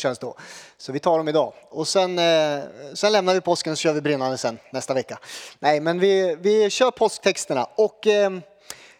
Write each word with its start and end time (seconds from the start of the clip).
känns 0.00 0.18
då. 0.18 0.36
Så 0.78 0.92
vi 0.92 0.98
tar 0.98 1.18
dem 1.18 1.28
idag. 1.28 1.52
Och 1.70 1.88
sen, 1.88 2.18
eh, 2.18 2.62
sen 2.94 3.12
lämnar 3.12 3.34
vi 3.34 3.40
påsken 3.40 3.72
och 3.72 3.78
så 3.78 3.82
kör 3.82 3.92
vi 3.92 4.00
brinnande 4.00 4.38
sen 4.38 4.58
nästa 4.70 4.94
vecka. 4.94 5.18
Nej, 5.58 5.80
men 5.80 5.98
vi, 5.98 6.36
vi 6.40 6.70
kör 6.70 6.90
påsktexterna. 6.90 7.64
Och 7.64 8.06
eh, 8.06 8.30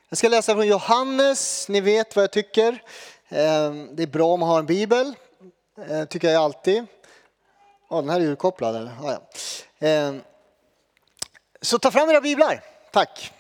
jag 0.09 0.19
ska 0.19 0.29
läsa 0.29 0.55
från 0.55 0.67
Johannes, 0.67 1.69
ni 1.69 1.81
vet 1.81 2.17
vad 2.17 2.23
jag 2.23 2.33
tycker. 2.33 2.83
Eh, 3.29 3.73
det 3.93 4.03
är 4.03 4.07
bra 4.07 4.27
om 4.27 4.41
man 4.41 4.49
har 4.49 4.59
en 4.59 4.67
bibel, 4.67 5.15
eh, 5.89 6.05
tycker 6.05 6.29
jag 6.29 6.43
alltid. 6.43 6.87
Oh, 7.91 8.01
den 8.01 8.11
här 8.11 8.21
är 8.21 8.25
urkopplad 8.25 8.77
eller? 8.77 8.91
Ah, 9.03 9.19
ja. 9.81 9.89
Eh, 9.89 10.15
så 11.61 11.79
ta 11.79 11.91
fram 11.91 12.11
era 12.11 12.21
biblar, 12.21 12.65
tack. 12.93 13.33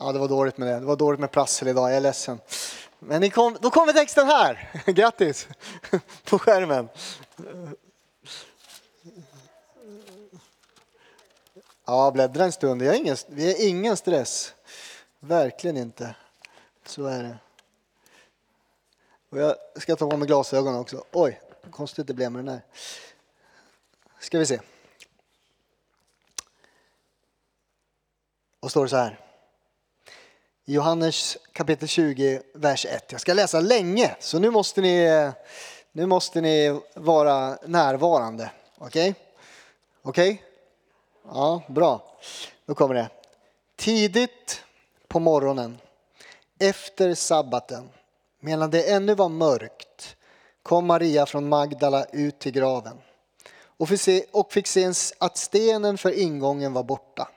Ja, 0.00 0.12
det 0.12 0.18
var 0.18 0.28
dåligt 0.28 0.58
med 0.58 0.68
det. 0.68 0.80
Det 0.80 0.86
var 0.86 0.96
dåligt 0.96 1.20
med 1.20 1.30
prassel 1.30 1.68
idag, 1.68 1.90
jag 1.90 1.96
är 1.96 2.00
ledsen. 2.00 2.40
Men 2.98 3.30
kom, 3.30 3.56
då 3.60 3.70
kommer 3.70 3.92
texten 3.92 4.26
här. 4.26 4.82
Grattis 4.92 5.48
på 6.24 6.38
skärmen. 6.38 6.88
Ja, 11.84 12.10
bläddra 12.10 12.44
en 12.44 12.52
stund. 12.52 12.82
Vi 12.82 12.88
har 12.88 12.94
ingen, 12.94 13.16
vi 13.26 13.46
har 13.46 13.68
ingen 13.68 13.96
stress. 13.96 14.54
Verkligen 15.20 15.76
inte. 15.76 16.14
Så 16.86 17.06
är 17.06 17.22
det. 17.22 17.38
Och 19.30 19.38
jag 19.38 19.56
ska 19.76 19.96
ta 19.96 20.10
på 20.10 20.16
mig 20.16 20.28
glasögonen 20.28 20.80
också. 20.80 21.04
Oj, 21.12 21.40
konstigt 21.70 22.06
det 22.06 22.14
blev 22.14 22.32
med 22.32 22.44
den 22.44 22.54
här. 22.54 22.62
Ska 24.18 24.38
vi 24.38 24.46
se. 24.46 24.60
Och 28.60 28.70
står 28.70 28.82
det 28.82 28.88
så 28.88 28.96
här. 28.96 29.27
Johannes 30.70 31.38
kapitel 31.52 31.88
20, 31.88 32.42
vers 32.54 32.86
1. 32.86 33.12
Jag 33.12 33.20
ska 33.20 33.34
läsa 33.34 33.60
länge, 33.60 34.16
så 34.20 34.38
nu 34.38 34.50
måste 34.50 34.80
ni, 34.80 35.30
nu 35.92 36.06
måste 36.06 36.40
ni 36.40 36.80
vara 36.94 37.58
närvarande. 37.66 38.50
Okej? 38.78 39.10
Okay? 39.10 39.22
Okej? 40.02 40.30
Okay? 40.30 40.44
Ja, 41.34 41.62
bra. 41.68 42.18
Då 42.66 42.74
kommer 42.74 42.94
det. 42.94 43.08
Tidigt 43.76 44.62
på 45.08 45.20
morgonen, 45.20 45.78
efter 46.58 47.14
sabbaten, 47.14 47.88
medan 48.40 48.70
det 48.70 48.90
ännu 48.90 49.14
var 49.14 49.28
mörkt, 49.28 50.16
kom 50.62 50.86
Maria 50.86 51.26
från 51.26 51.48
Magdala 51.48 52.04
ut 52.04 52.38
till 52.38 52.52
graven 52.52 52.98
och 53.76 53.88
fick 54.52 54.66
se 54.66 54.92
att 55.18 55.36
stenen 55.36 55.98
för 55.98 56.18
ingången 56.18 56.72
var 56.72 56.82
borta. 56.82 57.28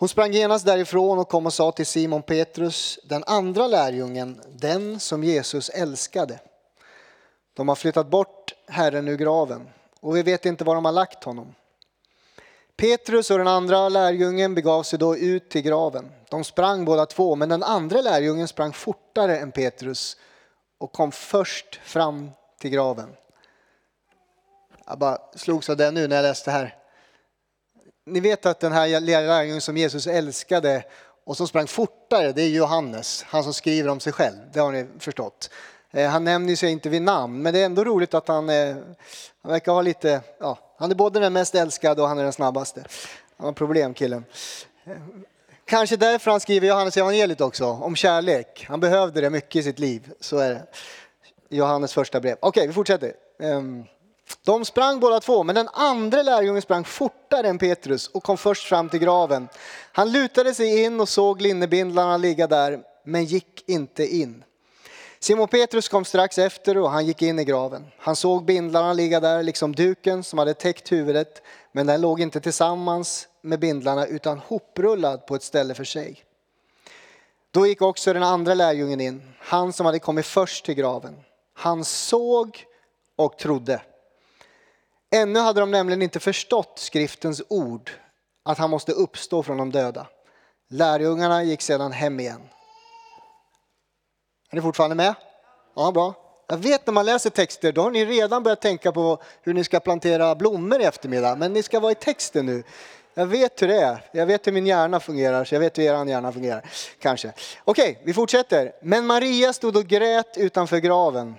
Hon 0.00 0.08
sprang 0.08 0.32
genast 0.32 0.66
därifrån 0.66 1.18
och 1.18 1.28
kom 1.28 1.46
och 1.46 1.52
sa 1.52 1.72
till 1.72 1.86
Simon 1.86 2.22
Petrus, 2.22 2.98
den 3.04 3.24
andra 3.26 3.66
lärjungen, 3.66 4.40
den 4.48 5.00
som 5.00 5.24
Jesus 5.24 5.68
älskade. 5.68 6.40
De 7.54 7.68
har 7.68 7.74
flyttat 7.74 8.06
bort 8.06 8.54
Herren 8.68 9.08
ur 9.08 9.16
graven 9.16 9.68
och 10.00 10.16
vi 10.16 10.22
vet 10.22 10.46
inte 10.46 10.64
var 10.64 10.74
de 10.74 10.84
har 10.84 10.92
lagt 10.92 11.24
honom. 11.24 11.54
Petrus 12.76 13.30
och 13.30 13.38
den 13.38 13.48
andra 13.48 13.88
lärjungen 13.88 14.54
begav 14.54 14.82
sig 14.82 14.98
då 14.98 15.16
ut 15.16 15.50
till 15.50 15.62
graven. 15.62 16.10
De 16.28 16.44
sprang 16.44 16.84
båda 16.84 17.06
två, 17.06 17.36
men 17.36 17.48
den 17.48 17.62
andra 17.62 18.00
lärjungen 18.00 18.48
sprang 18.48 18.72
fortare 18.72 19.38
än 19.38 19.52
Petrus 19.52 20.16
och 20.78 20.92
kom 20.92 21.12
först 21.12 21.80
fram 21.84 22.30
till 22.58 22.70
graven. 22.70 23.16
Jag 24.86 24.98
bara 24.98 25.18
slogs 25.34 25.70
av 25.70 25.76
det 25.76 25.90
nu 25.90 26.08
när 26.08 26.16
jag 26.16 26.22
läste 26.22 26.50
det 26.50 26.54
här. 26.54 26.79
Ni 28.10 28.20
vet 28.20 28.46
att 28.46 28.60
den 28.60 28.72
här 28.72 29.00
lärjungen 29.00 29.60
som 29.60 29.76
Jesus 29.76 30.06
älskade 30.06 30.84
och 31.24 31.36
som 31.36 31.48
sprang 31.48 31.66
fortare, 31.66 32.32
det 32.32 32.42
är 32.42 32.48
Johannes, 32.48 33.24
han 33.28 33.44
som 33.44 33.54
skriver 33.54 33.88
om 33.88 34.00
sig 34.00 34.12
själv. 34.12 34.36
Det 34.52 34.60
har 34.60 34.72
ni 34.72 34.86
förstått. 34.98 35.50
Eh, 35.90 36.10
han 36.10 36.24
nämner 36.24 36.56
sig 36.56 36.70
inte 36.70 36.88
vid 36.88 37.02
namn, 37.02 37.42
men 37.42 37.54
det 37.54 37.60
är 37.60 37.66
ändå 37.66 37.84
roligt 37.84 38.14
att 38.14 38.28
han, 38.28 38.50
eh, 38.50 38.76
han 39.42 39.52
verkar 39.52 39.72
ha 39.72 39.82
lite, 39.82 40.20
ja, 40.38 40.58
han 40.78 40.90
är 40.90 40.94
både 40.94 41.20
den 41.20 41.32
mest 41.32 41.54
älskade 41.54 42.02
och 42.02 42.08
han 42.08 42.18
är 42.18 42.22
den 42.22 42.32
snabbaste. 42.32 42.84
Han 43.36 43.44
har 43.46 43.52
problem 43.52 43.94
killen. 43.94 44.24
Eh, 44.84 44.92
kanske 45.64 45.96
därför 45.96 46.30
han 46.30 46.40
skriver 46.40 46.68
Johannes 46.68 46.96
evangeliet 46.96 47.40
också, 47.40 47.66
om 47.66 47.96
kärlek. 47.96 48.66
Han 48.68 48.80
behövde 48.80 49.20
det 49.20 49.30
mycket 49.30 49.56
i 49.56 49.62
sitt 49.62 49.78
liv, 49.78 50.12
så 50.20 50.38
är 50.38 50.50
det. 50.50 50.66
Johannes 51.48 51.94
första 51.94 52.20
brev. 52.20 52.36
Okej, 52.40 52.66
vi 52.66 52.72
fortsätter. 52.72 53.12
Ehm, 53.40 53.84
de 54.44 54.64
sprang 54.64 55.00
båda 55.00 55.20
två, 55.20 55.42
men 55.42 55.54
den 55.54 55.68
andra 55.72 56.22
lärjungen 56.22 56.62
sprang 56.62 56.84
fortare 56.84 57.48
än 57.48 57.58
Petrus 57.58 58.08
och 58.08 58.22
kom 58.22 58.38
först 58.38 58.68
fram 58.68 58.88
till 58.88 59.00
graven. 59.00 59.48
Han 59.92 60.12
lutade 60.12 60.54
sig 60.54 60.82
in 60.84 61.00
och 61.00 61.08
såg 61.08 61.40
linnebindlarna 61.42 62.16
ligga 62.16 62.46
där, 62.46 62.80
men 63.04 63.24
gick 63.24 63.64
inte 63.68 64.06
in. 64.06 64.44
Simon 65.20 65.48
Petrus 65.48 65.88
kom 65.88 66.04
strax 66.04 66.38
efter 66.38 66.78
och 66.78 66.90
han 66.90 67.06
gick 67.06 67.22
in 67.22 67.38
i 67.38 67.44
graven. 67.44 67.86
Han 67.98 68.16
såg 68.16 68.44
bindlarna 68.44 68.92
ligga 68.92 69.20
där, 69.20 69.42
liksom 69.42 69.74
duken 69.74 70.24
som 70.24 70.38
hade 70.38 70.54
täckt 70.54 70.92
huvudet, 70.92 71.42
men 71.72 71.86
den 71.86 72.00
låg 72.00 72.20
inte 72.20 72.40
tillsammans 72.40 73.28
med 73.42 73.60
bindlarna 73.60 74.06
utan 74.06 74.38
hoprullad 74.38 75.26
på 75.26 75.34
ett 75.34 75.42
ställe 75.42 75.74
för 75.74 75.84
sig. 75.84 76.24
Då 77.50 77.66
gick 77.66 77.82
också 77.82 78.12
den 78.12 78.22
andra 78.22 78.54
lärjungen 78.54 79.00
in, 79.00 79.34
han 79.38 79.72
som 79.72 79.86
hade 79.86 79.98
kommit 79.98 80.26
först 80.26 80.64
till 80.64 80.74
graven. 80.74 81.16
Han 81.54 81.84
såg 81.84 82.64
och 83.16 83.38
trodde. 83.38 83.80
Ännu 85.10 85.40
hade 85.40 85.60
de 85.60 85.70
nämligen 85.70 86.02
inte 86.02 86.20
förstått 86.20 86.78
skriftens 86.78 87.42
ord, 87.48 87.90
att 88.44 88.58
han 88.58 88.70
måste 88.70 88.92
uppstå 88.92 89.42
från 89.42 89.56
de 89.56 89.70
döda. 89.70 90.06
Lärjungarna 90.68 91.42
gick 91.42 91.62
sedan 91.62 91.92
hem 91.92 92.20
igen. 92.20 92.40
Är 94.50 94.56
ni 94.56 94.62
fortfarande 94.62 94.96
med? 94.96 95.14
Ja, 95.76 95.92
bra. 95.92 96.14
Jag 96.48 96.56
vet 96.56 96.86
när 96.86 96.94
man 96.94 97.06
läser 97.06 97.30
texter, 97.30 97.72
då 97.72 97.82
har 97.82 97.90
ni 97.90 98.04
redan 98.04 98.42
börjat 98.42 98.60
tänka 98.60 98.92
på 98.92 99.22
hur 99.42 99.54
ni 99.54 99.64
ska 99.64 99.80
plantera 99.80 100.34
blommor 100.34 100.80
i 100.80 100.84
eftermiddag, 100.84 101.36
men 101.36 101.52
ni 101.52 101.62
ska 101.62 101.80
vara 101.80 101.92
i 101.92 101.94
texten 101.94 102.46
nu. 102.46 102.62
Jag 103.14 103.26
vet 103.26 103.62
hur 103.62 103.68
det 103.68 103.80
är. 103.80 104.04
Jag 104.12 104.26
vet 104.26 104.46
hur 104.46 104.52
min 104.52 104.66
hjärna 104.66 105.00
fungerar, 105.00 105.44
så 105.44 105.54
jag 105.54 105.60
vet 105.60 105.78
hur 105.78 105.82
er 105.82 106.04
hjärna 106.04 106.32
fungerar. 106.32 106.70
Kanske. 106.98 107.32
Okej, 107.64 108.02
vi 108.04 108.14
fortsätter. 108.14 108.72
Men 108.82 109.06
Maria 109.06 109.52
stod 109.52 109.76
och 109.76 109.86
grät 109.86 110.36
utanför 110.36 110.78
graven. 110.78 111.34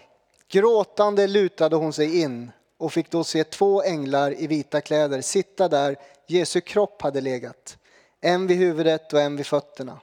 Gråtande 0.52 1.28
lutade 1.28 1.76
hon 1.76 1.94
sig 1.94 2.22
in 2.22 2.52
och 2.82 2.94
fick 2.94 3.12
då 3.12 3.24
se 3.24 3.44
två 3.44 3.84
änglar 3.84 4.42
i 4.42 4.48
vita 4.48 4.82
kläder 4.82 5.22
sitta 5.22 5.68
där 5.68 5.96
Jesu 6.28 6.62
kropp 6.62 7.02
hade 7.02 7.22
legat, 7.22 7.78
en 8.22 8.48
vid 8.48 8.58
huvudet 8.58 9.14
och 9.14 9.22
en 9.22 9.36
vid 9.36 9.46
fötterna. 9.46 10.00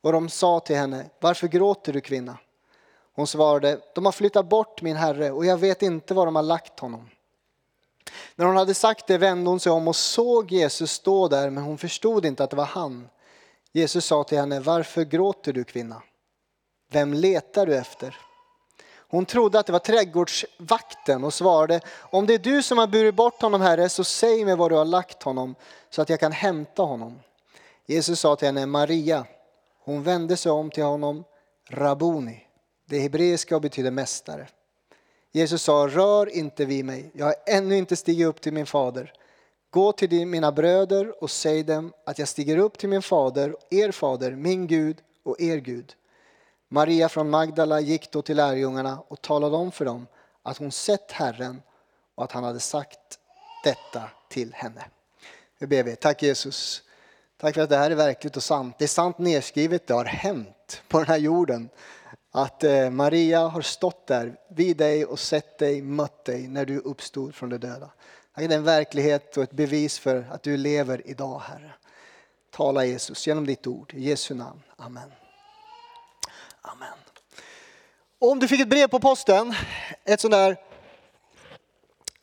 Och 0.00 0.12
de 0.12 0.28
sa 0.28 0.60
till 0.60 0.76
henne, 0.76 1.06
varför 1.20 1.48
gråter 1.48 1.92
du 1.92 2.00
kvinna? 2.00 2.38
Hon 3.14 3.26
svarade, 3.26 3.78
de 3.94 4.04
har 4.04 4.12
flyttat 4.12 4.48
bort 4.48 4.82
min 4.82 4.96
herre 4.96 5.30
och 5.30 5.46
jag 5.46 5.56
vet 5.56 5.82
inte 5.82 6.14
var 6.14 6.26
de 6.26 6.36
har 6.36 6.42
lagt 6.42 6.80
honom. 6.80 7.10
När 8.34 8.46
hon 8.46 8.56
hade 8.56 8.74
sagt 8.74 9.06
det 9.06 9.18
vände 9.18 9.50
hon 9.50 9.60
sig 9.60 9.72
om 9.72 9.88
och 9.88 9.96
såg 9.96 10.52
Jesus 10.52 10.92
stå 10.92 11.28
där 11.28 11.50
men 11.50 11.64
hon 11.64 11.78
förstod 11.78 12.26
inte 12.26 12.44
att 12.44 12.50
det 12.50 12.56
var 12.56 12.64
han. 12.64 13.08
Jesus 13.72 14.04
sa 14.04 14.24
till 14.24 14.38
henne, 14.38 14.60
varför 14.60 15.04
gråter 15.04 15.52
du 15.52 15.64
kvinna? 15.64 16.02
Vem 16.90 17.14
letar 17.14 17.66
du 17.66 17.76
efter? 17.76 18.27
Hon 19.10 19.24
trodde 19.26 19.58
att 19.58 19.66
det 19.66 19.72
var 19.72 19.78
trädgårdsvakten 19.78 21.24
och 21.24 21.34
svarade, 21.34 21.80
om 22.10 22.26
det 22.26 22.34
är 22.34 22.38
du 22.38 22.62
som 22.62 22.78
har 22.78 22.86
burit 22.86 23.14
bort 23.14 23.42
honom 23.42 23.60
herre, 23.60 23.88
så 23.88 24.04
säg 24.04 24.44
mig 24.44 24.56
var 24.56 24.70
du 24.70 24.76
har 24.76 24.84
lagt 24.84 25.22
honom 25.22 25.54
så 25.90 26.02
att 26.02 26.08
jag 26.08 26.20
kan 26.20 26.32
hämta 26.32 26.82
honom. 26.82 27.20
Jesus 27.86 28.20
sa 28.20 28.36
till 28.36 28.46
henne, 28.46 28.66
Maria. 28.66 29.26
Hon 29.84 30.02
vände 30.02 30.36
sig 30.36 30.52
om 30.52 30.70
till 30.70 30.82
honom, 30.84 31.24
Rabuni. 31.70 32.46
Det 32.86 32.98
hebreiska 32.98 33.56
och 33.56 33.62
betyder 33.62 33.90
mästare. 33.90 34.48
Jesus 35.32 35.62
sa, 35.62 35.88
rör 35.90 36.28
inte 36.28 36.64
vid 36.64 36.84
mig, 36.84 37.10
jag 37.14 37.26
har 37.26 37.34
ännu 37.46 37.76
inte 37.76 37.96
stigit 37.96 38.26
upp 38.26 38.40
till 38.40 38.52
min 38.52 38.66
fader. 38.66 39.12
Gå 39.70 39.92
till 39.92 40.26
mina 40.26 40.52
bröder 40.52 41.22
och 41.22 41.30
säg 41.30 41.62
dem 41.62 41.92
att 42.06 42.18
jag 42.18 42.28
stiger 42.28 42.58
upp 42.58 42.78
till 42.78 42.88
min 42.88 43.02
fader, 43.02 43.56
er 43.70 43.92
fader, 43.92 44.32
min 44.32 44.66
Gud 44.66 44.96
och 45.22 45.40
er 45.40 45.56
Gud. 45.56 45.94
Maria 46.68 47.08
från 47.08 47.30
Magdala 47.30 47.80
gick 47.80 48.12
då 48.12 48.22
till 48.22 48.36
lärjungarna 48.36 49.02
och 49.08 49.22
talade 49.22 49.56
om 49.56 49.72
för 49.72 49.84
dem 49.84 50.06
att 50.42 50.58
hon 50.58 50.72
sett 50.72 51.12
Herren 51.12 51.62
och 52.14 52.24
att 52.24 52.32
han 52.32 52.44
hade 52.44 52.60
sagt 52.60 53.18
detta 53.64 54.02
till 54.28 54.54
henne. 54.54 54.84
Nu 55.58 55.66
ber 55.66 55.82
vi. 55.82 55.96
Tack 55.96 56.22
Jesus. 56.22 56.82
Tack 57.36 57.54
för 57.54 57.62
att 57.62 57.70
det 57.70 57.76
här 57.76 57.90
är 57.90 57.94
verkligt 57.94 58.36
och 58.36 58.42
sant. 58.42 58.74
Det 58.78 58.84
är 58.84 58.88
sant 58.88 59.18
nedskrivet, 59.18 59.86
det 59.86 59.94
har 59.94 60.04
hänt 60.04 60.82
på 60.88 60.98
den 60.98 61.06
här 61.06 61.16
jorden. 61.16 61.68
Att 62.30 62.64
eh, 62.64 62.90
Maria 62.90 63.40
har 63.40 63.62
stått 63.62 64.06
där 64.06 64.36
vid 64.48 64.76
dig 64.76 65.04
och 65.04 65.18
sett 65.18 65.58
dig, 65.58 65.82
mött 65.82 66.24
dig 66.24 66.48
när 66.48 66.64
du 66.64 66.78
uppstod 66.78 67.34
från 67.34 67.48
de 67.48 67.58
döda. 67.58 67.90
Det 68.36 68.44
är 68.44 68.52
en 68.52 68.64
verklighet 68.64 69.36
och 69.36 69.42
ett 69.42 69.52
bevis 69.52 69.98
för 69.98 70.26
att 70.30 70.42
du 70.42 70.56
lever 70.56 71.02
idag 71.06 71.38
Herre. 71.38 71.72
Tala 72.50 72.84
Jesus 72.84 73.26
genom 73.26 73.46
ditt 73.46 73.66
ord. 73.66 73.94
I 73.94 74.08
Jesu 74.08 74.34
namn. 74.34 74.62
Amen. 74.76 75.10
Amen. 76.72 76.88
Om 78.18 78.38
du 78.38 78.48
fick 78.48 78.60
ett 78.60 78.68
brev 78.68 78.88
på 78.88 79.00
posten, 79.00 79.54
ett 80.04 80.20
sånt 80.20 80.32
där 80.32 80.56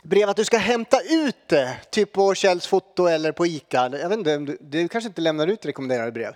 brev 0.04 0.30
att 0.30 0.36
du 0.36 0.46
ska 0.46 0.58
hämta 0.58 1.02
ut 1.02 1.48
det, 1.48 1.78
typ 1.92 2.12
på 2.12 2.36
Kjells 2.36 2.68
foto 2.68 3.06
eller 3.06 3.32
på 3.32 3.46
ICA. 3.46 3.90
Jag 3.92 4.10
vet 4.10 4.18
inte, 4.18 4.38
du, 4.38 4.58
du 4.62 4.88
kanske 4.88 5.08
inte 5.08 5.22
lämnar 5.22 5.48
ut 5.48 5.66
rekommenderade 5.66 6.12
brev? 6.12 6.36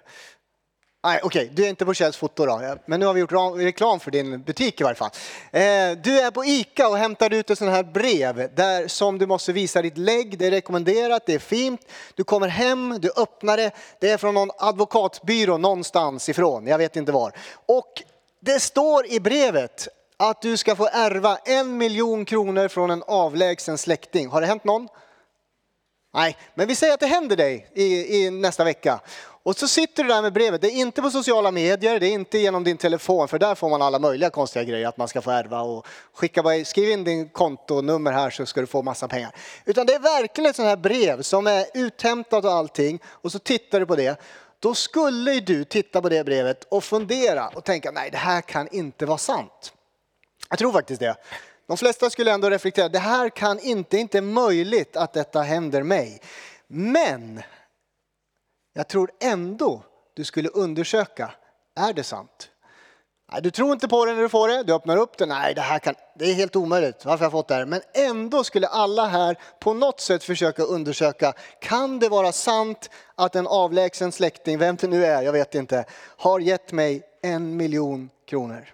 Nej, 1.03 1.19
okej, 1.23 1.41
okay. 1.41 1.55
du 1.55 1.65
är 1.65 1.69
inte 1.69 1.85
på 1.85 1.93
Kjells 1.93 2.17
foto 2.17 2.45
då. 2.45 2.77
Men 2.85 2.99
nu 2.99 3.05
har 3.05 3.13
vi 3.13 3.19
gjort 3.19 3.31
reklam 3.57 3.99
för 3.99 4.11
din 4.11 4.41
butik 4.41 4.81
i 4.81 4.83
varje 4.83 4.95
fall. 4.95 5.09
Eh, 5.51 5.61
du 6.03 6.19
är 6.19 6.31
på 6.31 6.45
ICA 6.45 6.87
och 6.87 6.97
hämtar 6.97 7.33
ut 7.33 7.49
ett 7.49 7.57
sånt 7.57 7.71
här 7.71 7.83
brev 7.83 8.55
där 8.55 8.87
som 8.87 9.17
du 9.17 9.27
måste 9.27 9.53
visa 9.53 9.81
ditt 9.81 9.97
lägg. 9.97 10.39
Det 10.39 10.47
är 10.47 10.51
rekommenderat, 10.51 11.23
det 11.25 11.33
är 11.33 11.39
fint. 11.39 11.81
Du 12.15 12.23
kommer 12.23 12.47
hem, 12.47 12.97
du 12.99 13.11
öppnar 13.17 13.57
det. 13.57 13.71
Det 13.99 14.09
är 14.09 14.17
från 14.17 14.33
någon 14.33 14.51
advokatbyrå 14.57 15.57
någonstans 15.57 16.29
ifrån, 16.29 16.67
jag 16.67 16.77
vet 16.77 16.95
inte 16.95 17.11
var. 17.11 17.33
Och 17.65 18.03
det 18.39 18.59
står 18.59 19.11
i 19.11 19.19
brevet 19.19 19.87
att 20.17 20.41
du 20.41 20.57
ska 20.57 20.75
få 20.75 20.89
ärva 20.91 21.37
en 21.37 21.77
miljon 21.77 22.25
kronor 22.25 22.67
från 22.67 22.89
en 22.89 23.03
avlägsen 23.07 23.77
släkting. 23.77 24.27
Har 24.27 24.41
det 24.41 24.47
hänt 24.47 24.63
någon? 24.63 24.87
Nej, 26.13 26.37
men 26.55 26.67
vi 26.67 26.75
säger 26.75 26.93
att 26.93 26.99
det 26.99 27.07
händer 27.07 27.35
dig 27.35 27.71
i, 27.73 28.17
i, 28.17 28.29
nästa 28.29 28.63
vecka. 28.63 28.99
Och 29.43 29.55
så 29.55 29.67
sitter 29.67 30.03
du 30.03 30.09
där 30.09 30.21
med 30.21 30.33
brevet. 30.33 30.61
Det 30.61 30.67
är 30.67 30.75
inte 30.75 31.01
på 31.01 31.11
sociala 31.11 31.51
medier, 31.51 31.99
det 31.99 32.07
är 32.07 32.11
inte 32.11 32.37
genom 32.37 32.63
din 32.63 32.77
telefon, 32.77 33.27
för 33.27 33.39
där 33.39 33.55
får 33.55 33.69
man 33.69 33.81
alla 33.81 33.99
möjliga 33.99 34.29
konstiga 34.29 34.63
grejer, 34.63 34.87
att 34.87 34.97
man 34.97 35.07
ska 35.07 35.21
få 35.21 35.31
ärva 35.31 35.61
och 35.61 35.87
skicka 36.13 36.43
bara, 36.43 36.65
skriv 36.65 36.89
in 36.89 37.03
din 37.03 37.29
kontonummer 37.29 38.11
här 38.11 38.29
så 38.29 38.45
ska 38.45 38.61
du 38.61 38.67
få 38.67 38.81
massa 38.81 39.07
pengar. 39.07 39.35
Utan 39.65 39.85
det 39.85 39.93
är 39.93 39.99
verkligen 39.99 40.49
ett 40.49 40.55
sånt 40.55 40.67
här 40.67 40.77
brev 40.77 41.21
som 41.21 41.47
är 41.47 41.65
uthämtat 41.73 42.45
och 42.45 42.51
allting 42.51 42.99
och 43.05 43.31
så 43.31 43.39
tittar 43.39 43.79
du 43.79 43.85
på 43.85 43.95
det. 43.95 44.19
Då 44.59 44.73
skulle 44.73 45.39
du 45.39 45.63
titta 45.63 46.01
på 46.01 46.09
det 46.09 46.23
brevet 46.23 46.63
och 46.63 46.83
fundera 46.83 47.47
och 47.47 47.63
tänka, 47.63 47.91
nej 47.91 48.09
det 48.11 48.17
här 48.17 48.41
kan 48.41 48.67
inte 48.71 49.05
vara 49.05 49.17
sant. 49.17 49.73
Jag 50.49 50.59
tror 50.59 50.71
faktiskt 50.71 50.99
det. 50.99 51.15
De 51.67 51.77
flesta 51.77 52.09
skulle 52.09 52.31
ändå 52.31 52.49
reflektera, 52.49 52.89
det 52.89 52.99
här 52.99 53.29
kan 53.29 53.59
inte, 53.59 53.97
inte 53.97 54.21
möjligt 54.21 54.97
att 54.97 55.13
detta 55.13 55.41
händer 55.41 55.83
mig. 55.83 56.21
Men 56.67 57.41
jag 58.79 58.87
tror 58.87 59.11
ändå 59.21 59.83
du 60.13 60.23
skulle 60.23 60.49
undersöka, 60.49 61.31
är 61.75 61.93
det 61.93 62.03
sant? 62.03 62.49
Nej, 63.31 63.41
du 63.41 63.51
tror 63.51 63.73
inte 63.73 63.87
på 63.87 64.05
det 64.05 64.13
när 64.13 64.21
du 64.21 64.29
får 64.29 64.47
det, 64.47 64.63
du 64.63 64.73
öppnar 64.73 64.97
upp 64.97 65.17
det, 65.17 65.25
nej 65.25 65.53
det 65.53 65.61
här 65.61 65.79
kan, 65.79 65.95
det 66.15 66.25
är 66.25 66.33
helt 66.33 66.55
omöjligt, 66.55 67.05
varför 67.05 67.17
har 67.17 67.25
jag 67.25 67.31
fått 67.31 67.47
det 67.47 67.55
här? 67.55 67.65
Men 67.65 67.81
ändå 67.93 68.43
skulle 68.43 68.67
alla 68.67 69.05
här 69.05 69.37
på 69.59 69.73
något 69.73 69.99
sätt 69.99 70.23
försöka 70.23 70.63
undersöka, 70.63 71.33
kan 71.61 71.99
det 71.99 72.09
vara 72.09 72.31
sant 72.31 72.89
att 73.15 73.35
en 73.35 73.47
avlägsen 73.47 74.11
släkting, 74.11 74.57
vem 74.57 74.75
det 74.75 74.87
nu 74.87 75.05
är, 75.05 75.21
jag 75.21 75.33
vet 75.33 75.55
inte, 75.55 75.85
har 76.17 76.39
gett 76.39 76.71
mig 76.71 77.03
en 77.21 77.57
miljon 77.57 78.09
kronor? 78.27 78.73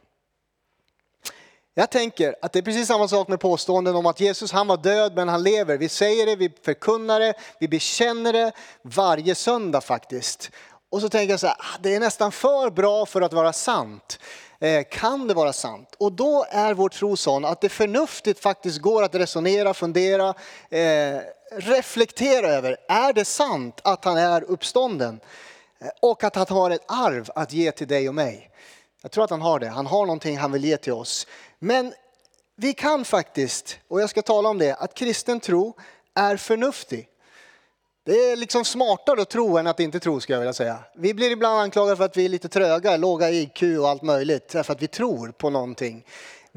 Jag 1.78 1.90
tänker 1.90 2.36
att 2.42 2.54
det 2.54 2.60
är 2.60 2.64
precis 2.64 2.88
samma 2.88 3.08
sak 3.08 3.28
med 3.28 3.40
påståenden 3.40 3.96
om 3.96 4.06
att 4.06 4.20
Jesus 4.20 4.52
han 4.52 4.68
var 4.68 4.78
död 4.78 5.16
men 5.16 5.30
han 5.30 5.44
lever. 5.44 5.78
Vi 5.78 5.90
säger 5.90 6.26
det, 6.26 6.36
vi 6.36 6.52
förkunnar 6.64 7.20
det, 7.20 7.34
vi 7.60 7.68
bekänner 7.68 8.34
det 8.34 8.52
varje 8.82 9.36
söndag 9.36 9.82
faktiskt. 9.82 10.52
Och 10.92 11.02
så 11.02 11.10
tänker 11.10 11.34
jag 11.34 11.40
så 11.40 11.48
här, 11.48 11.56
ah, 11.60 11.78
det 11.80 11.96
är 11.96 12.00
nästan 12.00 12.32
för 12.32 12.70
bra 12.70 13.06
för 13.06 13.22
att 13.22 13.34
vara 13.34 13.54
sant. 13.54 14.20
Eh, 14.60 14.84
kan 14.92 15.28
det 15.28 15.34
vara 15.34 15.54
sant? 15.54 15.96
Och 15.98 16.12
då 16.12 16.46
är 16.50 16.74
vår 16.74 16.90
tro 16.90 17.16
sån 17.16 17.46
att 17.46 17.62
det 17.62 17.70
förnuftigt 17.70 18.40
faktiskt 18.40 18.82
går 18.82 19.04
att 19.04 19.16
resonera, 19.16 19.74
fundera, 19.74 20.34
eh, 20.70 21.20
reflektera 21.52 22.48
över. 22.48 22.78
Är 22.88 23.14
det 23.14 23.26
sant 23.26 23.80
att 23.84 24.06
han 24.06 24.18
är 24.18 24.44
uppstånden? 24.44 25.20
Eh, 25.80 25.88
och 26.02 26.24
att 26.24 26.36
han 26.36 26.48
har 26.50 26.72
ett 26.72 26.86
arv 26.88 27.30
att 27.36 27.54
ge 27.54 27.72
till 27.72 27.88
dig 27.88 28.10
och 28.10 28.16
mig. 28.16 28.52
Jag 29.06 29.12
tror 29.12 29.24
att 29.24 29.30
han 29.30 29.42
har 29.42 29.60
det. 29.60 29.68
Han 29.68 29.86
har 29.86 30.06
någonting 30.06 30.38
han 30.38 30.52
vill 30.52 30.66
ge 30.66 30.78
till 30.78 30.94
oss. 30.94 31.28
Men 31.60 31.94
vi 32.56 32.74
kan 32.74 33.06
faktiskt, 33.06 33.80
och 33.88 34.02
jag 34.02 34.10
ska 34.10 34.22
tala 34.22 34.50
om 34.50 34.58
det, 34.58 34.76
att 34.76 34.94
kristen 34.94 35.40
tro 35.40 35.74
är 36.16 36.38
förnuftig. 36.38 37.08
Det 38.06 38.12
är 38.12 38.36
liksom 38.36 38.66
smartare 38.66 39.22
att 39.22 39.30
tro 39.30 39.58
än 39.58 39.68
att 39.68 39.80
inte 39.80 40.00
tro 40.00 40.20
skulle 40.20 40.36
jag 40.36 40.40
vilja 40.40 40.54
säga. 40.54 40.78
Vi 40.96 41.14
blir 41.14 41.32
ibland 41.32 41.60
anklagade 41.60 41.98
för 41.98 42.04
att 42.04 42.18
vi 42.18 42.26
är 42.26 42.30
lite 42.30 42.50
tröga, 42.50 42.98
låga 42.98 43.32
IQ 43.32 43.64
och 43.80 43.90
allt 43.90 44.02
möjligt, 44.02 44.50
därför 44.50 44.74
att 44.74 44.82
vi 44.82 44.88
tror 44.88 45.32
på 45.32 45.50
någonting. 45.50 46.06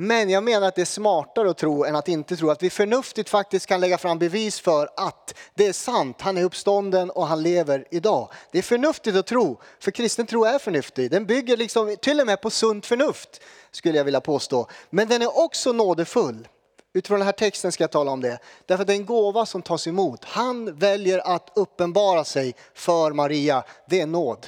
Men 0.01 0.31
jag 0.31 0.43
menar 0.43 0.69
att 0.69 0.75
det 0.75 0.81
är 0.81 0.87
smartare 0.87 1.51
att 1.51 1.59
tro 1.59 1.85
än 1.85 1.97
att 1.97 2.09
inte 2.09 2.37
tro. 2.37 2.51
Att 2.51 2.63
vi 2.63 2.71
förnuftigt 2.71 3.31
faktiskt 3.31 3.67
kan 3.67 3.81
lägga 3.81 3.99
fram 3.99 4.19
bevis 4.19 4.61
för 4.61 4.89
att 4.97 5.35
det 5.55 5.67
är 5.67 5.73
sant. 5.73 6.21
Han 6.21 6.37
är 6.37 6.43
uppstånden 6.43 7.11
och 7.11 7.27
han 7.27 7.43
lever 7.43 7.85
idag. 7.91 8.29
Det 8.51 8.59
är 8.59 8.63
förnuftigt 8.63 9.17
att 9.17 9.27
tro, 9.27 9.61
för 9.81 9.91
kristen 9.91 10.27
tro 10.27 10.45
är 10.45 10.59
förnuftig. 10.59 11.11
Den 11.11 11.27
bygger 11.27 11.57
liksom 11.57 11.97
till 12.03 12.21
och 12.21 12.27
med 12.27 12.41
på 12.41 12.51
sunt 12.51 12.87
förnuft, 12.87 13.41
skulle 13.71 13.99
jag 13.99 14.05
vilja 14.05 14.21
påstå. 14.21 14.67
Men 14.91 15.09
den 15.09 15.23
är 15.23 15.39
också 15.39 15.73
nådefull. 15.73 16.49
Utifrån 16.95 17.19
den 17.19 17.27
här 17.27 17.33
texten 17.33 17.73
ska 17.73 17.83
jag 17.83 17.91
tala 17.91 18.11
om 18.11 18.21
det. 18.21 18.39
Därför 18.67 18.83
att 18.83 18.87
det 18.87 18.93
är 18.93 18.99
en 18.99 19.07
gåva 19.07 19.47
som 19.47 19.63
tas 19.63 19.87
emot. 19.87 20.25
Han 20.25 20.79
väljer 20.79 21.19
att 21.35 21.53
uppenbara 21.55 22.25
sig 22.25 22.55
för 22.75 23.13
Maria. 23.13 23.65
Det 23.89 24.01
är 24.01 24.07
nåd 24.07 24.47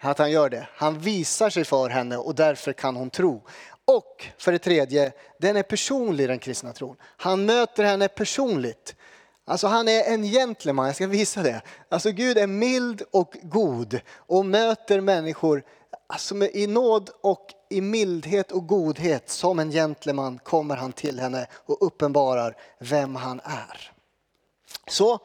att 0.00 0.18
han 0.18 0.30
gör 0.30 0.48
det. 0.48 0.68
Han 0.74 0.98
visar 0.98 1.50
sig 1.50 1.64
för 1.64 1.88
henne 1.88 2.16
och 2.16 2.34
därför 2.34 2.72
kan 2.72 2.96
hon 2.96 3.10
tro. 3.10 3.42
Och 3.86 4.26
för 4.38 4.52
det 4.52 4.58
tredje, 4.58 5.12
den 5.38 5.56
är 5.56 5.62
personlig 5.62 6.28
den 6.28 6.38
kristna 6.38 6.72
tron. 6.72 6.96
Han 7.02 7.44
möter 7.44 7.84
henne 7.84 8.08
personligt. 8.08 8.94
Alltså 9.44 9.66
han 9.66 9.88
är 9.88 10.02
en 10.04 10.22
gentleman, 10.22 10.86
jag 10.86 10.94
ska 10.94 11.06
visa 11.06 11.42
det. 11.42 11.62
Alltså 11.88 12.10
Gud 12.10 12.38
är 12.38 12.46
mild 12.46 13.02
och 13.10 13.36
god 13.42 14.00
och 14.14 14.46
möter 14.46 15.00
människor 15.00 15.62
alltså 16.06 16.34
i 16.34 16.66
nåd 16.66 17.10
och 17.20 17.46
i 17.70 17.80
mildhet 17.80 18.52
och 18.52 18.66
godhet 18.66 19.30
som 19.30 19.58
en 19.58 19.70
gentleman 19.70 20.38
kommer 20.38 20.76
han 20.76 20.92
till 20.92 21.20
henne 21.20 21.46
och 21.52 21.86
uppenbarar 21.86 22.56
vem 22.78 23.14
han 23.14 23.40
är. 23.44 23.92
Så 24.88 25.18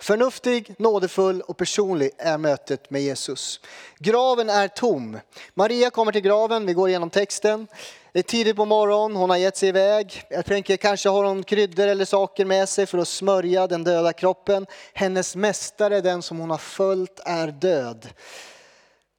Förnuftig, 0.00 0.74
nådefull 0.78 1.40
och 1.40 1.56
personlig 1.56 2.10
är 2.18 2.38
mötet 2.38 2.90
med 2.90 3.02
Jesus. 3.02 3.60
Graven 3.98 4.50
är 4.50 4.68
tom. 4.68 5.18
Maria 5.54 5.90
kommer 5.90 6.12
till 6.12 6.20
graven, 6.20 6.66
vi 6.66 6.72
går 6.72 6.88
igenom 6.88 7.10
texten. 7.10 7.66
Det 8.12 8.18
är 8.18 8.22
tidigt 8.22 8.56
på 8.56 8.64
morgonen, 8.64 9.16
hon 9.16 9.30
har 9.30 9.36
gett 9.36 9.56
sig 9.56 9.68
iväg. 9.68 10.22
Jag 10.30 10.46
tänker 10.46 10.76
kanske 10.76 11.08
har 11.08 11.24
hon 11.24 11.44
kryddor 11.44 11.86
eller 11.86 12.04
saker 12.04 12.44
med 12.44 12.68
sig 12.68 12.86
för 12.86 12.98
att 12.98 13.08
smörja 13.08 13.66
den 13.66 13.84
döda 13.84 14.12
kroppen. 14.12 14.66
Hennes 14.92 15.36
mästare, 15.36 16.00
den 16.00 16.22
som 16.22 16.38
hon 16.38 16.50
har 16.50 16.58
följt, 16.58 17.20
är 17.24 17.46
död. 17.48 18.08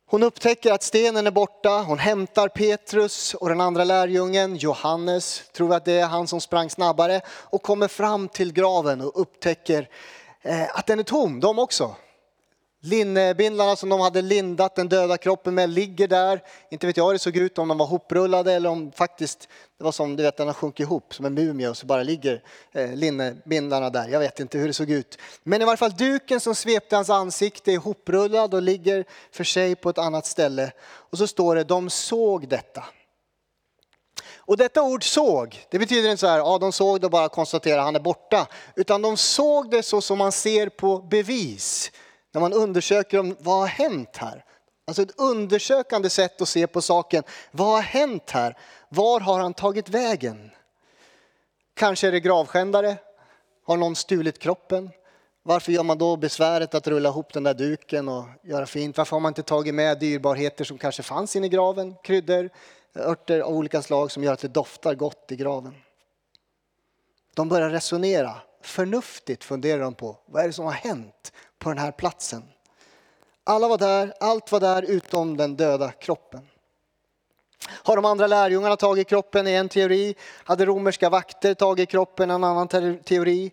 Hon 0.06 0.24
upptäcker 0.24 0.72
att 0.74 0.84
stenen 0.84 1.28
är 1.28 1.32
borta, 1.32 1.70
hon 1.70 2.00
hämtar 2.00 2.48
Petrus 2.48 3.34
och 3.34 3.50
den 3.50 3.62
andra 3.62 3.84
lärjungen, 3.84 4.56
Johannes, 4.56 5.44
tror 5.54 5.74
att 5.76 5.86
det 5.86 6.00
är 6.00 6.08
han 6.08 6.28
som 6.28 6.42
sprang 6.42 6.70
snabbare, 6.70 7.22
och 7.28 7.64
kommer 7.64 7.88
fram 7.88 8.28
till 8.28 8.54
graven 8.54 9.02
och 9.02 9.22
upptäcker 9.22 9.90
Eh, 10.42 10.78
att 10.78 10.88
den 10.88 11.00
är 11.00 11.04
tom, 11.04 11.40
de 11.40 11.60
också. 11.60 11.96
Linnebindlarna 12.82 13.76
som 13.76 13.90
de 13.90 14.00
hade 14.00 14.22
lindat 14.22 14.76
den 14.76 14.90
döda 14.90 15.18
kroppen 15.18 15.56
med 15.56 15.70
ligger 15.70 16.08
där. 16.08 16.44
Inte 16.72 16.88
vet 16.88 16.98
jag 16.98 17.06
hur 17.06 17.14
det 17.14 17.20
såg 17.20 17.38
ut, 17.38 17.58
om 17.58 17.68
de 17.68 17.78
var 17.78 17.86
hoprullade 17.86 18.54
eller 18.54 18.70
om 18.70 18.92
faktiskt 18.92 19.50
det 19.78 19.84
var 19.84 19.92
som 19.92 20.16
du 20.16 20.24
vet, 20.24 20.38
den 20.38 20.48
har 20.48 20.54
sjunkit 20.54 20.80
ihop 20.80 21.14
som 21.14 21.26
en 21.26 21.34
mumie 21.34 21.70
och 21.70 21.78
så 21.78 21.86
bara 21.86 22.04
ligger 22.04 22.44
eh, 22.72 22.94
linnebindlarna 22.94 23.90
där. 23.90 24.08
Jag 24.08 24.20
vet 24.20 24.40
inte 24.40 24.58
hur 24.58 24.68
det 24.68 24.74
såg 24.74 24.90
ut. 24.90 25.18
Men 25.44 25.62
i 25.62 25.66
varje 25.66 25.78
fall 25.78 25.92
duken 25.92 26.40
som 26.40 26.56
svepte 26.56 26.96
hans 26.96 27.10
ansikte 27.10 27.72
är 27.72 27.78
hoprullad 27.78 28.54
och 28.54 28.62
ligger 28.62 29.06
för 29.32 29.44
sig 29.44 29.76
på 29.76 29.90
ett 29.90 29.98
annat 29.98 30.26
ställe. 30.26 30.72
Och 30.82 31.18
så 31.18 31.28
står 31.28 31.56
det, 31.56 31.64
de 31.64 31.90
såg 31.90 32.48
detta. 32.48 32.84
Och 34.50 34.58
detta 34.58 34.84
ord 34.84 35.04
såg, 35.04 35.66
det 35.70 35.80
betyder 35.80 36.10
inte 36.10 36.20
så 36.20 36.28
här, 36.28 36.38
ja 36.38 36.58
de 36.58 36.72
såg 36.72 37.02
det 37.02 37.08
och 37.08 37.12
bara 37.12 37.30
konstaterade 37.30 37.82
han 37.82 37.96
är 37.96 38.00
borta. 38.00 38.48
Utan 38.76 39.02
de 39.02 39.18
såg 39.18 39.72
det 39.72 39.84
så 39.84 40.02
som 40.02 40.18
man 40.18 40.32
ser 40.32 40.70
på 40.70 40.98
bevis 40.98 41.92
när 42.34 42.42
man 42.42 42.54
undersöker 42.54 43.20
om 43.20 43.36
vad 43.40 43.60
har 43.60 43.68
hänt 43.68 44.18
här. 44.18 44.46
Alltså 44.88 45.02
ett 45.02 45.20
undersökande 45.20 46.10
sätt 46.10 46.42
att 46.42 46.50
se 46.50 46.68
på 46.68 46.82
saken. 46.82 47.24
Vad 47.52 47.68
har 47.68 47.82
hänt 47.82 48.30
här? 48.30 48.58
Var 48.90 49.20
har 49.20 49.40
han 49.40 49.54
tagit 49.54 49.90
vägen? 49.90 50.52
Kanske 51.76 52.08
är 52.08 52.12
det 52.12 52.20
gravskändare? 52.20 52.98
Har 53.66 53.78
någon 53.78 53.96
stulit 53.96 54.40
kroppen? 54.40 54.90
Varför 55.44 55.72
gör 55.72 55.84
man 55.84 55.98
då 55.98 56.18
besväret 56.18 56.76
att 56.76 56.88
rulla 56.88 57.10
ihop 57.10 57.34
den 57.34 57.44
där 57.44 57.54
duken 57.54 58.10
och 58.10 58.26
göra 58.44 58.66
fint? 58.66 58.98
Varför 58.98 59.16
har 59.16 59.22
man 59.22 59.30
inte 59.30 59.44
tagit 59.44 59.76
med 59.76 60.00
dyrbarheter 60.00 60.64
som 60.64 60.78
kanske 60.78 61.04
fanns 61.04 61.36
inne 61.36 61.46
i 61.46 61.50
graven? 61.50 61.96
Kryddor, 62.04 62.50
örter 62.96 63.40
av 63.40 63.54
olika 63.54 63.82
slag 63.82 64.12
som 64.12 64.24
gör 64.24 64.34
att 64.34 64.40
det 64.40 64.48
doftar 64.48 64.96
gott 64.96 65.32
i 65.32 65.36
graven. 65.36 65.76
De 67.34 67.50
börjar 67.50 67.70
resonera. 67.70 68.36
Förnuftigt 68.62 69.44
funderar 69.44 69.82
de 69.82 69.94
på 69.94 70.18
vad 70.26 70.44
är 70.44 70.48
det 70.48 70.54
som 70.54 70.66
har 70.66 70.72
hänt? 70.72 71.32
på 71.60 71.70
den 71.70 71.78
här 71.78 71.92
platsen. 71.92 72.44
Alla 73.44 73.68
var 73.68 73.78
där, 73.78 74.14
allt 74.20 74.52
var 74.52 74.60
där 74.60 74.82
utom 74.82 75.38
den 75.38 75.56
döda 75.56 75.92
kroppen. 75.92 76.48
Har 77.68 77.96
de 77.96 78.06
andra 78.06 78.28
lärjungarna 78.28 78.76
tagit 78.76 79.08
kroppen 79.08 79.48
i 79.48 79.54
en 79.54 79.70
teori? 79.70 80.16
Hade 80.44 80.66
romerska 80.66 81.10
vakter 81.10 81.54
tagit 81.54 81.90
kroppen 81.90 82.32
i 82.32 82.34
en 82.34 82.44
annan 82.44 82.68
teori? 83.04 83.52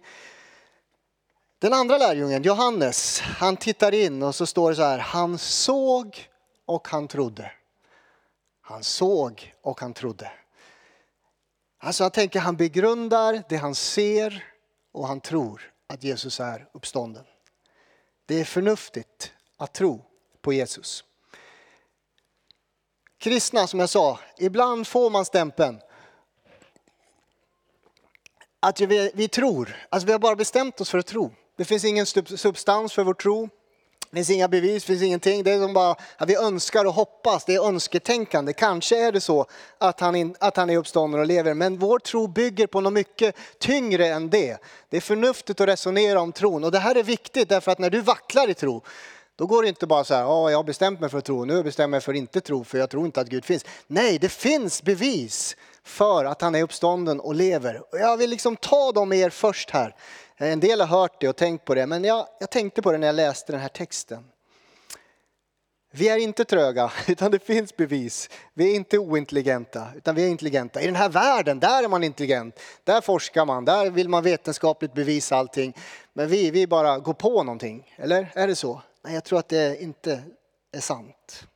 Den 1.59 1.73
andra 1.73 1.99
lärjungen, 1.99 2.43
Johannes, 2.43 3.21
han 3.21 3.57
tittar 3.57 3.95
in 3.95 4.23
och 4.23 4.35
så 4.35 4.47
står 4.47 4.71
det 4.71 4.77
så 4.77 4.83
här, 4.83 4.99
han 4.99 5.39
såg 5.39 6.29
och 6.67 6.89
han 6.89 7.09
trodde. 7.09 7.53
Han 8.69 8.85
såg 8.85 9.55
och 9.63 9.81
han 9.81 9.95
trodde. 9.95 10.33
Alltså 11.79 12.03
jag 12.03 12.13
tänker 12.13 12.41
han 12.41 12.57
begrundar 12.57 13.43
det 13.49 13.57
han 13.57 13.75
ser 13.75 14.45
och 14.93 15.07
han 15.07 15.21
tror 15.21 15.73
att 15.87 16.03
Jesus 16.03 16.41
är 16.41 16.69
uppstånden. 16.73 17.25
Det 18.27 18.41
är 18.41 18.45
förnuftigt 18.45 19.33
att 19.57 19.73
tro 19.73 20.05
på 20.41 20.53
Jesus. 20.53 21.05
kristna, 23.19 23.67
som 23.67 23.81
jag 23.81 23.89
sa, 23.89 24.19
ibland 24.39 24.87
får 24.87 25.11
man 25.11 25.25
stämpeln 25.25 25.81
att 28.61 28.81
vi, 28.81 29.11
vi 29.15 29.29
tror, 29.29 29.77
alltså 29.89 30.07
vi 30.07 30.13
har 30.13 30.19
bara 30.19 30.37
bestämt 30.37 30.81
oss 30.81 30.91
för 30.91 30.99
att 30.99 31.07
tro. 31.07 31.35
Det 31.57 31.65
finns 31.65 31.85
ingen 31.85 32.07
substans 32.07 32.93
för 32.93 33.05
vår 33.05 33.15
tro. 33.15 33.49
Det 34.17 34.19
finns 34.19 34.31
inga 34.31 34.49
bevis, 34.49 34.85
finns 34.85 35.03
ingenting. 35.03 35.43
Det 35.43 35.53
är 35.53 35.61
som 35.61 35.73
bara 35.73 35.97
att 36.17 36.29
vi 36.29 36.37
önskar 36.37 36.85
och 36.85 36.93
hoppas, 36.93 37.45
det 37.45 37.55
är 37.55 37.69
önsketänkande. 37.69 38.53
Kanske 38.53 39.07
är 39.07 39.13
det 39.13 39.21
så 39.21 39.47
att 39.79 40.01
han, 40.01 40.17
in, 40.17 40.35
att 40.41 40.57
han 40.57 40.71
är 40.71 40.77
uppstånden 40.77 41.21
och 41.21 41.27
lever, 41.27 41.55
men 41.55 41.79
vår 41.79 41.99
tro 41.99 42.27
bygger 42.27 42.67
på 42.67 42.81
något 42.81 42.93
mycket 42.93 43.37
tyngre 43.59 44.07
än 44.07 44.31
det. 44.31 44.57
Det 44.91 44.97
är 44.97 45.01
förnuftigt 45.01 45.61
att 45.61 45.69
resonera 45.69 46.21
om 46.21 46.33
tron 46.33 46.65
och 46.65 46.73
det 46.73 46.79
här 46.79 46.95
är 46.95 47.03
viktigt 47.03 47.49
därför 47.49 47.73
att 47.73 47.79
när 47.79 47.91
du 47.91 48.01
vacklar 48.01 48.51
i 48.51 48.55
tro, 48.55 48.83
då 49.37 49.47
går 49.47 49.63
det 49.63 49.69
inte 49.69 49.87
bara 49.87 50.05
så 50.05 50.15
här, 50.15 50.25
oh, 50.25 50.51
jag 50.51 50.59
har 50.59 50.65
bestämt 50.65 51.01
mig 51.01 51.11
för 51.11 51.19
att 51.19 51.25
tro, 51.25 51.45
nu 51.45 51.63
bestämmer 51.63 51.85
jag 51.85 51.91
mig 51.91 52.01
för 52.01 52.13
att 52.13 52.19
inte 52.19 52.41
tro 52.41 52.65
för 52.65 52.79
jag 52.79 52.91
tror 52.91 53.07
inte 53.07 53.21
att 53.21 53.29
Gud 53.29 53.45
finns. 53.45 53.65
Nej, 53.87 54.19
det 54.19 54.29
finns 54.29 54.83
bevis 54.83 55.57
för 55.85 56.25
att 56.25 56.43
han 56.43 56.55
är 56.55 56.63
uppstånden 56.63 57.21
och 57.21 57.35
lever. 57.35 57.83
Och 57.93 57.99
jag 57.99 58.17
vill 58.17 58.31
liksom 58.31 58.57
ta 58.57 58.93
dem 58.93 59.09
med 59.09 59.19
er 59.19 59.31
först 59.31 59.71
här. 59.71 59.95
Eh, 60.39 60.53
en 60.53 60.61
del 60.61 60.81
har 60.81 60.87
hört 60.87 61.21
det 61.21 61.29
och 61.29 61.37
tänkt 61.37 61.65
på 61.65 61.75
det, 61.75 61.87
men 61.87 62.05
jag, 62.05 62.29
jag 62.41 62.51
tänkte 62.51 62.83
på 62.83 62.93
det 62.93 62.99
när 62.99 63.07
jag 63.07 63.17
läste 63.17 63.53
den 63.53 63.61
här 63.61 63.69
texten. 63.69 64.25
Vi 65.91 66.09
är 66.09 66.17
inte 66.17 66.45
tröga, 66.45 66.93
utan 67.09 67.31
det 67.31 67.39
finns 67.39 67.77
bevis. 67.77 68.31
Vi 68.55 68.71
är 68.71 68.77
inte 68.77 68.99
ointelligenta, 68.99 69.89
utan 69.97 70.15
vi 70.15 70.25
är 70.25 70.29
intelligenta. 70.29 70.83
I 70.83 70.87
den 70.87 70.97
här 70.97 71.09
världen, 71.09 71.61
där 71.61 71.85
är 71.85 71.89
man 71.89 72.05
intelligent. 72.05 72.61
Där 72.85 73.01
forskar 73.01 73.45
man, 73.45 73.65
där 73.65 73.91
vill 73.91 74.09
man 74.09 74.23
vetenskapligt 74.23 74.95
bevisa 74.95 75.37
allting. 75.37 75.75
Men 76.13 76.29
vi, 76.29 76.51
vi 76.51 76.67
bara 76.67 76.99
går 76.99 77.15
på 77.15 77.43
någonting, 77.43 77.95
eller 77.97 78.33
är 78.35 78.47
det 78.47 78.57
så? 78.57 78.83
Nej, 79.05 79.15
jag 79.15 79.25
tror 79.25 79.39
att 79.39 79.49
det 79.49 79.83
inte 79.83 80.23
är 80.73 80.81
sant. 80.81 81.47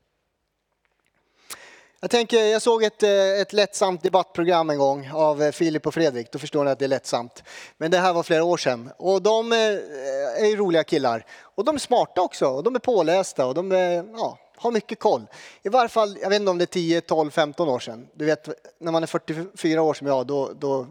Jag, 2.03 2.11
tänker, 2.11 2.45
jag 2.45 2.63
såg 2.63 2.83
ett, 2.83 3.03
eh, 3.03 3.41
ett 3.41 3.53
lättsamt 3.53 4.03
debattprogram 4.03 4.71
en 4.71 4.79
gång 4.79 5.11
av 5.15 5.43
eh, 5.43 5.51
Filip 5.51 5.87
och 5.87 5.95
Fredrik. 5.95 6.33
Då 6.33 6.39
förstår 6.39 6.65
ni 6.65 6.71
att 6.71 6.79
det 6.79 6.85
är 6.85 6.89
lättsamt. 6.89 7.43
Men 7.79 7.91
det 7.91 7.99
här 7.99 8.13
var 8.13 8.23
flera 8.23 8.45
år 8.45 8.57
sedan. 8.57 8.91
Och 8.97 9.23
de 9.23 9.53
eh, 9.53 9.59
är, 9.59 10.53
är 10.53 10.57
roliga 10.57 10.85
killar. 10.85 11.27
Och 11.41 11.65
de 11.65 11.75
är 11.75 11.79
smarta 11.79 12.21
också. 12.21 12.47
Och 12.47 12.63
de 12.63 12.75
är 12.75 12.79
pålästa 12.79 13.47
och 13.47 13.55
de 13.55 13.73
är, 13.73 14.05
ja, 14.17 14.39
har 14.57 14.71
mycket 14.71 14.99
koll. 14.99 15.27
I 15.63 15.69
varje 15.69 15.89
fall, 15.89 16.19
jag 16.23 16.31
vet 16.31 16.41
inte 16.41 16.51
om 16.51 16.59
det 16.59 16.65
är 16.65 16.67
10, 16.67 17.01
12, 17.01 17.31
15 17.31 17.69
år 17.69 17.79
sedan. 17.79 18.09
Du 18.15 18.25
vet, 18.25 18.49
när 18.79 18.93
man 18.93 19.03
är 19.03 19.07
44 19.07 19.83
år 19.83 19.95
som 19.95 20.07
jag, 20.07 20.27
då, 20.27 20.51
då 20.59 20.87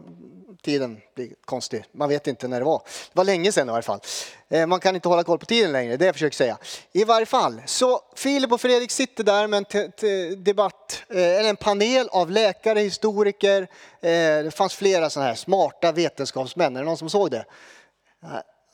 tiden 0.62 1.00
blir 1.14 1.34
konstig. 1.44 1.84
Man 1.92 2.08
vet 2.08 2.26
inte 2.26 2.48
när 2.48 2.58
det 2.58 2.64
var. 2.64 2.78
Det 3.12 3.16
var 3.18 3.24
länge 3.24 3.52
sedan 3.52 3.68
i 3.68 3.70
varje 3.70 3.82
fall. 3.82 4.00
Eh, 4.48 4.66
man 4.66 4.80
kan 4.80 4.94
inte 4.94 5.08
hålla 5.08 5.22
koll 5.22 5.38
på 5.38 5.46
tiden 5.46 5.72
längre, 5.72 5.96
det 5.96 6.06
jag 6.06 6.14
försöker 6.14 6.36
säga. 6.36 6.58
I 6.92 7.04
varje 7.04 7.26
fall, 7.26 7.62
så 7.66 8.00
Filip 8.14 8.52
och 8.52 8.60
Fredrik 8.60 8.90
sitter 8.90 9.24
där 9.24 9.46
med 9.46 9.66
en 9.74 10.44
debatt, 10.44 11.02
eh, 11.08 11.16
eller 11.16 11.50
en 11.50 11.56
panel 11.56 12.08
av 12.12 12.30
läkare, 12.30 12.80
historiker. 12.80 13.62
Eh, 14.00 14.08
det 14.44 14.54
fanns 14.54 14.74
flera 14.74 15.10
sådana 15.10 15.28
här 15.28 15.36
smarta 15.36 15.92
vetenskapsmän. 15.92 16.76
Är 16.76 16.80
det 16.80 16.86
någon 16.86 16.96
som 16.96 17.10
såg 17.10 17.30
det? 17.30 17.44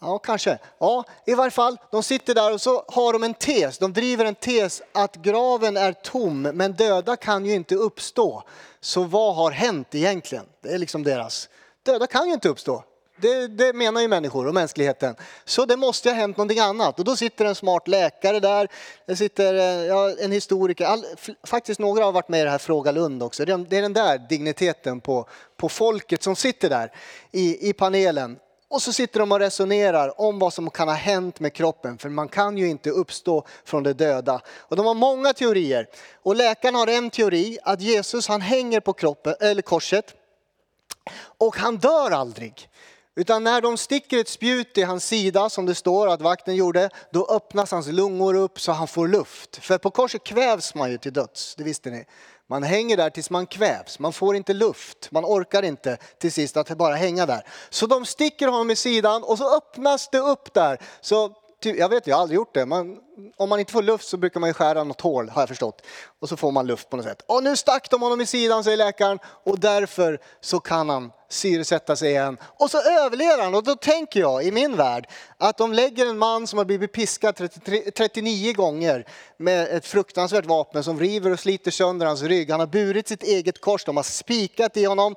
Ja, 0.00 0.18
kanske. 0.18 0.58
Ja, 0.78 1.04
i 1.26 1.34
varje 1.34 1.50
fall, 1.50 1.76
de 1.90 2.02
sitter 2.02 2.34
där 2.34 2.52
och 2.52 2.60
så 2.60 2.84
har 2.88 3.12
de 3.12 3.22
en 3.22 3.34
tes. 3.34 3.78
De 3.78 3.92
driver 3.92 4.24
en 4.24 4.34
tes 4.34 4.82
att 4.92 5.16
graven 5.16 5.76
är 5.76 5.92
tom, 5.92 6.42
men 6.42 6.72
döda 6.72 7.16
kan 7.16 7.46
ju 7.46 7.54
inte 7.54 7.74
uppstå. 7.74 8.42
Så 8.80 9.04
vad 9.04 9.34
har 9.34 9.50
hänt 9.50 9.94
egentligen? 9.94 10.44
Det 10.62 10.68
är 10.68 10.78
liksom 10.78 11.02
deras 11.02 11.48
Döda 11.86 12.06
kan 12.06 12.26
ju 12.26 12.34
inte 12.34 12.48
uppstå. 12.48 12.84
Det, 13.20 13.46
det, 13.46 13.72
menar 13.72 14.00
ju 14.00 14.08
människor 14.08 14.46
och 14.46 14.54
mänskligheten. 14.54 15.14
Så 15.44 15.64
det 15.64 15.76
måste 15.76 16.08
ha 16.08 16.16
hänt 16.16 16.36
någonting 16.36 16.58
annat. 16.58 16.98
Och 16.98 17.04
då 17.04 17.16
sitter 17.16 17.44
en 17.44 17.54
smart 17.54 17.88
läkare 17.88 18.40
där, 18.40 18.68
det 19.06 19.16
sitter 19.16 19.54
eh, 19.54 19.86
ja, 19.86 20.14
en 20.18 20.32
historiker. 20.32 20.84
All, 20.84 21.04
faktiskt 21.44 21.80
några 21.80 22.04
har 22.04 22.12
varit 22.12 22.28
med 22.28 22.40
i 22.40 22.44
det 22.44 22.50
här 22.50 22.58
Fråga 22.58 22.92
Lund 22.92 23.22
också. 23.22 23.44
Det 23.44 23.52
är 23.52 23.82
den 23.82 23.92
där 23.92 24.18
digniteten 24.28 25.00
på, 25.00 25.28
på 25.56 25.68
folket 25.68 26.22
som 26.22 26.36
sitter 26.36 26.70
där 26.70 26.92
i, 27.32 27.68
i 27.68 27.72
panelen. 27.72 28.38
Och 28.68 28.82
så 28.82 28.92
sitter 28.92 29.20
de 29.20 29.32
och 29.32 29.40
resonerar 29.40 30.20
om 30.20 30.38
vad 30.38 30.52
som 30.52 30.70
kan 30.70 30.88
ha 30.88 30.94
hänt 30.94 31.40
med 31.40 31.52
kroppen, 31.52 31.98
för 31.98 32.08
man 32.08 32.28
kan 32.28 32.58
ju 32.58 32.68
inte 32.68 32.90
uppstå 32.90 33.46
från 33.64 33.82
de 33.82 33.92
döda. 33.92 34.40
Och 34.58 34.76
de 34.76 34.86
har 34.86 34.94
många 34.94 35.32
teorier. 35.32 35.88
Och 36.22 36.36
läkarna 36.36 36.78
har 36.78 36.86
en 36.86 37.10
teori, 37.10 37.58
att 37.62 37.80
Jesus 37.80 38.28
han 38.28 38.40
hänger 38.40 38.80
på 38.80 38.92
kroppen, 38.92 39.34
eller 39.40 39.62
korset 39.62 40.14
och 41.38 41.56
han 41.56 41.76
dör 41.76 42.10
aldrig. 42.10 42.68
Utan 43.18 43.44
när 43.44 43.60
de 43.60 43.76
sticker 43.76 44.18
ett 44.18 44.28
spjut 44.28 44.78
i 44.78 44.82
hans 44.82 45.06
sida, 45.06 45.50
som 45.50 45.66
det 45.66 45.74
står 45.74 46.08
att 46.08 46.20
vakten 46.20 46.56
gjorde, 46.56 46.90
då 47.10 47.26
öppnas 47.26 47.70
hans 47.70 47.86
lungor 47.86 48.34
upp 48.34 48.60
så 48.60 48.72
han 48.72 48.88
får 48.88 49.08
luft. 49.08 49.56
För 49.56 49.78
på 49.78 49.90
korset 49.90 50.24
kvävs 50.24 50.74
man 50.74 50.90
ju 50.90 50.98
till 50.98 51.12
döds, 51.12 51.54
det 51.54 51.64
visste 51.64 51.90
ni. 51.90 52.04
Man 52.48 52.62
hänger 52.62 52.96
där 52.96 53.10
tills 53.10 53.30
man 53.30 53.46
kvävs, 53.46 53.98
man 53.98 54.12
får 54.12 54.36
inte 54.36 54.52
luft, 54.52 55.08
man 55.10 55.24
orkar 55.24 55.62
inte 55.62 55.96
till 56.18 56.32
sist 56.32 56.56
att 56.56 56.68
bara 56.68 56.94
hänga 56.94 57.26
där. 57.26 57.46
Så 57.70 57.86
de 57.86 58.06
sticker 58.06 58.48
honom 58.48 58.70
i 58.70 58.76
sidan 58.76 59.22
och 59.22 59.38
så 59.38 59.56
öppnas 59.56 60.08
det 60.12 60.18
upp 60.18 60.54
där. 60.54 60.80
Så 61.00 61.32
jag 61.60 61.88
vet, 61.88 62.06
jag 62.06 62.16
har 62.16 62.22
aldrig 62.22 62.36
gjort 62.36 62.54
det. 62.54 62.66
Man, 62.66 62.98
om 63.36 63.48
man 63.48 63.60
inte 63.60 63.72
får 63.72 63.82
luft 63.82 64.08
så 64.08 64.16
brukar 64.16 64.40
man 64.40 64.54
skära 64.54 64.84
något 64.84 65.00
hål, 65.00 65.28
har 65.28 65.42
jag 65.42 65.48
förstått. 65.48 65.82
Och 66.20 66.28
så 66.28 66.36
får 66.36 66.52
man 66.52 66.66
luft 66.66 66.90
på 66.90 66.96
något 66.96 67.06
sätt. 67.06 67.22
Och 67.26 67.42
nu 67.42 67.56
stack 67.56 67.90
de 67.90 68.02
honom 68.02 68.20
i 68.20 68.26
sidan, 68.26 68.64
säger 68.64 68.76
läkaren. 68.76 69.18
Och 69.44 69.60
därför 69.60 70.20
så 70.40 70.60
kan 70.60 70.88
han 70.88 71.12
syresätta 71.28 71.96
sig 71.96 72.10
igen. 72.10 72.38
Och 72.58 72.70
så 72.70 72.78
överlever 72.78 73.42
han. 73.42 73.54
Och 73.54 73.62
då 73.62 73.74
tänker 73.74 74.20
jag 74.20 74.44
i 74.44 74.52
min 74.52 74.76
värld 74.76 75.08
att 75.38 75.58
de 75.58 75.72
lägger 75.72 76.06
en 76.06 76.18
man 76.18 76.46
som 76.46 76.58
har 76.58 76.64
blivit 76.64 76.92
piskad 76.92 77.36
33, 77.36 77.90
39 77.90 78.52
gånger 78.52 79.06
med 79.36 79.68
ett 79.68 79.86
fruktansvärt 79.86 80.46
vapen 80.46 80.84
som 80.84 81.00
river 81.00 81.30
och 81.30 81.40
sliter 81.40 81.70
sönder 81.70 82.06
hans 82.06 82.22
rygg. 82.22 82.50
Han 82.50 82.60
har 82.60 82.66
burit 82.66 83.08
sitt 83.08 83.22
eget 83.22 83.60
kors, 83.60 83.84
de 83.84 83.96
har 83.96 84.04
spikat 84.04 84.76
i 84.76 84.84
honom. 84.84 85.14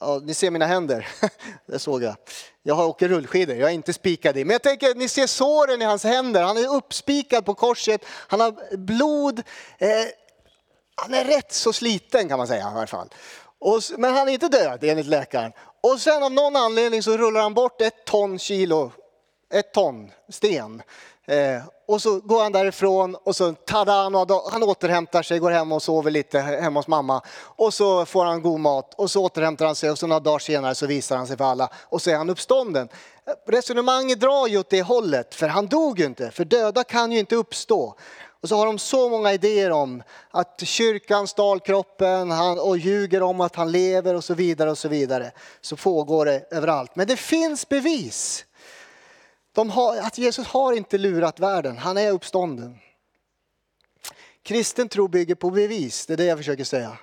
Ja, 0.00 0.20
ni 0.24 0.34
ser 0.34 0.50
mina 0.50 0.66
händer, 0.66 1.08
det 1.66 1.78
såg 1.78 2.02
jag. 2.02 2.16
Jag 2.62 2.74
har 2.74 2.86
åker 2.86 3.08
rullskidor, 3.08 3.56
jag 3.56 3.70
är 3.70 3.74
inte 3.74 3.92
spikad 3.92 4.36
i. 4.36 4.44
Men 4.44 4.52
jag 4.52 4.62
tänker, 4.62 4.94
ni 4.94 5.08
ser 5.08 5.26
såren 5.26 5.82
i 5.82 5.84
hans 5.84 6.04
händer. 6.04 6.42
Han 6.42 6.56
är 6.56 6.74
uppspikad 6.74 7.44
på 7.44 7.54
korset, 7.54 8.04
han 8.06 8.40
har 8.40 8.76
blod. 8.76 9.38
Eh, 9.78 9.88
han 10.94 11.14
är 11.14 11.24
rätt 11.24 11.52
så 11.52 11.72
sliten 11.72 12.28
kan 12.28 12.38
man 12.38 12.46
säga 12.46 12.60
i 12.60 12.76
alla 12.76 12.86
fall. 12.86 13.08
Och, 13.58 13.82
men 13.98 14.14
han 14.14 14.28
är 14.28 14.32
inte 14.32 14.48
död 14.48 14.84
enligt 14.84 15.06
läkaren. 15.06 15.52
Och 15.82 16.00
sen 16.00 16.22
av 16.22 16.32
någon 16.32 16.56
anledning 16.56 17.02
så 17.02 17.16
rullar 17.16 17.40
han 17.40 17.54
bort 17.54 17.80
ett 17.80 18.04
ton 18.04 18.38
kilo, 18.38 18.92
ett 19.50 19.72
ton 19.72 20.10
sten. 20.28 20.82
Eh, 21.26 21.62
och 21.88 22.02
så 22.02 22.20
går 22.20 22.42
han 22.42 22.52
därifrån 22.52 23.14
och 23.14 23.36
så 23.36 23.52
tada, 23.52 23.92
han 24.52 24.62
återhämtar 24.62 25.22
sig, 25.22 25.38
går 25.38 25.50
hem 25.50 25.72
och 25.72 25.82
sover 25.82 26.10
lite 26.10 26.38
hemma 26.38 26.80
hos 26.80 26.88
mamma. 26.88 27.22
Och 27.40 27.74
så 27.74 28.06
får 28.06 28.24
han 28.24 28.42
god 28.42 28.60
mat 28.60 28.94
och 28.94 29.10
så 29.10 29.24
återhämtar 29.24 29.66
han 29.66 29.74
sig 29.74 29.90
och 29.90 29.98
så 29.98 30.06
några 30.06 30.20
dagar 30.20 30.38
senare 30.38 30.74
så 30.74 30.86
visar 30.86 31.16
han 31.16 31.26
sig 31.26 31.36
för 31.36 31.44
alla 31.44 31.68
och 31.74 32.02
så 32.02 32.10
är 32.10 32.16
han 32.16 32.30
uppstånden. 32.30 32.88
Resonemanget 33.48 34.20
drar 34.20 34.46
ju 34.46 34.58
åt 34.58 34.70
det 34.70 34.82
hållet, 34.82 35.34
för 35.34 35.48
han 35.48 35.66
dog 35.66 35.98
ju 35.98 36.06
inte, 36.06 36.30
för 36.30 36.44
döda 36.44 36.84
kan 36.84 37.12
ju 37.12 37.18
inte 37.18 37.36
uppstå. 37.36 37.94
Och 38.42 38.48
så 38.48 38.56
har 38.56 38.66
de 38.66 38.78
så 38.78 39.08
många 39.08 39.32
idéer 39.32 39.70
om 39.70 40.02
att 40.30 40.60
kyrkan 40.60 41.28
stal 41.28 41.60
kroppen 41.60 42.32
och 42.60 42.78
ljuger 42.78 43.22
om 43.22 43.40
att 43.40 43.56
han 43.56 43.72
lever 43.72 44.14
och 44.14 44.24
så 44.24 44.34
vidare 44.34 44.70
och 44.70 44.78
så 44.78 44.88
vidare. 44.88 45.32
Så 45.60 45.76
pågår 45.76 46.26
det 46.26 46.46
överallt. 46.50 46.96
Men 46.96 47.06
det 47.06 47.16
finns 47.16 47.68
bevis. 47.68 48.44
De 49.52 49.70
har, 49.70 49.96
att 49.96 50.18
Jesus 50.18 50.46
har 50.46 50.72
inte 50.72 50.98
lurat 50.98 51.40
världen, 51.40 51.78
han 51.78 51.98
är 51.98 52.10
uppstånden. 52.10 52.78
Kristen 54.42 54.88
tro 54.88 55.08
bygger 55.08 55.34
på 55.34 55.50
bevis, 55.50 56.06
det 56.06 56.12
är 56.12 56.16
det 56.16 56.24
jag 56.24 56.38
försöker 56.38 56.64
säga. 56.64 56.98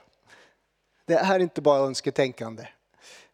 Det 1.05 1.13
är 1.13 1.39
inte 1.39 1.61
bara 1.61 1.79
önsketänkande. 1.79 2.67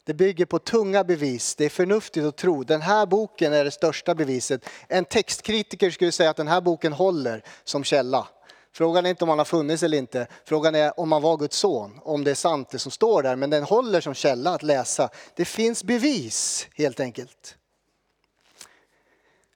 Det 0.04 0.14
bygger 0.14 0.46
på 0.46 0.58
tunga 0.58 1.04
bevis, 1.04 1.54
det 1.54 1.64
är 1.64 1.68
förnuftigt 1.68 2.26
att 2.26 2.36
tro. 2.36 2.64
Den 2.64 2.82
här 2.82 3.06
boken 3.06 3.52
är 3.52 3.64
det 3.64 3.70
största 3.70 4.14
beviset. 4.14 4.68
En 4.88 5.04
textkritiker 5.04 5.90
skulle 5.90 6.12
säga 6.12 6.30
att 6.30 6.36
den 6.36 6.48
här 6.48 6.60
boken 6.60 6.92
håller 6.92 7.42
som 7.64 7.84
källa. 7.84 8.28
Frågan 8.72 9.06
är 9.06 9.10
inte 9.10 9.24
om 9.24 9.28
han 9.28 9.38
har 9.38 9.44
funnits 9.44 9.82
eller 9.82 9.98
inte, 9.98 10.26
frågan 10.44 10.74
är 10.74 11.00
om 11.00 11.12
han 11.12 11.22
var 11.22 11.36
Guds 11.36 11.56
son, 11.56 12.00
om 12.02 12.24
det 12.24 12.30
är 12.30 12.34
sant 12.34 12.70
det 12.70 12.78
som 12.78 12.92
står 12.92 13.22
där, 13.22 13.36
men 13.36 13.50
den 13.50 13.62
håller 13.62 14.00
som 14.00 14.14
källa 14.14 14.54
att 14.54 14.62
läsa. 14.62 15.08
Det 15.34 15.44
finns 15.44 15.84
bevis 15.84 16.68
helt 16.74 17.00
enkelt. 17.00 17.56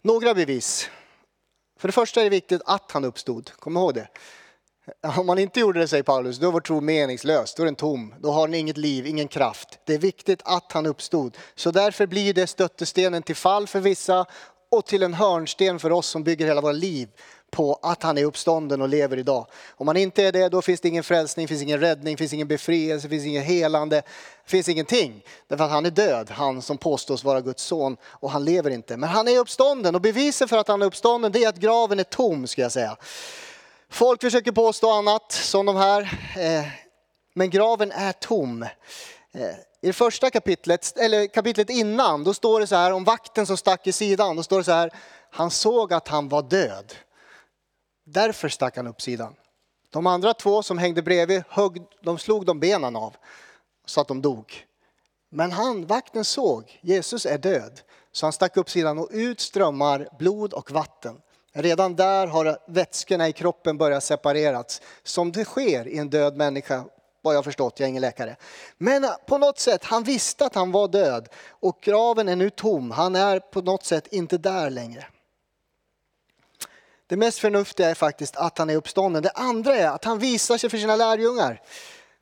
Några 0.09 0.35
bevis. 0.35 0.91
För 1.79 1.89
det 1.89 1.93
första 1.93 2.21
är 2.21 2.25
det 2.25 2.31
viktigt 2.31 2.63
att 2.65 2.91
han 2.93 3.05
uppstod, 3.05 3.51
kom 3.51 3.77
ihåg 3.77 3.95
det. 3.95 4.09
Om 5.19 5.27
man 5.27 5.39
inte 5.39 5.61
gjorde 5.61 5.81
det, 5.81 5.89
säger 5.89 6.03
Paulus, 6.03 6.39
då 6.39 6.49
är 6.49 6.53
vår 6.53 6.61
tro 6.61 6.81
meningslös, 6.81 7.55
då 7.55 7.63
är 7.63 7.65
den 7.65 7.75
tom, 7.75 8.15
då 8.21 8.31
har 8.31 8.47
den 8.47 8.55
inget 8.55 8.77
liv, 8.77 9.07
ingen 9.07 9.29
kraft. 9.29 9.79
Det 9.85 9.95
är 9.95 9.99
viktigt 9.99 10.43
att 10.45 10.73
han 10.73 10.87
uppstod. 10.87 11.37
Så 11.55 11.71
därför 11.71 12.07
blir 12.07 12.35
det 12.35 12.47
stöttestenen 12.47 13.23
till 13.23 13.37
fall 13.37 13.67
för 13.67 13.81
vissa 13.81 14.27
och 14.71 14.87
till 14.87 15.03
en 15.03 15.15
hörnsten 15.15 15.79
för 15.79 15.93
oss 15.93 16.07
som 16.07 16.25
bygger 16.25 16.47
hela 16.47 16.61
våra 16.61 16.73
liv 16.73 17.09
på 17.51 17.79
att 17.83 18.03
han 18.03 18.19
är 18.19 18.25
uppstånden 18.25 18.83
och 18.83 18.89
lever 18.89 19.17
idag. 19.17 19.47
Om 19.77 19.89
han 19.89 19.97
inte 19.97 20.25
är 20.25 20.33
det, 20.33 20.49
då 20.49 20.63
finns 20.63 20.81
det 20.81 20.89
ingen 20.89 21.05
frälsning, 21.05 21.49
finns 21.49 21.63
ingen 21.63 21.81
räddning, 21.81 22.17
finns 22.17 22.33
ingen 22.33 22.49
befrielse, 22.49 23.09
finns 23.09 23.25
ingen 23.27 23.43
helande, 23.43 24.03
finns 24.47 24.69
ingenting. 24.69 25.25
Därför 25.49 25.65
att 25.65 25.71
han 25.71 25.87
är 25.87 25.91
död, 25.91 26.31
han 26.31 26.63
som 26.63 26.79
påstås 26.79 27.25
vara 27.25 27.41
Guds 27.41 27.63
son 27.63 27.97
och 28.05 28.31
han 28.31 28.45
lever 28.45 28.71
inte. 28.71 28.97
Men 28.97 29.09
han 29.09 29.29
är 29.29 29.39
uppstånden 29.39 29.95
och 29.95 30.01
beviset 30.01 30.51
för 30.51 30.57
att 30.59 30.69
han 30.69 30.83
är 30.83 30.87
uppstånden 30.87 31.33
det 31.33 31.45
är 31.45 31.49
att 31.49 31.57
graven 31.57 31.99
är 31.99 32.05
tom 32.05 32.47
ska 32.47 32.63
jag 32.63 32.73
säga. 32.73 32.97
Folk 33.91 34.21
försöker 34.21 34.53
påstå 34.53 34.91
annat, 34.91 35.33
som 35.33 35.67
de 35.67 35.77
här. 35.77 36.01
Eh, 36.37 36.67
men 37.35 37.51
graven 37.51 37.93
är 37.93 38.13
tom. 38.13 38.63
Eh, 38.63 39.49
I 39.83 39.87
det 39.87 39.93
första 39.93 40.31
kapitlet, 40.31 40.99
eller 40.99 41.27
kapitlet 41.27 41.71
innan, 41.71 42.25
då 42.25 42.35
står 42.35 42.61
det 42.61 42.67
så 42.67 42.77
här 42.77 42.93
om 42.93 43.05
vakten 43.05 43.47
som 43.47 43.57
stack 43.57 43.87
i 43.87 43.93
sidan. 43.93 44.37
Då 44.37 44.43
står 44.43 44.59
det 44.59 44.65
så 44.65 44.73
här, 44.73 44.91
han 45.31 45.51
såg 45.51 45.93
att 45.93 46.09
han 46.09 46.29
var 46.29 46.43
död. 46.43 46.95
Därför 48.11 48.49
stack 48.49 48.77
han 48.77 48.87
upp 48.87 49.03
sidan. 49.03 49.35
De 49.91 50.07
andra 50.07 50.35
två 50.35 50.63
som 50.63 50.79
hängde 50.79 51.03
bredvid, 51.03 51.43
högg, 51.49 51.83
de 52.03 52.19
slog 52.19 52.47
de 52.47 52.61
benen 52.61 52.97
av 52.97 53.17
så 53.87 54.01
att 54.01 54.09
de 54.09 54.23
dog. 54.23 54.67
Men 55.31 55.53
han, 55.53 55.87
vakten 55.87 56.25
såg, 56.25 56.79
Jesus 56.83 57.27
är 57.27 57.39
död. 57.39 57.81
Så 58.13 58.27
han 58.27 58.33
stack 58.33 58.57
upp 58.57 58.71
sidan 58.71 58.99
och 58.99 59.09
ut 59.11 59.41
strömmar 59.41 60.09
blod 60.19 60.53
och 60.53 60.71
vatten. 60.71 61.17
Redan 61.53 61.97
där 61.97 62.27
har 62.27 62.59
vätskorna 62.67 63.29
i 63.29 63.33
kroppen 63.33 63.79
börjat 63.79 64.05
separeras, 64.05 64.83
som 65.03 65.33
det 65.33 65.45
sker 65.45 65.89
i 65.89 65.99
en 65.99 66.11
död 66.11 66.37
människa, 66.37 66.85
vad 67.23 67.35
jag 67.35 67.45
förstått, 67.45 67.81
jag 67.81 67.85
är 67.85 67.91
ingen 67.91 68.01
läkare. 68.01 68.37
Men 68.79 69.05
eh, 69.05 69.11
på 69.27 69.39
något 69.39 69.59
sätt, 69.59 69.85
han 69.85 70.03
visste 70.03 70.47
att 70.47 70.55
han 70.55 70.73
var 70.73 70.89
död 70.89 71.29
och 71.49 71.79
graven 71.81 72.29
är 72.29 72.37
nu 72.37 72.51
tom. 72.51 72.91
Han 72.91 73.17
är 73.17 73.41
på 73.41 73.61
något 73.61 73.85
sätt 73.85 74.07
inte 74.07 74.39
där 74.39 74.71
längre. 74.71 75.07
Det 77.09 77.17
mest 77.17 77.39
förnuftiga 77.39 77.91
är 77.91 77.95
faktiskt 77.95 78.37
att 78.37 78.59
han 78.59 78.71
är 78.71 78.77
uppstånden. 78.77 79.23
Det 79.23 79.31
andra 79.31 79.77
är 79.77 79.89
att 79.89 80.05
han 80.05 80.19
visar 80.19 80.59
sig 80.59 80.71
för 80.71 80.79
sina 80.79 80.97
lärjungar. 80.97 81.63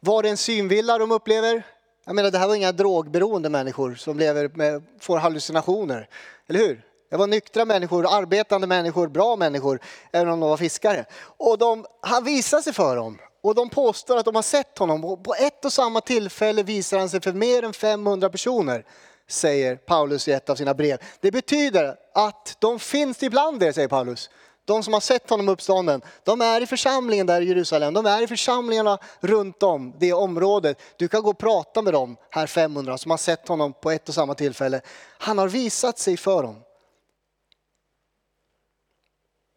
Var 0.00 0.23
det 0.23 0.28
en 0.28 0.37
synvilla 0.37 0.99
de 0.99 1.12
upplever? 1.12 1.62
Jag 2.05 2.14
menar, 2.14 2.31
det 2.31 2.38
här 2.38 2.49
var 2.49 2.55
inga 2.55 2.73
drogberoende 2.73 3.49
människor 3.49 3.95
som 3.95 4.19
lever 4.19 4.50
med, 4.55 4.83
får 5.00 5.19
hallucinationer. 5.19 6.09
Eller 6.49 6.61
hur? 6.61 6.83
Det 7.11 7.16
var 7.16 7.26
nyktra 7.26 7.64
människor, 7.64 8.07
arbetande 8.07 8.66
människor, 8.66 9.09
bra 9.09 9.37
människor, 9.37 9.81
även 10.12 10.33
om 10.33 10.40
de 10.40 10.50
var 10.50 10.57
fiskare. 10.57 11.05
Och 11.23 11.59
de, 11.59 11.87
han 12.00 12.25
visar 12.25 12.61
sig 12.61 12.73
för 12.73 12.97
dem 12.97 13.19
och 13.43 13.55
de 13.55 13.71
påstår 13.71 14.16
att 14.16 14.25
de 14.25 14.35
har 14.35 14.43
sett 14.43 14.78
honom. 14.78 15.23
På 15.23 15.35
ett 15.35 15.64
och 15.64 15.73
samma 15.73 16.00
tillfälle 16.00 16.62
visar 16.62 16.99
han 16.99 17.09
sig 17.09 17.21
för 17.21 17.33
mer 17.33 17.62
än 17.62 17.73
500 17.73 18.28
personer, 18.28 18.85
säger 19.28 19.76
Paulus 19.76 20.28
i 20.28 20.33
ett 20.33 20.50
av 20.50 20.55
sina 20.57 20.75
brev. 20.75 20.99
Det 21.21 21.31
betyder 21.31 21.97
att 22.14 22.57
de 22.59 22.78
finns 22.78 23.23
ibland 23.23 23.62
er, 23.62 23.73
säger 23.73 23.88
Paulus. 23.88 24.31
De 24.67 24.83
som 24.83 24.93
har 24.93 25.01
sett 25.01 25.31
honom 25.31 25.49
uppstånden, 25.49 26.03
de 26.25 26.41
är 26.41 26.61
i 26.61 26.67
församlingen 26.67 27.27
där 27.27 27.41
i 27.41 27.45
Jerusalem. 27.45 27.95
De 27.95 28.07
är 28.07 28.23
i 28.23 28.27
församlingarna 28.27 28.99
runt 29.21 29.63
om 29.63 29.95
det 29.99 30.13
området. 30.13 30.79
Du 30.97 31.09
kan 31.09 31.23
gå 31.23 31.31
och 31.31 31.39
prata 31.39 31.83
med 31.83 31.93
dem, 31.93 32.17
här 32.31 32.47
500, 32.47 32.99
som 32.99 33.11
har 33.11 33.19
sett 33.19 33.49
honom 33.49 33.73
på 33.73 33.91
ett 33.91 34.09
och 34.09 34.15
samma 34.15 34.35
tillfälle. 34.35 34.81
Han 35.19 35.39
har 35.39 35.49
visat 35.49 35.99
sig 35.99 36.17
för 36.17 36.43
dem. 36.43 36.63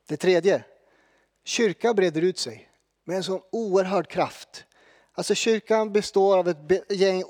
Det 0.07 0.17
tredje, 0.17 0.63
kyrkan 1.45 1.95
breder 1.95 2.21
ut 2.21 2.39
sig 2.39 2.69
med 3.05 3.17
en 3.17 3.23
sån 3.23 3.41
oerhörd 3.51 4.07
kraft. 4.07 4.65
Alltså 5.13 5.35
kyrkan 5.35 5.93
består 5.93 6.37
av 6.37 6.49
ett 6.49 6.91
gäng 6.91 7.23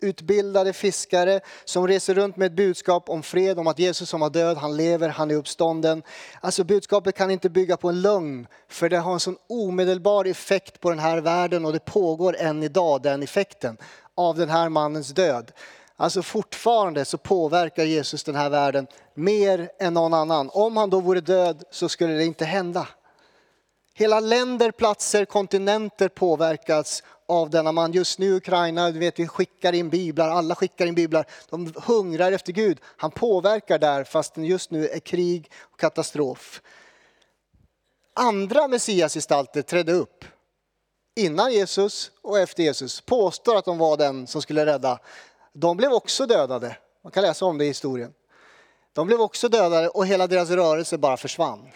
utbildade 0.00 0.72
fiskare 0.72 1.40
som 1.64 1.88
reser 1.88 2.14
runt 2.14 2.36
med 2.36 2.46
ett 2.46 2.52
budskap 2.52 3.08
om 3.08 3.22
fred, 3.22 3.58
om 3.58 3.66
att 3.66 3.78
Jesus 3.78 4.08
som 4.08 4.20
var 4.20 4.30
död, 4.30 4.56
han 4.56 4.76
lever, 4.76 5.08
han 5.08 5.30
är 5.30 5.34
uppstånden. 5.34 6.02
Alltså 6.40 6.64
budskapet 6.64 7.14
kan 7.14 7.30
inte 7.30 7.50
bygga 7.50 7.76
på 7.76 7.88
en 7.88 8.02
lögn, 8.02 8.46
för 8.68 8.88
det 8.88 8.98
har 8.98 9.12
en 9.12 9.20
sån 9.20 9.36
omedelbar 9.48 10.24
effekt 10.24 10.80
på 10.80 10.90
den 10.90 10.98
här 10.98 11.18
världen 11.18 11.64
och 11.64 11.72
det 11.72 11.84
pågår 11.84 12.36
än 12.36 12.62
idag, 12.62 13.02
den 13.02 13.22
effekten 13.22 13.76
av 14.14 14.36
den 14.36 14.48
här 14.48 14.68
mannens 14.68 15.08
död. 15.08 15.52
Alltså 15.96 16.22
fortfarande 16.22 17.04
så 17.04 17.18
påverkar 17.18 17.84
Jesus 17.84 18.24
den 18.24 18.34
här 18.34 18.50
världen 18.50 18.86
mer 19.14 19.70
än 19.78 19.94
någon 19.94 20.14
annan. 20.14 20.50
Om 20.52 20.76
han 20.76 20.90
då 20.90 21.00
vore 21.00 21.20
död 21.20 21.64
så 21.70 21.88
skulle 21.88 22.12
det 22.12 22.24
inte 22.24 22.44
hända. 22.44 22.88
Hela 24.00 24.20
länder, 24.20 24.70
platser, 24.70 25.24
kontinenter 25.24 26.08
påverkas 26.08 27.02
av 27.28 27.50
denna 27.50 27.72
man. 27.72 27.92
Just 27.92 28.18
nu 28.18 28.26
i 28.26 28.36
Ukraina, 28.36 28.90
du 28.90 28.98
vet 28.98 29.18
vi 29.18 29.28
skickar 29.28 29.72
in 29.72 29.90
biblar, 29.90 30.28
alla 30.28 30.54
skickar 30.54 30.86
in 30.86 30.94
biblar. 30.94 31.26
De 31.50 31.72
hungrar 31.76 32.32
efter 32.32 32.52
Gud. 32.52 32.78
Han 32.82 33.10
påverkar 33.10 33.78
där 33.78 34.04
fast 34.04 34.36
just 34.36 34.70
nu 34.70 34.88
är 34.88 34.98
krig 34.98 35.50
och 35.60 35.80
katastrof. 35.80 36.62
Andra 38.14 38.68
messiasgestalter 38.68 39.62
trädde 39.62 39.92
upp 39.92 40.24
innan 41.16 41.52
Jesus 41.52 42.10
och 42.22 42.38
efter 42.38 42.62
Jesus. 42.62 43.00
Påstår 43.00 43.56
att 43.56 43.64
de 43.64 43.78
var 43.78 43.96
den 43.96 44.26
som 44.26 44.42
skulle 44.42 44.66
rädda. 44.66 44.98
De 45.52 45.76
blev 45.76 45.92
också 45.92 46.26
dödade. 46.26 46.76
Man 47.04 47.12
kan 47.12 47.22
läsa 47.22 47.44
om 47.44 47.58
det 47.58 47.64
i 47.64 47.68
historien. 47.68 48.12
De 48.92 49.06
blev 49.06 49.20
också 49.20 49.48
dödade 49.48 49.88
och 49.88 50.06
hela 50.06 50.26
deras 50.26 50.50
rörelse 50.50 50.98
bara 50.98 51.16
försvann. 51.16 51.70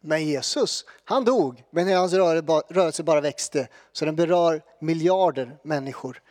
Men 0.00 0.24
Jesus, 0.24 0.84
han 1.04 1.24
dog, 1.24 1.64
men 1.70 1.96
hans 1.96 2.12
rörelse 2.12 3.02
bara 3.02 3.20
växte. 3.20 3.68
Så 3.92 4.04
den 4.04 4.16
berör 4.16 4.62
miljarder 4.80 5.56
människor. 5.62 6.22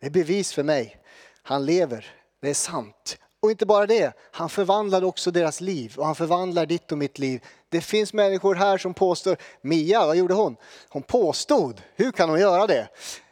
Det 0.00 0.06
är 0.06 0.10
bevis 0.10 0.52
för 0.52 0.62
mig. 0.62 0.96
Han 1.42 1.66
lever, 1.66 2.14
det 2.40 2.50
är 2.50 2.54
sant. 2.54 3.18
Och 3.42 3.50
inte 3.50 3.66
bara 3.66 3.86
det, 3.86 4.12
han 4.30 4.48
förvandlade 4.48 5.06
också 5.06 5.30
deras 5.30 5.60
liv 5.60 5.94
och 5.96 6.06
han 6.06 6.14
förvandlar 6.14 6.66
ditt 6.66 6.92
och 6.92 6.98
mitt 6.98 7.18
liv. 7.18 7.44
Det 7.68 7.80
finns 7.80 8.12
människor 8.12 8.54
här 8.54 8.78
som 8.78 8.94
påstår, 8.94 9.36
Mia, 9.60 10.06
vad 10.06 10.16
gjorde 10.16 10.34
hon? 10.34 10.56
Hon 10.88 11.02
påstod, 11.02 11.82
hur 11.96 12.12
kan 12.12 12.28
hon 12.28 12.40
göra 12.40 12.66
det? 12.66 12.88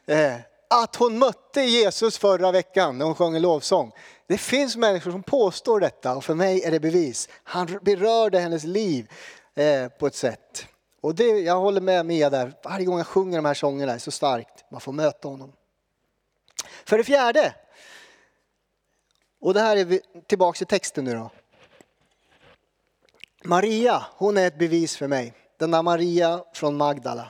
Eh, 0.06 0.34
att 0.68 0.96
hon 0.96 1.18
mötte 1.18 1.60
Jesus 1.62 2.18
förra 2.18 2.52
veckan 2.52 2.98
när 2.98 3.04
hon 3.04 3.14
sjöng 3.14 3.36
en 3.36 3.42
lovsång. 3.42 3.92
Det 4.26 4.38
finns 4.38 4.76
människor 4.76 5.10
som 5.10 5.22
påstår 5.22 5.80
detta 5.80 6.16
och 6.16 6.24
för 6.24 6.34
mig 6.34 6.62
är 6.62 6.70
det 6.70 6.80
bevis. 6.80 7.28
Han 7.44 7.78
berörde 7.82 8.38
hennes 8.38 8.64
liv 8.64 9.10
eh, 9.54 9.88
på 9.88 10.06
ett 10.06 10.14
sätt. 10.14 10.66
Och 11.00 11.14
det, 11.14 11.24
jag 11.24 11.60
håller 11.60 11.80
med 11.80 12.06
Mia 12.06 12.30
där, 12.30 12.52
varje 12.64 12.84
gång 12.84 12.98
jag 12.98 13.06
sjunger 13.06 13.38
de 13.38 13.44
här 13.44 13.54
sångerna 13.54 13.92
är 13.92 13.98
så 13.98 14.10
starkt. 14.10 14.64
Man 14.70 14.80
får 14.80 14.92
möta 14.92 15.28
honom. 15.28 15.52
För 16.84 16.98
det 16.98 17.04
fjärde, 17.04 17.54
och 19.40 19.54
det 19.54 19.60
här 19.60 19.76
är 19.76 19.84
vi 19.84 20.00
tillbaka 20.26 20.62
i 20.62 20.66
texten 20.66 21.04
nu 21.04 21.14
då. 21.14 21.30
Maria, 23.44 24.04
hon 24.16 24.36
är 24.36 24.46
ett 24.46 24.58
bevis 24.58 24.96
för 24.96 25.06
mig. 25.06 25.34
Denna 25.58 25.82
Maria 25.82 26.44
från 26.54 26.76
Magdala. 26.76 27.28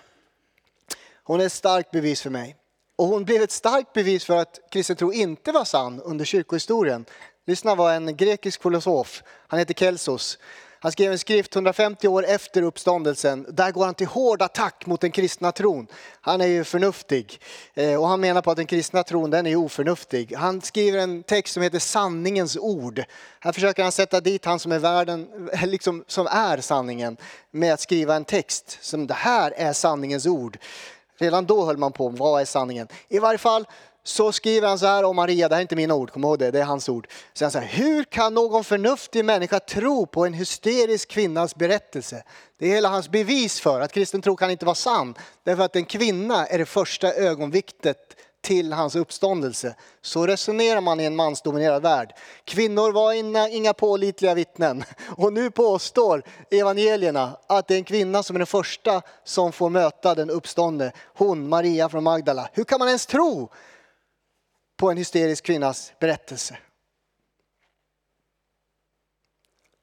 Hon 1.23 1.41
är 1.41 1.47
ett 1.47 1.53
starkt 1.53 1.91
bevis 1.91 2.23
för 2.23 2.31
mig. 2.31 2.57
Och 2.97 3.07
hon 3.07 3.25
blev 3.25 3.43
ett 3.43 3.51
starkt 3.51 3.93
bevis 3.93 4.25
för 4.25 4.37
att 4.37 4.61
kristen 4.71 4.97
tro 4.97 5.13
inte 5.13 5.53
var 5.53 5.65
sann 5.65 6.01
under 6.01 6.25
kyrkohistorien. 6.25 7.05
Lyssna 7.47 7.75
vad 7.75 7.95
en 7.95 8.17
grekisk 8.17 8.63
filosof, 8.63 9.23
han 9.27 9.59
heter 9.59 9.75
Kelsos, 9.75 10.39
han 10.83 10.93
skrev 10.93 11.13
en 11.13 11.19
skrift 11.19 11.55
150 11.55 12.09
år 12.09 12.25
efter 12.27 12.63
uppståndelsen. 12.63 13.47
Där 13.49 13.73
går 13.73 13.85
han 13.85 13.95
till 13.95 14.07
hård 14.07 14.43
attack 14.43 14.87
mot 14.87 15.01
den 15.01 15.11
kristna 15.11 15.53
tron. 15.53 15.87
Han 16.21 16.41
är 16.41 16.47
ju 16.47 16.65
förnuftig 16.65 17.41
eh, 17.75 18.01
och 18.01 18.09
han 18.09 18.21
menar 18.21 18.43
på 18.43 18.51
att 18.51 18.57
den 18.57 18.67
kristna 18.67 19.03
tron 19.03 19.31
den 19.31 19.47
är 19.47 19.57
oförnuftig. 19.57 20.35
Han 20.37 20.61
skriver 20.61 20.99
en 20.99 21.23
text 21.23 21.55
som 21.55 21.63
heter 21.63 21.79
sanningens 21.79 22.57
ord. 22.57 23.03
Här 23.41 23.53
försöker 23.53 23.83
han 23.83 23.93
sätta 23.93 24.21
dit 24.21 24.45
han 24.45 24.59
som 24.59 24.73
är 24.73 24.79
världen, 24.79 25.49
eh, 25.53 25.67
liksom, 25.67 26.05
som 26.07 26.27
är 26.27 26.61
sanningen 26.61 27.17
med 27.51 27.75
att 27.75 27.81
skriva 27.81 28.17
en 28.17 28.25
text 28.25 28.79
som 28.81 29.07
det 29.07 29.15
här 29.15 29.53
är 29.57 29.73
sanningens 29.73 30.27
ord. 30.27 30.59
Redan 31.19 31.47
då 31.47 31.65
höll 31.65 31.77
man 31.77 31.93
på, 31.93 32.09
vad 32.09 32.41
är 32.41 32.45
sanningen? 32.45 32.89
I 33.09 33.19
varje 33.19 33.39
fall 33.39 33.67
så 34.03 34.33
skriver 34.33 34.69
han 34.69 34.79
så 34.79 34.87
här 34.87 35.05
om 35.05 35.17
Maria, 35.17 35.49
det 35.49 35.55
här 35.55 35.61
är 35.61 35.63
inte 35.63 35.77
mina 35.77 35.95
ord, 35.95 36.11
kom 36.11 36.25
ihåg 36.25 36.39
det, 36.39 36.51
det 36.51 36.61
är 36.61 36.65
hans 36.65 36.89
ord. 36.89 37.09
Så 37.33 37.45
han 37.45 37.53
säger, 37.53 37.67
hur 37.67 38.05
kan 38.05 38.35
någon 38.35 38.65
förnuftig 38.65 39.25
människa 39.25 39.61
tro 39.61 40.07
på 40.07 40.27
en 40.27 40.35
hysterisk 40.35 41.09
kvinnas 41.09 41.57
berättelse? 41.57 42.23
Det 42.59 42.67
är 42.67 42.75
hela 42.75 42.89
hans 42.89 43.09
bevis 43.09 43.61
för 43.61 43.81
att 43.81 43.93
kristen 43.93 44.23
tro 44.23 44.37
kan 44.37 44.51
inte 44.51 44.65
vara 44.65 44.75
sann. 44.75 45.15
Därför 45.45 45.63
att 45.63 45.77
en 45.77 45.85
kvinna 45.85 46.47
är 46.47 46.59
det 46.59 46.67
första 46.67 47.13
ögonviktet 47.13 48.17
till 48.43 48.73
hans 48.73 48.97
uppståndelse. 48.97 49.75
Så 50.03 50.27
resonerar 50.27 50.81
man 50.81 51.01
i 51.01 51.05
en 51.05 51.17
mansdominerad 51.17 51.83
värld. 51.83 52.13
Kvinnor 52.45 52.93
var 52.93 53.13
inga, 53.13 53.49
inga 53.49 53.75
pålitliga 53.75 54.35
vittnen. 54.35 54.85
Och 55.17 55.33
nu 55.33 55.51
påstår 55.51 56.23
evangelierna 56.51 57.37
att 57.47 57.69
det 57.69 57.75
är 57.75 57.79
en 57.79 57.85
kvinna 57.85 58.23
som 58.23 58.37
är 58.37 58.39
den 58.39 58.47
första 58.47 59.03
som 59.25 59.53
får 59.53 59.71
möta 59.71 60.15
den 60.15 60.31
uppståndne. 60.31 60.93
Hon, 61.15 61.49
Maria 61.49 61.89
från 61.89 62.05
Magdala. 62.05 62.49
Hur 62.53 62.65
kan 62.65 62.79
man 62.79 62.89
ens 62.89 63.07
tro 63.07 63.51
på 64.81 64.91
en 64.91 64.97
hysterisk 64.97 65.45
kvinnas 65.45 65.93
berättelse? 66.01 66.59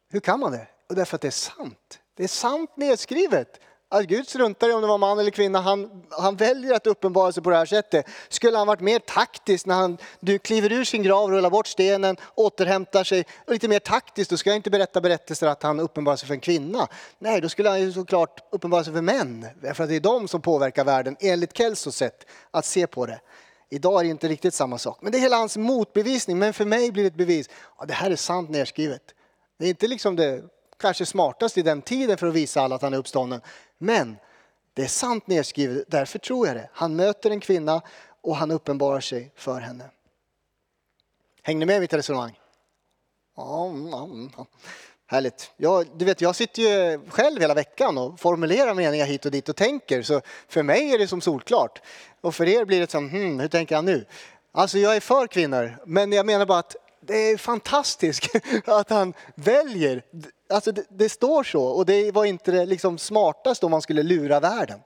Hur 0.10 0.20
kan 0.20 0.40
man 0.40 0.52
det? 0.52 0.68
Och 0.90 0.96
därför 0.96 1.16
att 1.16 1.22
det 1.22 1.28
är 1.28 1.32
sant. 1.32 2.00
Det 2.16 2.24
är 2.24 2.28
sant 2.28 2.78
nedskrivet 2.78 3.60
att 3.90 4.06
Gud 4.06 4.28
struntar 4.28 4.70
i 4.70 4.74
om 4.74 4.82
det 4.82 4.88
var 4.88 4.98
man 4.98 5.20
eller 5.20 5.32
kvinna. 5.32 5.62
Han, 5.62 6.04
han 6.10 6.36
väljer 6.36 6.74
att 6.74 6.88
uppenbara 6.88 7.32
sig 7.32 7.44
på 7.44 7.50
det 7.50 7.56
här 7.56 7.66
sättet. 7.66 8.06
Skulle 8.30 8.58
han 8.58 8.68
varit 8.68 8.80
mer 8.80 9.00
taktisk 9.00 9.66
när 9.66 9.76
han 9.76 9.98
du 10.20 10.40
kliver 10.40 10.72
ur 10.72 10.84
sin 10.84 11.04
grav, 11.04 11.32
rullar 11.32 11.50
bort 11.50 11.68
stenen, 11.68 12.18
återhämtar 12.36 13.04
sig. 13.04 13.26
Och 13.46 13.54
lite 13.54 13.68
mer 13.68 13.80
taktiskt, 13.80 14.30
då 14.30 14.38
ska 14.38 14.50
jag 14.50 14.58
inte 14.58 14.70
berätta 14.70 15.02
berättelser 15.02 15.48
att 15.48 15.64
han 15.64 15.80
uppenbarar 15.80 16.16
sig 16.16 16.28
för 16.28 16.34
en 16.34 16.40
kvinna. 16.40 16.88
Nej, 17.20 17.42
då 17.42 17.50
skulle 17.50 17.70
han 17.70 17.82
ju 17.82 17.92
såklart 17.94 18.40
uppenbara 18.52 18.84
sig 18.84 18.94
för 18.94 19.02
män. 19.02 19.46
För 19.74 19.84
att 19.84 19.90
det 19.90 19.96
är 19.96 20.00
de 20.00 20.28
som 20.28 20.42
påverkar 20.42 20.84
världen, 20.84 21.18
enligt 21.20 21.58
Kelsos 21.58 21.96
sätt 21.96 22.26
att 22.52 22.66
se 22.66 22.88
på 22.88 23.06
det. 23.06 23.20
Idag 23.70 24.00
är 24.00 24.04
det 24.04 24.10
inte 24.10 24.28
riktigt 24.28 24.54
samma 24.54 24.78
sak. 24.78 24.98
Men 25.02 25.12
det 25.12 25.18
är 25.18 25.20
hela 25.20 25.38
hans 25.38 25.58
motbevisning. 25.58 26.40
Men 26.40 26.54
för 26.54 26.66
mig 26.66 26.92
blir 26.92 27.04
det 27.04 27.08
ett 27.08 27.16
bevis. 27.16 27.50
Ja, 27.80 27.86
det 27.86 27.94
här 27.94 28.12
är 28.12 28.16
sant 28.16 28.50
nedskrivet. 28.50 29.02
Det 29.58 29.66
är 29.66 29.70
inte 29.70 29.88
liksom 29.88 30.16
det 30.16 30.44
kanske 30.80 31.06
smartaste 31.06 31.60
i 31.60 31.64
den 31.64 31.82
tiden 31.82 32.18
för 32.18 32.28
att 32.28 32.34
visa 32.34 32.62
alla 32.62 32.76
att 32.76 32.82
han 32.82 32.94
är 32.94 32.98
uppstånden. 32.98 33.42
Men 33.78 34.18
Det 34.78 34.84
är 34.84 34.88
sant 34.88 35.28
nedskrivet, 35.28 35.86
därför 35.88 36.20
tror 36.20 36.48
jag 36.48 36.56
det. 36.56 36.70
Han 36.74 36.96
möter 36.96 37.32
en 37.32 37.40
kvinna 37.40 37.82
och 38.22 38.36
han 38.36 38.52
uppenbarar 38.52 39.00
sig 39.00 39.32
för 39.36 39.60
henne. 39.60 39.90
Hänger 41.42 41.60
ni 41.60 41.66
med 41.66 41.78
i 41.78 41.80
mitt 41.80 41.94
resonemang? 41.94 42.40
Härligt. 45.10 45.52
Jag, 45.58 45.88
du 45.96 46.06
vet, 46.06 46.22
jag 46.22 46.36
sitter 46.36 46.62
ju 46.62 47.00
själv 47.10 47.42
hela 47.42 47.54
veckan 47.54 47.98
och 47.98 48.20
formulerar 48.20 48.74
meningar 48.74 49.06
hit 49.06 49.26
och 49.26 49.32
dit 49.32 49.50
och 49.50 49.56
tänker. 49.56 50.02
Så 50.02 50.22
för 50.48 50.64
mig 50.64 50.94
är 50.94 50.98
det 50.98 51.08
som 51.08 51.22
solklart. 51.22 51.82
Och 52.22 52.36
för 52.36 52.48
er 52.48 52.66
blir 52.66 52.80
det 52.80 52.92
som, 52.92 53.10
hmm, 53.10 53.40
hur 53.40 53.48
tänker 53.48 53.76
han 53.76 53.86
nu? 53.86 54.06
Alltså 54.52 54.78
jag 54.78 54.96
är 54.96 55.00
för 55.00 55.28
kvinnor, 55.28 55.78
men 55.86 56.12
jag 56.12 56.26
menar 56.26 56.46
bara 56.46 56.60
att 56.60 56.76
det 57.02 57.18
är 57.18 57.38
fantastiskt 57.38 58.36
att 58.66 58.90
han 58.90 59.14
väljer. 59.36 60.02
Alltså 60.50 60.72
det, 60.72 60.86
det 60.90 61.10
står 61.10 61.44
så 61.44 61.64
och 61.64 61.86
det 61.86 62.12
var 62.12 62.26
inte 62.26 62.52
det 62.52 62.66
liksom 62.66 62.98
smartaste 62.98 63.66
om 63.66 63.72
man 63.72 63.82
skulle 63.82 64.04
lura 64.04 64.40
världen. 64.40 64.80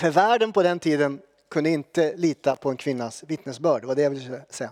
För 0.00 0.10
världen 0.10 0.52
på 0.52 0.62
den 0.62 0.78
tiden 0.78 1.20
kunde 1.50 1.70
inte 1.70 2.16
lita 2.16 2.56
på 2.56 2.70
en 2.70 2.76
kvinnas 2.76 3.24
vittnesbörd. 3.26 3.82
Det 3.82 3.86
var 3.86 3.94
det 3.94 4.02
jag 4.02 4.10
ville 4.10 4.42
säga. 4.50 4.70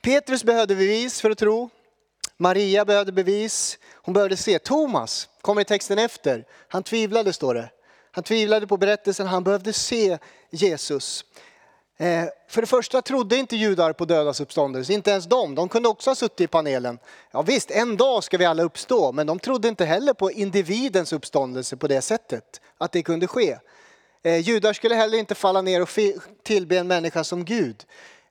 Petrus 0.00 0.44
behövde 0.44 0.76
bevis 0.76 1.20
för 1.20 1.30
att 1.30 1.38
tro. 1.38 1.70
Maria 2.38 2.84
behövde 2.84 3.12
bevis. 3.12 3.78
Hon 3.94 4.14
behövde 4.14 4.36
se. 4.36 4.58
Thomas 4.58 5.28
kommer 5.40 5.60
i 5.60 5.64
texten 5.64 5.98
efter. 5.98 6.44
Han 6.68 6.82
tvivlade 6.82 7.32
står 7.32 7.54
det. 7.54 7.70
Han 8.10 8.24
tvivlade 8.24 8.66
på 8.66 8.76
berättelsen. 8.76 9.26
Han 9.26 9.44
behövde 9.44 9.72
se 9.72 10.18
Jesus. 10.50 11.24
Eh, 11.98 12.24
för 12.48 12.60
det 12.60 12.66
första 12.66 13.02
trodde 13.02 13.36
inte 13.36 13.56
judar 13.56 13.92
på 13.92 14.04
dödas 14.04 14.40
uppståndelse, 14.40 14.92
inte 14.92 15.10
ens 15.10 15.24
de. 15.24 15.54
De 15.54 15.68
kunde 15.68 15.88
också 15.88 16.10
ha 16.10 16.14
suttit 16.14 16.40
i 16.40 16.46
panelen. 16.46 16.98
Ja 17.30 17.42
visst, 17.42 17.70
en 17.70 17.96
dag 17.96 18.24
ska 18.24 18.38
vi 18.38 18.44
alla 18.44 18.62
uppstå, 18.62 19.12
men 19.12 19.26
de 19.26 19.38
trodde 19.38 19.68
inte 19.68 19.84
heller 19.84 20.12
på 20.12 20.30
individens 20.30 21.12
uppståndelse 21.12 21.76
på 21.76 21.88
det 21.88 22.02
sättet, 22.02 22.60
att 22.78 22.92
det 22.92 23.02
kunde 23.02 23.26
ske. 23.26 23.58
Eh, 24.22 24.36
judar 24.36 24.72
skulle 24.72 24.94
heller 24.94 25.18
inte 25.18 25.34
falla 25.34 25.62
ner 25.62 25.82
och 25.82 25.90
tillbe 26.42 26.78
en 26.78 26.86
människa 26.86 27.24
som 27.24 27.44
Gud. 27.44 27.84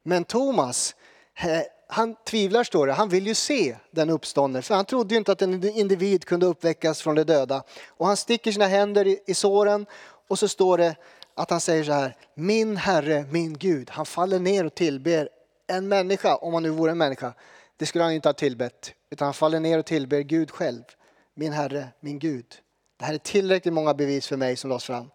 Men 0.04 0.24
Thomas, 0.24 0.96
eh, 1.39 1.62
han 1.88 2.15
tvivlar 2.15 2.63
står 2.63 2.88
det, 2.88 2.93
han 2.93 3.10
vill 3.10 3.28
ju 3.28 3.34
se 3.36 3.78
den 3.91 4.10
uppståndelsen. 4.10 4.76
Han 4.76 4.86
trodde 4.86 5.13
ju 5.13 5.17
inte 5.17 5.32
att 5.32 5.41
en 5.41 5.63
individ 5.63 6.26
kunde 6.26 6.45
uppväckas 6.45 7.02
från 7.02 7.15
de 7.15 7.24
döda. 7.24 7.63
Och 7.88 8.08
han 8.08 8.17
sticker 8.17 8.52
sina 8.52 8.67
händer 8.67 9.08
i, 9.08 9.19
i 9.26 9.34
såren 9.34 9.86
och 10.28 10.39
så 10.39 10.48
står 10.48 10.78
det 10.78 10.95
att 11.36 11.50
han 11.50 11.62
säger 11.62 11.84
så 11.84 11.91
här, 11.91 12.17
min 12.36 12.78
Herre, 12.78 13.26
min 13.32 13.54
Gud. 13.58 13.89
Han 13.89 14.06
faller 14.06 14.39
ner 14.39 14.65
och 14.65 14.76
tillber 14.76 15.30
en 15.67 15.88
människa, 15.88 16.36
om 16.36 16.54
han 16.54 16.63
nu 16.63 16.69
vore 16.69 16.91
en 16.91 16.98
människa. 16.98 17.34
Det 17.78 17.86
skulle 17.86 18.04
han 18.04 18.13
inte 18.13 18.30
ha 18.30 18.34
tillbett, 18.34 18.93
utan 19.10 19.26
han 19.26 19.34
faller 19.34 19.60
ner 19.60 19.80
och 19.80 19.86
tillber 19.86 20.21
Gud 20.21 20.52
själv. 20.52 20.84
Min 21.34 21.54
Herre, 21.54 21.88
min 22.00 22.19
Gud. 22.19 22.45
Det 23.00 23.06
här 23.06 23.13
är 23.13 23.17
tillräckligt 23.17 23.74
många 23.74 23.93
bevis 23.93 24.28
för 24.28 24.38
mig 24.38 24.56
som 24.56 24.69
lades 24.69 24.84
fram. 24.84 25.10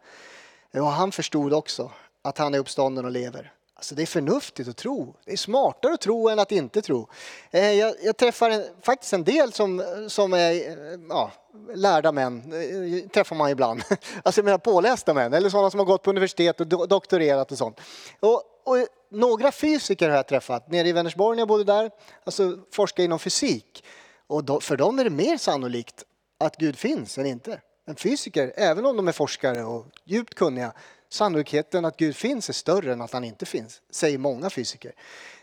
Och 0.73 0.87
han 0.87 1.13
förstod 1.13 1.53
också 1.53 1.91
att 2.23 2.39
han 2.39 2.55
är 2.55 2.59
uppstånden 2.59 3.05
och 3.05 3.11
lever. 3.11 3.53
Alltså 3.81 3.95
det 3.95 4.03
är 4.03 4.07
förnuftigt 4.07 4.69
att 4.69 4.77
tro. 4.77 5.15
Det 5.25 5.33
är 5.33 5.37
smartare 5.37 5.95
att 5.95 6.01
tro 6.01 6.29
än 6.29 6.39
att 6.39 6.53
inte 6.53 6.83
tro. 6.83 7.09
Eh, 7.51 7.73
jag, 7.73 7.95
jag 8.03 8.17
träffar 8.17 8.51
en, 8.51 8.65
faktiskt 8.83 9.13
en 9.13 9.25
del 9.25 9.53
som, 9.53 9.85
som 10.09 10.33
är 10.33 10.53
eh, 10.53 11.01
ja, 11.09 11.33
lärda 11.75 12.13
män, 12.13 12.53
eh, 12.53 13.09
träffar 13.09 13.37
man 13.37 13.51
ibland. 13.51 13.83
Alltså 14.23 14.39
jag 14.39 14.45
menar 14.45 14.59
pålästa 14.59 15.15
män, 15.15 15.35
eller 15.35 15.51
sådana 15.51 15.71
som 15.71 15.81
har 15.81 15.87
gått 15.87 16.03
på 16.03 16.11
universitet 16.11 16.61
och 16.61 16.89
doktorerat 16.89 17.53
och 17.53 17.59
sånt. 17.59 17.81
Och, 18.21 18.43
och 18.65 18.87
några 19.11 19.53
fysiker 19.53 20.09
har 20.09 20.17
jag 20.17 20.27
träffat 20.27 20.71
nere 20.71 20.89
i 20.89 20.93
Vänersborg 20.93 21.37
när 21.37 21.41
jag 21.41 21.49
bodde 21.49 21.65
där, 21.65 21.91
alltså 22.25 22.59
forskar 22.73 23.05
inom 23.05 23.19
fysik. 23.19 23.85
Och 24.27 24.45
då, 24.45 24.61
för 24.61 24.77
dem 24.77 24.99
är 24.99 25.05
det 25.05 25.11
mer 25.11 25.37
sannolikt 25.37 26.05
att 26.39 26.57
Gud 26.57 26.79
finns 26.79 27.19
än 27.19 27.27
inte. 27.27 27.61
En 27.87 27.97
fysiker, 27.97 28.53
även 28.57 28.87
om 28.87 28.97
de 28.97 29.09
är 29.09 29.13
forskare 29.13 29.65
och 29.65 29.87
djupt 30.05 30.35
kunniga, 30.35 30.73
Sannolikheten 31.13 31.85
att 31.85 31.97
Gud 31.97 32.17
finns 32.17 32.49
är 32.49 32.53
större 32.53 32.93
än 32.93 33.03
att 33.03 33.13
han 33.13 33.25
inte 33.25 33.47
finns, 33.47 33.81
säger 33.91 34.19
många 34.19 34.51
fysiker. 34.51 34.93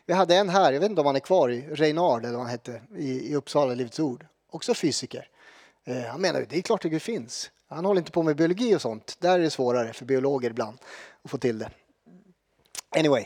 Vi 0.06 0.14
hade 0.14 0.36
en 0.36 0.50
här, 0.50 0.74
jag 0.74 0.80
vet 0.80 0.90
inte 0.90 1.02
om 1.02 1.08
han 1.08 1.16
är 1.16 1.20
kvar, 1.20 1.76
Reinard 1.76 2.26
eller 2.26 2.34
vad 2.34 2.42
han 2.42 2.52
hette, 2.52 2.82
i, 2.98 3.32
i 3.32 3.36
Uppsala 3.36 3.74
Livets 3.74 4.00
Ord. 4.00 4.26
Också 4.50 4.74
fysiker. 4.74 5.30
Eh, 5.86 6.02
han 6.02 6.22
menar 6.22 6.42
att 6.42 6.50
det 6.50 6.58
är 6.58 6.62
klart 6.62 6.86
att 6.86 6.92
Gud 6.92 7.02
finns. 7.02 7.52
Han 7.70 7.86
håller 7.86 8.02
inte 8.02 8.12
på 8.12 8.24
med 8.24 8.36
biologi 8.36 8.76
och 8.76 8.82
sånt. 8.82 9.18
Där 9.20 9.40
är 9.40 9.44
det 9.44 9.50
svårare 9.50 9.94
för 9.94 10.06
biologer 10.06 10.50
ibland 10.50 10.78
att 11.24 11.32
få 11.32 11.38
till 11.38 11.60
det. 11.60 11.70
Anyway, 12.90 13.26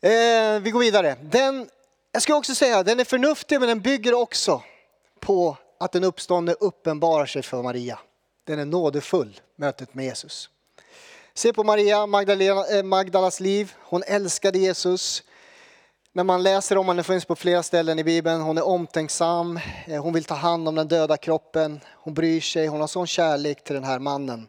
eh, 0.00 0.60
vi 0.60 0.70
går 0.70 0.80
vidare. 0.80 1.16
Den, 1.22 1.68
jag 2.12 2.22
ska 2.22 2.34
också 2.34 2.54
säga, 2.54 2.82
den 2.82 3.00
är 3.00 3.04
förnuftig 3.04 3.60
men 3.60 3.68
den 3.68 3.80
bygger 3.80 4.14
också 4.14 4.62
på 5.20 5.56
att 5.80 5.92
den 5.92 6.04
uppståndne 6.04 6.52
uppenbarar 6.52 7.26
sig 7.26 7.42
för 7.42 7.62
Maria. 7.62 7.98
Den 8.44 8.58
är 8.58 8.64
nådefull, 8.64 9.40
mötet 9.56 9.94
med 9.94 10.04
Jesus. 10.04 10.50
Se 11.38 11.52
på 11.52 11.64
Maria 11.64 12.06
Magdalena, 12.06 12.66
eh, 12.66 12.82
Magdalas 12.82 13.40
liv. 13.40 13.72
Hon 13.78 14.02
älskade 14.06 14.58
Jesus. 14.58 15.22
När 16.12 16.24
man 16.24 16.42
läser 16.42 16.78
om 16.78 16.88
henne, 16.88 17.02
finns 17.02 17.24
på 17.24 17.36
flera 17.36 17.62
ställen 17.62 17.98
i 17.98 18.04
Bibeln, 18.04 18.40
hon 18.40 18.58
är 18.58 18.66
omtänksam, 18.66 19.60
eh, 19.86 20.02
hon 20.02 20.12
vill 20.12 20.24
ta 20.24 20.34
hand 20.34 20.68
om 20.68 20.74
den 20.74 20.88
döda 20.88 21.16
kroppen, 21.16 21.80
hon 21.94 22.14
bryr 22.14 22.40
sig, 22.40 22.66
hon 22.66 22.80
har 22.80 22.86
sån 22.86 23.06
kärlek 23.06 23.64
till 23.64 23.74
den 23.74 23.84
här 23.84 23.98
mannen. 23.98 24.48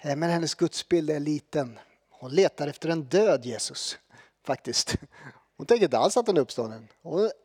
Eh, 0.00 0.16
men 0.16 0.30
hennes 0.30 0.54
gudsbild 0.54 1.10
är 1.10 1.20
liten. 1.20 1.78
Hon 2.10 2.30
letar 2.30 2.68
efter 2.68 2.88
en 2.88 3.02
död 3.02 3.44
Jesus, 3.44 3.98
faktiskt. 4.46 4.94
Hon 5.56 5.66
tänker 5.66 5.84
inte 5.84 5.98
alls 5.98 6.16
att 6.16 6.26
han 6.26 6.36
är 6.36 6.40
uppstånden. 6.40 6.88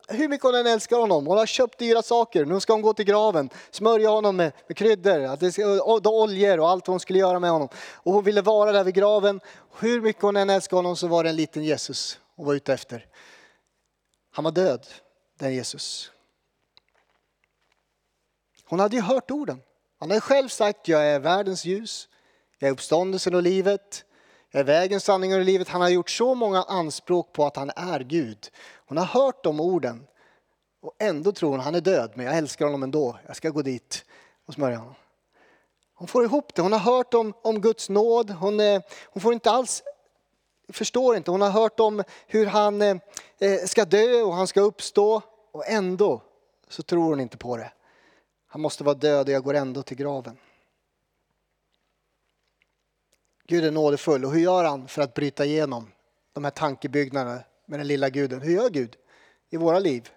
hur 0.08 0.28
mycket 0.28 0.44
hon 0.44 0.54
än 0.54 0.66
älskar 0.66 0.96
honom, 0.96 1.26
hon 1.26 1.38
har 1.38 1.46
köpt 1.46 1.78
dyra 1.78 2.02
saker, 2.02 2.44
nu 2.44 2.60
ska 2.60 2.72
hon 2.72 2.82
gå 2.82 2.92
till 2.92 3.04
graven, 3.04 3.50
smörja 3.70 4.08
honom 4.08 4.36
med, 4.36 4.52
med 4.66 4.76
kryddor, 4.76 5.24
att 5.24 5.40
det 5.40 5.52
ska, 5.52 5.82
och, 5.82 6.06
oljor 6.06 6.60
och 6.60 6.68
allt 6.68 6.86
hon 6.86 7.00
skulle 7.00 7.18
göra 7.18 7.38
med 7.38 7.50
honom. 7.50 7.68
Och 7.94 8.12
hon 8.12 8.24
ville 8.24 8.42
vara 8.42 8.72
där 8.72 8.84
vid 8.84 8.94
graven. 8.94 9.40
Hur 9.78 10.00
mycket 10.00 10.22
hon 10.22 10.36
än 10.36 10.50
älskar 10.50 10.76
honom 10.76 10.96
så 10.96 11.06
var 11.06 11.24
det 11.24 11.30
en 11.30 11.36
liten 11.36 11.64
Jesus 11.64 12.20
hon 12.40 12.46
var 12.46 12.54
ute 12.54 12.72
efter. 12.72 13.06
Han 14.30 14.44
var 14.44 14.52
död, 14.52 14.86
den 15.38 15.54
Jesus. 15.54 16.10
Hon 18.64 18.80
hade 18.80 18.96
ju 18.96 19.02
hört 19.02 19.30
orden. 19.30 19.62
Han 19.98 20.10
hade 20.10 20.20
själv 20.20 20.48
sagt, 20.48 20.88
jag 20.88 21.06
är 21.06 21.20
världens 21.20 21.64
ljus, 21.64 22.08
jag 22.58 22.68
är 22.68 22.72
uppståndelsen 22.72 23.34
och 23.34 23.42
livet. 23.42 24.04
Jag 24.52 24.60
är 24.60 24.64
vägen, 24.64 25.00
sanningen 25.00 25.38
och 25.38 25.44
livet. 25.44 25.68
Han 25.68 25.80
har 25.80 25.88
gjort 25.88 26.10
så 26.10 26.34
många 26.34 26.62
anspråk 26.62 27.32
på 27.32 27.46
att 27.46 27.56
han 27.56 27.70
är 27.76 28.00
Gud. 28.00 28.50
Hon 28.86 28.98
har 28.98 29.04
hört 29.04 29.44
de 29.44 29.60
orden 29.60 30.06
och 30.82 30.94
ändå 30.98 31.32
tror 31.32 31.50
hon 31.50 31.60
han 31.60 31.74
är 31.74 31.80
död, 31.80 32.12
men 32.14 32.26
jag 32.26 32.36
älskar 32.36 32.64
honom 32.64 32.82
ändå. 32.82 33.18
Jag 33.26 33.36
ska 33.36 33.50
gå 33.50 33.62
dit 33.62 34.04
och 34.46 34.54
smörja 34.54 34.76
honom. 34.76 34.94
Hon 35.94 36.08
får 36.08 36.24
ihop 36.24 36.54
det. 36.54 36.62
Hon 36.62 36.72
har 36.72 36.78
hört 36.78 37.14
om, 37.14 37.32
om 37.42 37.60
Guds 37.60 37.88
nåd. 37.88 38.30
Hon, 38.30 38.60
eh, 38.60 38.82
hon 39.06 39.20
får 39.20 39.32
inte 39.32 39.50
alls, 39.50 39.82
förstår 40.68 41.16
inte. 41.16 41.30
Hon 41.30 41.40
har 41.40 41.50
hört 41.50 41.80
om 41.80 42.02
hur 42.26 42.46
han 42.46 42.82
eh, 42.82 42.96
eh 43.38 43.64
ska 43.66 43.84
dö 43.84 44.22
och 44.22 44.34
han 44.34 44.46
ska 44.46 44.60
uppstå 44.60 45.22
och 45.52 45.68
ändå 45.68 46.22
så 46.68 46.82
tror 46.82 47.10
hon 47.10 47.20
inte 47.20 47.36
på 47.36 47.56
det. 47.56 47.72
Han 48.46 48.60
måste 48.60 48.84
vara 48.84 48.94
död 48.94 49.28
och 49.28 49.34
jag 49.34 49.44
går 49.44 49.54
ändå 49.54 49.82
till 49.82 49.96
graven. 49.96 50.36
Gud 53.50 53.64
är 53.64 53.70
nådefull 53.70 54.24
och 54.24 54.32
hur 54.32 54.40
gör 54.40 54.64
han 54.64 54.88
för 54.88 55.02
att 55.02 55.14
bryta 55.14 55.44
igenom 55.44 55.92
de 56.32 56.44
här 56.44 56.50
tankebyggnaderna 56.50 57.42
med 57.66 57.80
den 57.80 57.86
lilla 57.86 58.10
guden? 58.10 58.40
Hur 58.40 58.54
gör 58.54 58.70
Gud 58.70 58.96
i 59.50 59.56
våra 59.56 59.78
liv? 59.78 60.08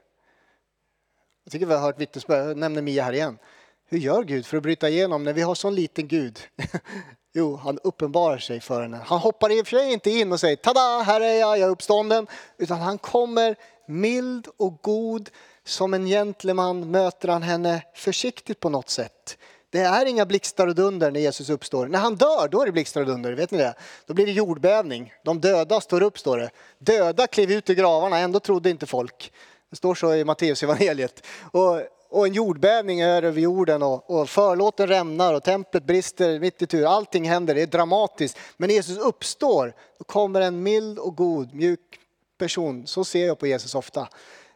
Jag 1.44 1.52
tycker 1.52 1.66
vi 1.66 1.74
har 1.74 1.82
hört 1.82 2.00
vittnesbörd, 2.00 2.50
jag 2.50 2.58
nämner 2.58 2.82
Mia 2.82 3.04
här 3.04 3.14
igen. 3.14 3.38
Hur 3.86 3.98
gör 3.98 4.24
Gud 4.24 4.46
för 4.46 4.58
att 4.58 4.64
bryta 4.64 4.90
igenom 4.90 5.24
när 5.24 5.34
vi 5.34 5.42
har 5.42 5.56
sån 5.56 5.76
liten 5.76 6.08
Gud? 6.08 6.40
jo, 7.34 7.56
han 7.56 7.80
uppenbarar 7.84 8.38
sig 8.38 8.60
för 8.60 8.82
henne. 8.82 8.98
Han 9.06 9.20
hoppar 9.20 9.52
i 9.52 9.62
och 9.62 9.68
för 9.68 9.78
sig 9.78 9.94
inte 9.94 10.10
in 10.10 10.32
och 10.32 10.40
säger 10.40 10.56
tada, 10.56 11.04
här 11.06 11.22
är 11.22 11.34
jag, 11.34 11.58
jag 11.58 11.68
är 11.68 11.72
uppstånden. 11.72 12.28
Utan 12.58 12.80
han 12.80 12.98
kommer 12.98 13.56
mild 13.88 14.48
och 14.58 14.82
god. 14.82 15.30
Som 15.66 15.94
en 15.94 16.06
gentleman 16.06 16.92
möter 16.92 17.28
han 17.28 17.44
henne 17.44 17.84
försiktigt 17.96 18.60
på 18.60 18.70
något 18.70 18.90
sätt. 18.90 19.38
Det 19.74 19.80
är 19.80 20.06
inga 20.06 20.26
blixtar 20.26 20.68
och 20.68 20.76
dunder 20.76 21.12
när 21.12 21.20
Jesus 21.20 21.50
uppstår. 21.50 21.88
När 21.88 22.00
han 22.00 22.16
dör, 22.16 22.48
då 22.48 22.62
är 22.62 22.66
det 22.66 22.72
blixtar 22.72 23.02
och 23.02 23.08
dunder. 23.08 23.34
Vet 23.34 23.52
ni 23.52 23.58
det? 23.58 23.74
Då 24.06 24.14
blir 24.14 24.26
det 24.26 24.32
jordbävning. 24.32 25.14
De 25.24 25.42
döda 25.42 25.82
står 25.82 26.04
upp, 26.04 26.20
står 26.20 26.38
det. 26.38 26.50
Döda 26.80 27.28
klev 27.28 27.52
ut 27.52 27.70
ur 27.70 27.74
gravarna, 27.74 28.18
ändå 28.18 28.40
trodde 28.40 28.70
inte 28.70 28.86
folk. 28.86 29.34
Det 29.70 29.76
står 29.76 29.96
så 29.96 30.14
i 30.14 30.26
Matteus 30.26 30.64
evangeliet. 30.64 31.26
Och, 31.52 31.82
och 32.10 32.28
en 32.28 32.34
jordbävning 32.34 33.00
är 33.00 33.24
över 33.24 33.42
jorden 33.42 33.84
och, 33.84 34.10
och 34.10 34.30
förlåten 34.30 34.88
rämnar 34.88 35.34
och 35.34 35.44
templet 35.44 35.84
brister 35.84 36.40
mitt 36.40 36.62
i 36.62 36.68
tur. 36.68 36.86
Allting 36.86 37.30
händer, 37.30 37.56
det 37.56 37.62
är 37.62 37.68
dramatiskt. 37.68 38.38
Men 38.58 38.68
när 38.68 38.76
Jesus 38.76 38.98
uppstår, 38.98 39.74
då 39.98 40.04
kommer 40.04 40.42
en 40.42 40.64
mild 40.64 41.00
och 41.00 41.16
god, 41.16 41.54
mjuk 41.54 42.00
person. 42.38 42.88
Så 42.88 43.04
ser 43.04 43.28
jag 43.28 43.40
på 43.40 43.48
Jesus 43.48 43.76
ofta. 43.76 44.08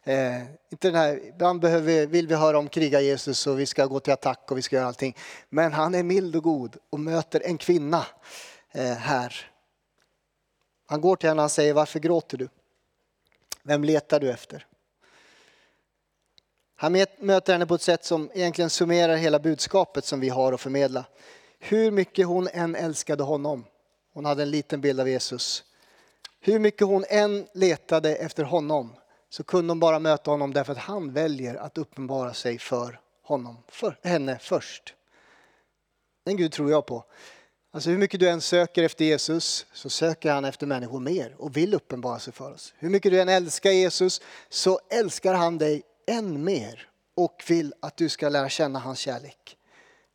Eh, 0.08 0.42
inte 0.70 0.88
den 0.88 0.96
här, 0.96 1.26
ibland 1.26 1.60
behöver, 1.60 2.08
vill 2.08 2.28
vi 2.28 2.36
höra 2.36 2.58
om 2.58 2.70
kriga 2.70 3.02
Jesus 3.02 3.48
och 3.48 3.60
vi 3.60 3.66
ska 3.66 3.86
gå 3.86 4.00
till 4.00 4.14
attack 4.14 4.52
och 4.52 4.58
vi 4.58 4.62
ska 4.62 4.76
göra 4.76 4.88
allting. 4.88 5.16
Men 5.50 5.74
han 5.74 5.96
är 5.96 6.04
mild 6.04 6.36
och 6.36 6.44
god 6.44 6.78
och 6.90 7.00
möter 7.00 7.42
en 7.46 7.58
kvinna 7.58 8.06
eh, 8.72 8.94
här. 8.94 9.52
Han 10.86 11.02
går 11.02 11.16
till 11.16 11.30
henne 11.30 11.44
och 11.44 11.52
säger, 11.52 11.74
varför 11.74 12.00
gråter 12.00 12.38
du? 12.38 12.50
Vem 13.64 13.84
letar 13.84 14.20
du 14.20 14.32
efter? 14.32 14.66
Han 16.76 17.06
möter 17.20 17.54
henne 17.54 17.66
på 17.66 17.76
ett 17.76 17.82
sätt 17.82 18.06
som 18.06 18.32
egentligen 18.34 18.70
summerar 18.70 19.16
hela 19.16 19.40
budskapet 19.40 20.06
som 20.06 20.20
vi 20.20 20.30
har 20.30 20.54
att 20.54 20.62
förmedla. 20.62 21.06
Hur 21.60 21.92
mycket 21.92 22.28
hon 22.28 22.48
än 22.54 22.76
älskade 22.76 23.24
honom. 23.24 23.66
Hon 24.14 24.26
hade 24.26 24.44
en 24.44 24.52
liten 24.52 24.82
bild 24.82 25.00
av 25.00 25.10
Jesus. 25.10 25.64
Hur 26.40 26.60
mycket 26.60 26.88
hon 26.88 27.06
än 27.10 27.48
letade 27.54 28.16
efter 28.16 28.44
honom 28.44 28.94
så 29.30 29.44
kunde 29.44 29.72
de 29.72 29.80
bara 29.80 30.00
möta 30.00 30.32
honom 30.32 30.54
därför 30.54 30.72
att 30.72 30.78
han 30.78 31.14
väljer 31.14 31.56
att 31.56 31.78
uppenbara 31.78 32.34
sig 32.34 32.60
för 32.60 33.00
honom, 33.24 33.58
för 33.68 34.00
henne 34.04 34.40
först. 34.40 34.94
Den 36.26 36.38
Gud 36.38 36.52
tror 36.52 36.72
jag 36.72 36.86
på. 36.86 37.04
Alltså 37.72 37.90
hur 37.90 37.98
mycket 37.98 38.20
du 38.20 38.30
än 38.30 38.42
söker 38.42 38.84
efter 38.84 39.06
Jesus 39.06 39.66
så 39.74 39.90
söker 39.90 40.32
han 40.32 40.46
efter 40.46 40.68
människor 40.68 41.00
mer 41.00 41.36
och 41.38 41.58
vill 41.58 41.74
uppenbara 41.74 42.20
sig 42.20 42.34
för 42.34 42.54
oss. 42.54 42.74
Hur 42.78 42.90
mycket 42.90 43.12
du 43.12 43.22
än 43.22 43.30
älskar 43.30 43.72
Jesus 43.72 44.22
så 44.50 44.80
älskar 44.90 45.34
han 45.34 45.58
dig 45.58 45.84
än 46.08 46.44
mer 46.44 46.90
och 47.16 47.44
vill 47.48 47.74
att 47.80 47.98
du 47.98 48.10
ska 48.10 48.30
lära 48.30 48.50
känna 48.50 48.80
hans 48.80 49.00
kärlek. 49.00 49.58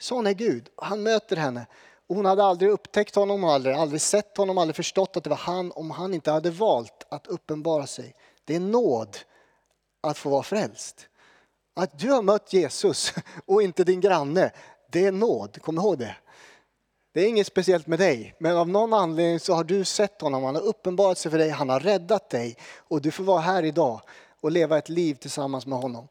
Sån 0.01 0.27
är 0.27 0.33
Gud. 0.33 0.69
Han 0.77 1.03
möter 1.03 1.37
henne. 1.37 1.67
Och 2.07 2.17
hon 2.17 2.25
hade 2.25 2.45
aldrig 2.45 2.71
upptäckt 2.71 3.15
honom, 3.15 3.45
aldrig, 3.45 3.75
aldrig 3.75 4.01
sett 4.01 4.37
honom, 4.37 4.59
aldrig 4.59 4.77
förstått 4.77 5.17
att 5.17 5.25
det 5.25 5.31
var 5.31 5.37
han 5.37 5.73
om 5.73 5.91
han 5.91 6.15
inte 6.15 6.31
hade 6.31 6.51
valt 6.51 7.07
att 7.09 7.27
uppenbara 7.27 7.87
sig. 7.87 8.15
Det 8.45 8.57
är 8.57 8.61
nåd 8.61 9.19
att 10.01 10.19
få 10.19 10.31
vara 10.31 10.43
frälst. 10.43 11.09
Att 11.75 11.99
du 11.99 12.11
har 12.11 12.23
mött 12.23 12.53
Jesus 12.53 13.13
och 13.47 13.63
inte 13.63 13.85
din 13.85 14.01
granne, 14.01 14.51
det 14.91 15.07
är 15.07 15.13
nåd. 15.13 15.63
Kom 15.63 15.77
ihåg 15.77 15.99
det. 15.99 16.17
Det 17.13 17.21
är 17.21 17.29
inget 17.29 17.47
speciellt 17.47 17.87
med 17.87 17.99
dig, 17.99 18.35
men 18.39 18.57
av 18.57 18.69
någon 18.69 18.93
anledning 18.93 19.41
så 19.41 19.55
har 19.55 19.65
du 19.65 19.85
sett 19.85 20.21
honom, 20.21 20.45
han 20.45 20.55
har 20.55 20.63
uppenbarat 20.63 21.19
sig 21.19 21.31
för 21.31 21.39
dig, 21.39 21.49
han 21.51 21.69
har 21.69 21.81
räddat 21.81 22.31
dig 22.31 22.57
och 22.77 23.03
du 23.03 23.11
får 23.11 23.25
vara 23.25 23.41
här 23.41 23.63
idag 23.63 24.01
och 24.41 24.51
leva 24.51 24.79
ett 24.79 24.89
liv 24.89 25.15
tillsammans 25.15 25.67
med 25.67 25.79
honom. 25.79 26.09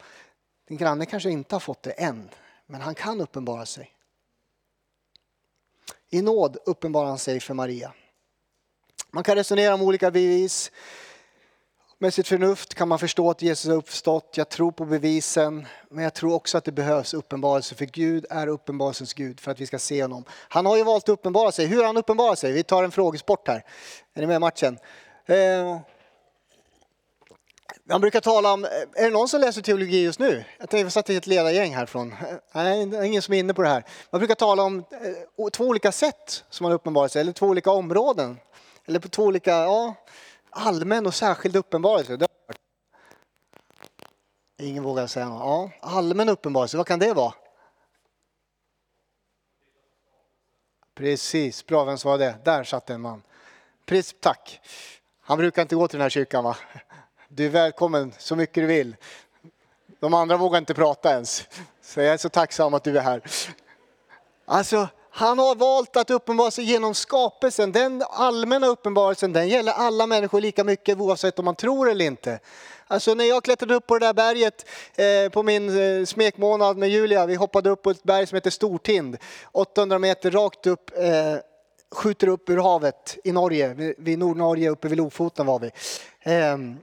Din 0.68 0.78
granne 0.78 1.06
kanske 1.06 1.30
inte 1.30 1.56
har 1.56 1.60
fått 1.60 1.84
det 1.84 1.92
än, 1.92 2.30
men 2.66 2.82
han 2.82 2.96
kan 2.96 3.22
uppenbara 3.22 3.66
sig. 3.66 3.92
I 6.10 6.22
nåd 6.22 6.58
uppenbarar 6.66 7.08
han 7.08 7.20
sig 7.20 7.40
för 7.40 7.54
Maria. 7.54 7.94
Man 9.12 9.24
kan 9.24 9.36
resonera 9.36 9.74
om 9.74 9.82
olika 9.82 10.12
bevis. 10.12 10.72
Med 12.02 12.14
sitt 12.14 12.28
förnuft 12.28 12.74
kan 12.74 12.88
man 12.88 13.00
förstå 13.00 13.30
att 13.30 13.42
Jesus 13.42 13.70
har 13.70 13.76
uppstått. 13.76 14.38
Jag 14.38 14.50
tror 14.50 14.72
på 14.72 14.86
bevisen, 14.86 15.68
men 15.90 16.04
jag 16.04 16.14
tror 16.14 16.34
också 16.34 16.58
att 16.58 16.64
det 16.64 16.72
behövs 16.72 17.14
uppenbarelse 17.14 17.76
för 17.76 17.86
Gud 17.86 18.26
är 18.30 18.48
uppenbarelsens 18.48 19.14
Gud 19.14 19.40
för 19.40 19.52
att 19.52 19.62
vi 19.62 19.66
ska 19.68 19.80
se 19.80 20.02
honom. 20.02 20.24
Han 20.50 20.66
har 20.66 20.78
ju 20.78 20.84
valt 20.84 21.04
att 21.04 21.10
uppenbara 21.10 21.52
sig. 21.52 21.66
Hur 21.66 21.78
har 21.78 21.86
han 21.86 21.98
uppenbarat 21.98 22.40
sig? 22.40 22.52
Vi 22.52 22.64
tar 22.64 22.84
en 22.84 22.92
frågesport 22.92 23.48
här. 23.48 23.66
Är 24.14 24.22
ni 24.22 24.28
med 24.28 24.36
i 24.36 24.40
matchen? 24.40 24.80
Eh, 25.26 25.80
man 27.84 28.02
brukar 28.02 28.22
tala 28.22 28.54
om, 28.54 28.66
är 28.96 29.04
det 29.04 29.10
någon 29.10 29.28
som 29.28 29.42
läser 29.42 29.62
teologi 29.62 30.04
just 30.04 30.20
nu? 30.20 30.44
Jag 30.58 30.70
tänkte, 30.70 30.84
vi 30.84 30.92
satt 30.92 31.10
i 31.10 31.16
ett 31.16 31.28
ledargäng 31.28 31.76
härifrån. 31.76 32.16
Nej, 32.52 32.86
det 32.86 32.98
är 32.98 33.04
ingen 33.04 33.22
som 33.22 33.34
är 33.34 33.40
inne 33.40 33.54
på 33.54 33.62
det 33.62 33.70
här. 33.70 33.86
Man 34.12 34.20
brukar 34.20 34.36
tala 34.36 34.64
om 34.64 34.78
eh, 35.38 35.50
två 35.50 35.64
olika 35.64 35.92
sätt 35.92 36.44
som 36.50 36.64
man 36.64 36.74
uppenbarar 36.74 37.08
sig, 37.08 37.22
eller 37.22 37.32
två 37.32 37.46
olika 37.46 37.72
områden. 37.72 38.40
Eller 38.86 39.00
på 39.00 39.10
två 39.10 39.24
olika, 39.24 39.52
ja, 39.52 39.96
allmän 40.52 41.08
och 41.08 41.14
särskild 41.14 41.56
uppenbarelse. 41.56 42.18
Ingen 44.58 44.84
vågar 44.84 45.08
säga 45.08 45.30
något. 45.30 45.40
Ja, 45.40 45.72
allmän 45.82 46.30
uppenbarelse, 46.30 46.78
vad 46.78 46.88
kan 46.88 47.00
det 47.00 47.14
vara? 47.14 47.34
Precis, 50.96 51.66
bra, 51.66 51.84
vem 51.84 51.98
svarade 51.98 52.26
det? 52.26 52.38
Där 52.44 52.64
satt 52.64 52.90
en 52.90 53.02
man. 53.02 53.24
Precis, 53.86 54.16
tack. 54.20 54.62
Han 55.22 55.38
brukar 55.38 55.62
inte 55.62 55.76
gå 55.76 55.88
till 55.88 55.98
den 55.98 56.04
här 56.04 56.10
kyrkan 56.10 56.44
va? 56.44 56.58
Du 57.28 57.46
är 57.46 57.50
välkommen 57.50 58.14
så 58.18 58.36
mycket 58.36 58.56
du 58.56 58.66
vill. 58.66 58.96
De 60.00 60.14
andra 60.14 60.38
vågar 60.38 60.58
inte 60.58 60.74
prata 60.74 61.12
ens. 61.12 61.48
Så 61.82 62.00
jag 62.00 62.14
är 62.14 62.18
så 62.18 62.30
tacksam 62.30 62.74
att 62.74 62.84
du 62.84 62.98
är 62.98 63.02
här. 63.02 63.22
Alltså, 64.46 64.88
han 65.14 65.40
har 65.40 65.56
valt 65.56 65.98
att 65.98 66.10
uppenbara 66.10 66.52
sig 66.52 66.64
genom 66.64 66.96
skapelsen. 66.96 67.72
Den 67.72 68.04
allmänna 68.10 68.68
uppenbarelsen 68.68 69.34
den 69.34 69.48
gäller 69.48 69.72
alla 69.72 70.08
människor 70.08 70.42
lika 70.42 70.64
mycket 70.64 71.00
oavsett 71.00 71.40
om 71.40 71.46
man 71.46 71.56
tror 71.56 71.90
eller 71.90 72.06
inte. 72.06 72.40
Alltså 72.88 73.14
när 73.14 73.26
jag 73.26 73.44
klättrade 73.44 73.76
upp 73.76 73.88
på 73.88 74.00
det 74.00 74.06
där 74.06 74.14
berget 74.14 74.66
eh, 74.96 75.32
på 75.32 75.44
min 75.44 76.00
eh, 76.00 76.06
smekmånad 76.06 76.78
med 76.78 76.90
Julia, 76.90 77.26
vi 77.26 77.36
hoppade 77.36 77.70
upp 77.70 77.82
på 77.82 77.90
ett 77.90 78.04
berg 78.04 78.28
som 78.28 78.36
heter 78.36 78.50
Stortind, 78.50 79.18
800 79.52 80.00
meter 80.00 80.32
rakt 80.32 80.68
upp, 80.68 80.92
eh, 80.98 81.36
skjuter 81.92 82.28
upp 82.28 82.50
ur 82.50 82.58
havet 82.58 83.18
i 83.24 83.32
Norge, 83.32 83.94
vid 83.98 84.20
Nordnorge 84.20 84.70
uppe 84.70 84.88
vid 84.88 84.98
Lofoten 84.98 85.46
var 85.46 85.60
vi. 85.60 85.72
Ehm, 86.24 86.78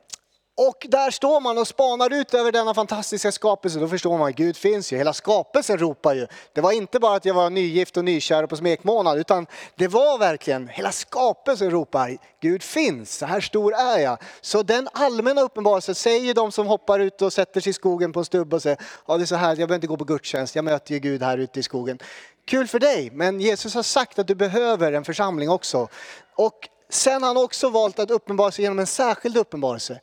och 0.60 0.86
där 0.88 1.10
står 1.10 1.40
man 1.40 1.58
och 1.58 1.68
spanar 1.68 2.12
ut 2.12 2.34
över 2.34 2.52
denna 2.52 2.74
fantastiska 2.74 3.32
skapelse. 3.32 3.78
Då 3.78 3.88
förstår 3.88 4.18
man 4.18 4.28
att 4.28 4.34
Gud 4.34 4.56
finns 4.56 4.92
ju. 4.92 4.96
Hela 4.96 5.12
skapelsen 5.12 5.78
ropar 5.78 6.14
ju. 6.14 6.26
Det 6.52 6.60
var 6.60 6.72
inte 6.72 7.00
bara 7.00 7.16
att 7.16 7.24
jag 7.24 7.34
var 7.34 7.50
nygift 7.50 7.96
och 7.96 8.04
nykär 8.04 8.46
på 8.46 8.56
smekmånad, 8.56 9.18
utan 9.18 9.46
det 9.74 9.88
var 9.88 10.18
verkligen 10.18 10.68
hela 10.68 10.92
skapelsen 10.92 11.70
ropar 11.70 12.18
Gud 12.40 12.62
finns. 12.62 13.18
Så 13.18 13.26
här 13.26 13.40
stor 13.40 13.74
är 13.74 13.98
jag. 13.98 14.18
Så 14.40 14.62
den 14.62 14.88
allmänna 14.92 15.40
uppenbarelsen 15.40 15.94
säger 15.94 16.34
de 16.34 16.52
som 16.52 16.66
hoppar 16.66 17.00
ut 17.00 17.22
och 17.22 17.32
sätter 17.32 17.60
sig 17.60 17.70
i 17.70 17.72
skogen 17.72 18.12
på 18.12 18.18
en 18.18 18.24
stubbe 18.24 18.56
och 18.56 18.62
säger, 18.62 18.78
ja 19.06 19.16
det 19.16 19.24
är 19.24 19.26
så 19.26 19.36
här, 19.36 19.48
jag 19.48 19.56
behöver 19.56 19.74
inte 19.74 19.86
gå 19.86 19.96
på 19.96 20.04
gudstjänst, 20.04 20.54
jag 20.54 20.64
möter 20.64 20.94
ju 20.94 20.98
Gud 20.98 21.22
här 21.22 21.38
ute 21.38 21.60
i 21.60 21.62
skogen. 21.62 21.98
Kul 22.44 22.66
för 22.66 22.78
dig, 22.78 23.10
men 23.12 23.40
Jesus 23.40 23.74
har 23.74 23.82
sagt 23.82 24.18
att 24.18 24.26
du 24.26 24.34
behöver 24.34 24.92
en 24.92 25.04
församling 25.04 25.50
också. 25.50 25.88
Och 26.34 26.68
sen 26.90 27.22
har 27.22 27.28
han 27.28 27.36
också 27.36 27.68
valt 27.68 27.98
att 27.98 28.10
uppenbara 28.10 28.50
sig 28.50 28.62
genom 28.62 28.78
en 28.78 28.86
särskild 28.86 29.36
uppenbarelse. 29.36 30.00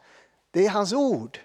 Det 0.56 0.66
är 0.66 0.70
hans 0.70 0.94
ord. 0.94 1.40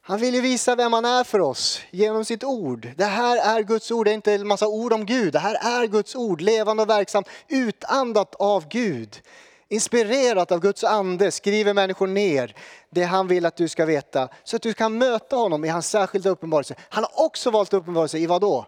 Han 0.00 0.18
vill 0.18 0.34
ju 0.34 0.40
visa 0.40 0.74
vem 0.74 0.92
han 0.92 1.04
är 1.04 1.24
för 1.24 1.40
oss 1.40 1.80
genom 1.90 2.24
sitt 2.24 2.44
ord. 2.44 2.88
Det 2.96 3.04
här 3.04 3.56
är 3.56 3.62
Guds 3.62 3.90
ord, 3.90 4.06
det 4.06 4.10
är 4.10 4.14
inte 4.14 4.32
en 4.32 4.46
massa 4.46 4.68
ord 4.68 4.92
om 4.92 5.06
Gud. 5.06 5.32
Det 5.32 5.38
här 5.38 5.82
är 5.82 5.86
Guds 5.86 6.16
ord, 6.16 6.40
levande 6.40 6.82
och 6.82 6.90
verksamt, 6.90 7.28
utandat 7.48 8.34
av 8.34 8.68
Gud. 8.68 9.20
Inspirerat 9.68 10.52
av 10.52 10.60
Guds 10.60 10.84
ande 10.84 11.30
skriver 11.30 11.74
människor 11.74 12.06
ner 12.06 12.56
det 12.90 13.02
han 13.02 13.28
vill 13.28 13.46
att 13.46 13.56
du 13.56 13.68
ska 13.68 13.84
veta 13.84 14.28
så 14.44 14.56
att 14.56 14.62
du 14.62 14.74
kan 14.74 14.98
möta 14.98 15.36
honom 15.36 15.64
i 15.64 15.68
hans 15.68 15.88
särskilda 15.90 16.30
uppenbarelse. 16.30 16.74
Han 16.88 17.04
har 17.04 17.24
också 17.24 17.50
valt 17.50 17.72
uppenbarelse 17.72 18.18
i 18.18 18.26
vad 18.26 18.40
då? 18.40 18.66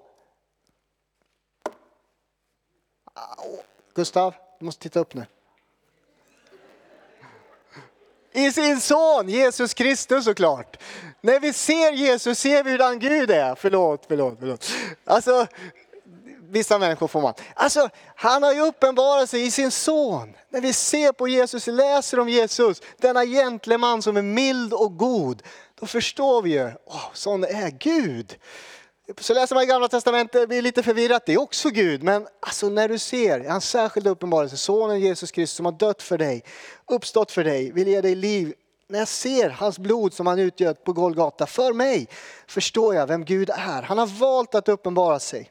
Gustav, 3.94 4.34
du 4.58 4.64
måste 4.64 4.82
titta 4.82 5.00
upp 5.00 5.14
nu 5.14 5.26
i 8.36 8.52
sin 8.52 8.80
son 8.80 9.28
Jesus 9.28 9.74
Kristus 9.74 10.24
såklart. 10.24 10.76
När 11.20 11.40
vi 11.40 11.52
ser 11.52 11.92
Jesus 11.92 12.38
ser 12.38 12.64
vi 12.64 12.70
hurdan 12.70 12.98
Gud 12.98 13.30
är. 13.30 13.54
Förlåt, 13.54 14.04
förlåt, 14.08 14.36
förlåt. 14.40 14.70
Alltså, 15.04 15.46
vissa 16.48 16.78
människor 16.78 17.08
får 17.08 17.20
man. 17.20 17.34
Alltså, 17.54 17.88
han 18.16 18.42
har 18.42 18.52
ju 18.52 18.60
uppenbarat 18.60 19.30
sig 19.30 19.46
i 19.46 19.50
sin 19.50 19.70
son. 19.70 20.34
När 20.50 20.60
vi 20.60 20.72
ser 20.72 21.12
på 21.12 21.28
Jesus, 21.28 21.66
läser 21.66 22.18
om 22.18 22.28
Jesus, 22.28 22.82
denna 22.96 23.24
gentleman 23.24 24.02
som 24.02 24.16
är 24.16 24.22
mild 24.22 24.72
och 24.72 24.96
god, 24.96 25.42
då 25.80 25.86
förstår 25.86 26.42
vi 26.42 26.50
ju, 26.50 26.66
oh, 26.66 27.04
sån 27.12 27.44
är 27.44 27.70
Gud. 27.70 28.36
Så 29.20 29.34
läser 29.34 29.54
man 29.54 29.64
i 29.64 29.66
gamla 29.66 29.88
testamentet, 29.88 30.42
det 30.42 30.46
blir 30.46 30.62
lite 30.62 30.82
förvirrat, 30.82 31.26
det 31.26 31.32
är 31.32 31.40
också 31.40 31.70
Gud. 31.70 32.02
Men 32.02 32.26
alltså 32.40 32.68
när 32.68 32.88
du 32.88 32.98
ser 32.98 33.48
hans 33.48 33.70
särskilda 33.70 34.10
uppenbarelse, 34.10 34.56
sonen 34.56 35.00
Jesus 35.00 35.30
Kristus 35.30 35.56
som 35.56 35.66
har 35.66 35.72
dött 35.72 36.02
för 36.02 36.18
dig, 36.18 36.44
uppstått 36.90 37.32
för 37.32 37.44
dig, 37.44 37.72
vill 37.72 37.88
ge 37.88 38.00
dig 38.00 38.14
liv. 38.14 38.54
När 38.88 38.98
jag 38.98 39.08
ser 39.08 39.50
hans 39.50 39.78
blod 39.78 40.14
som 40.14 40.26
han 40.26 40.38
utgöt 40.38 40.84
på 40.84 40.92
Golgata 40.92 41.46
för 41.46 41.72
mig, 41.72 42.08
förstår 42.46 42.94
jag 42.94 43.06
vem 43.06 43.24
Gud 43.24 43.50
är. 43.50 43.82
Han 43.82 43.98
har 43.98 44.06
valt 44.06 44.54
att 44.54 44.68
uppenbara 44.68 45.18
sig. 45.18 45.50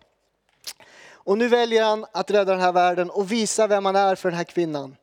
Och 1.11 1.37
nu 1.37 1.47
väljer 1.47 1.83
han 1.83 2.05
att 2.11 2.31
rädda 2.31 2.51
den 2.51 2.61
här 2.61 2.71
världen 2.71 3.09
och 3.09 3.31
visa 3.31 3.67
vem 3.67 3.85
han 3.85 3.95
är 3.95 4.15
för 4.15 4.29
den 4.29 4.37
här 4.37 4.43
kvinnan. 4.43 4.95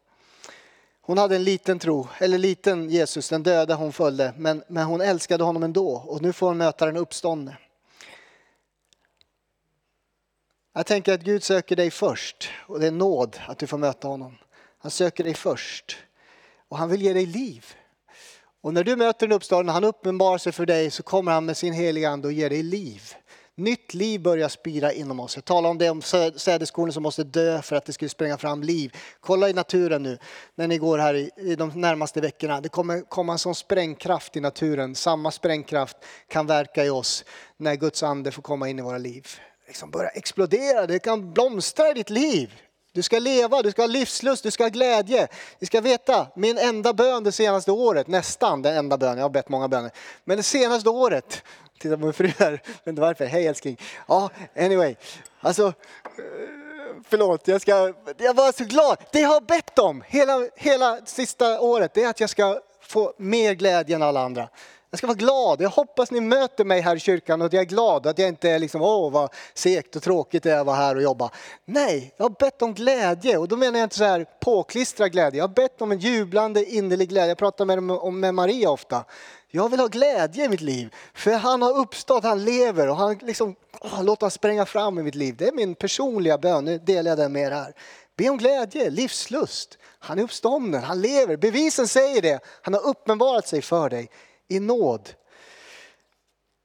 Hon 1.02 1.18
hade 1.18 1.36
en 1.36 1.44
liten 1.44 1.78
tro, 1.78 2.08
eller 2.18 2.38
liten 2.38 2.90
Jesus, 2.90 3.28
den 3.28 3.42
döda 3.42 3.74
hon 3.74 3.92
följde, 3.92 4.34
men, 4.36 4.62
men 4.68 4.84
hon 4.84 5.00
älskade 5.00 5.44
honom 5.44 5.62
ändå 5.62 6.04
och 6.06 6.22
nu 6.22 6.32
får 6.32 6.46
hon 6.46 6.58
möta 6.58 6.86
den 6.86 6.96
uppståndne. 6.96 7.56
Jag 10.74 10.86
tänker 10.86 11.14
att 11.14 11.22
Gud 11.22 11.42
söker 11.42 11.76
dig 11.76 11.90
först 11.90 12.50
och 12.66 12.80
det 12.80 12.86
är 12.86 12.90
nåd 12.90 13.38
att 13.46 13.58
du 13.58 13.66
får 13.66 13.78
möta 13.78 14.08
honom. 14.08 14.36
Han 14.78 14.90
söker 14.90 15.24
dig 15.24 15.34
först 15.34 15.96
och 16.68 16.78
han 16.78 16.88
vill 16.88 17.02
ge 17.02 17.12
dig 17.12 17.26
liv. 17.26 17.66
Och 18.60 18.74
när 18.74 18.84
du 18.84 18.96
möter 18.96 19.26
den 19.26 19.36
uppståndne, 19.36 19.72
han 19.72 19.84
uppenbarar 19.84 20.38
sig 20.38 20.52
för 20.52 20.66
dig 20.66 20.90
så 20.90 21.02
kommer 21.02 21.32
han 21.32 21.44
med 21.44 21.56
sin 21.56 21.72
heliga 21.72 22.10
ande 22.10 22.28
och 22.28 22.32
ger 22.32 22.50
dig 22.50 22.62
liv. 22.62 23.02
Nytt 23.54 23.94
liv 23.94 24.22
börjar 24.22 24.48
spira 24.48 24.92
inom 24.92 25.20
oss. 25.20 25.36
Jag 25.36 25.44
talar 25.44 25.70
om 25.70 25.78
det 25.78 25.90
om 25.90 26.02
sädeskornen 26.36 26.92
som 26.92 27.02
måste 27.02 27.24
dö 27.24 27.62
för 27.62 27.76
att 27.76 27.84
det 27.84 27.92
skulle 27.92 28.08
spränga 28.08 28.38
fram 28.38 28.62
liv. 28.62 28.96
Kolla 29.20 29.48
i 29.48 29.52
naturen 29.52 30.02
nu 30.02 30.18
när 30.54 30.68
ni 30.68 30.78
går 30.78 30.98
här 30.98 31.14
i 31.40 31.56
de 31.56 31.68
närmaste 31.74 32.20
veckorna. 32.20 32.60
Det 32.60 32.68
kommer 32.68 33.00
komma 33.00 33.32
en 33.32 33.38
sån 33.38 33.54
sprängkraft 33.54 34.36
i 34.36 34.40
naturen. 34.40 34.94
Samma 34.94 35.30
sprängkraft 35.30 35.96
kan 36.28 36.46
verka 36.46 36.84
i 36.84 36.90
oss 36.90 37.24
när 37.56 37.74
Guds 37.74 38.02
ande 38.02 38.30
får 38.30 38.42
komma 38.42 38.68
in 38.68 38.78
i 38.78 38.82
våra 38.82 38.98
liv 38.98 39.26
liksom 39.66 39.90
börja 39.90 40.08
explodera, 40.08 40.86
det 40.86 40.98
kan 40.98 41.32
blomstra 41.32 41.90
i 41.90 41.94
ditt 41.94 42.10
liv. 42.10 42.62
Du 42.94 43.02
ska 43.02 43.18
leva, 43.18 43.62
du 43.62 43.70
ska 43.70 43.82
ha 43.82 43.86
livslust, 43.86 44.42
du 44.42 44.50
ska 44.50 44.64
ha 44.64 44.68
glädje. 44.68 45.28
Ni 45.58 45.66
ska 45.66 45.80
veta, 45.80 46.26
min 46.36 46.58
enda 46.58 46.92
bön 46.92 47.24
det 47.24 47.32
senaste 47.32 47.72
året, 47.72 48.06
nästan 48.06 48.62
den 48.62 48.76
enda 48.76 48.98
bön, 48.98 49.16
jag 49.16 49.24
har 49.24 49.30
bett 49.30 49.48
många 49.48 49.68
böner, 49.68 49.90
men 50.24 50.36
det 50.36 50.42
senaste 50.42 50.90
året, 50.90 51.42
titta 51.78 51.96
på 51.96 52.04
min 52.04 52.12
fru 52.12 52.32
här, 52.38 52.50
vet 52.50 52.86
inte 52.86 53.00
varför, 53.00 53.24
hej 53.24 53.46
älskling. 53.46 53.80
Ja, 54.08 54.30
anyway, 54.56 54.96
alltså 55.40 55.66
eh, 55.66 55.72
förlåt, 57.08 57.48
jag, 57.48 57.60
ska, 57.60 57.94
jag 58.18 58.34
var 58.34 58.52
så 58.52 58.64
glad. 58.64 58.98
Det 59.12 59.20
jag 59.20 59.28
har 59.28 59.40
bett 59.40 59.78
om 59.78 60.04
hela, 60.06 60.48
hela 60.56 61.00
sista 61.06 61.60
året, 61.60 61.94
det 61.94 62.02
är 62.02 62.08
att 62.08 62.20
jag 62.20 62.30
ska 62.30 62.60
få 62.80 63.12
mer 63.16 63.54
glädje 63.54 63.96
än 63.96 64.02
alla 64.02 64.20
andra. 64.20 64.48
Jag 64.92 64.98
ska 64.98 65.06
vara 65.06 65.16
glad. 65.16 65.60
Jag 65.60 65.70
hoppas 65.70 66.10
ni 66.10 66.20
möter 66.20 66.64
mig 66.64 66.80
här 66.80 66.96
i 66.96 67.00
kyrkan 67.00 67.40
och 67.40 67.46
att 67.46 67.52
jag 67.52 67.60
är 67.60 67.66
glad. 67.66 68.06
Att 68.06 68.18
jag 68.18 68.28
inte 68.28 68.50
är 68.50 68.58
liksom, 68.58 68.82
åh 68.82 69.12
vad 69.12 69.34
segt 69.54 69.96
och 69.96 70.02
tråkigt 70.02 70.42
det 70.42 70.52
är 70.52 70.60
att 70.60 70.66
vara 70.66 70.76
här 70.76 70.96
och 70.96 71.02
jobba. 71.02 71.30
Nej, 71.64 72.14
jag 72.16 72.24
har 72.24 72.30
bett 72.30 72.62
om 72.62 72.74
glädje 72.74 73.38
och 73.38 73.48
då 73.48 73.56
menar 73.56 73.78
jag 73.78 73.86
inte 73.86 73.96
så 73.96 74.04
här 74.04 74.26
påklistrad 74.40 75.12
glädje. 75.12 75.38
Jag 75.38 75.48
har 75.48 75.54
bett 75.54 75.82
om 75.82 75.92
en 75.92 75.98
jublande 75.98 76.64
innerlig 76.64 77.08
glädje. 77.08 77.28
Jag 77.28 77.38
pratar 77.38 77.64
med, 77.64 77.82
med 78.12 78.34
Maria 78.34 78.70
ofta. 78.70 79.04
Jag 79.50 79.68
vill 79.68 79.80
ha 79.80 79.86
glädje 79.86 80.44
i 80.44 80.48
mitt 80.48 80.60
liv. 80.60 80.94
För 81.14 81.32
han 81.32 81.62
har 81.62 81.78
uppstått, 81.78 82.24
han 82.24 82.44
lever 82.44 82.88
och 82.88 82.96
han 82.96 83.18
liksom, 83.22 83.54
åh, 83.80 84.04
låt 84.04 84.22
han 84.22 84.30
spränga 84.30 84.66
fram 84.66 84.98
i 84.98 85.02
mitt 85.02 85.14
liv. 85.14 85.34
Det 85.38 85.48
är 85.48 85.52
min 85.52 85.74
personliga 85.74 86.38
bön, 86.38 86.64
nu 86.64 86.78
delar 86.78 87.10
jag 87.10 87.18
den 87.18 87.32
med 87.32 87.42
er 87.42 87.50
här. 87.50 87.74
Be 88.16 88.28
om 88.28 88.38
glädje, 88.38 88.90
livslust. 88.90 89.78
Han 89.98 90.18
är 90.18 90.22
uppstånden, 90.22 90.82
han 90.82 91.00
lever. 91.00 91.36
Bevisen 91.36 91.88
säger 91.88 92.22
det. 92.22 92.40
Han 92.62 92.74
har 92.74 92.86
uppenbarat 92.86 93.48
sig 93.48 93.62
för 93.62 93.90
dig. 93.90 94.10
I 94.52 94.60
nåd 94.60 95.08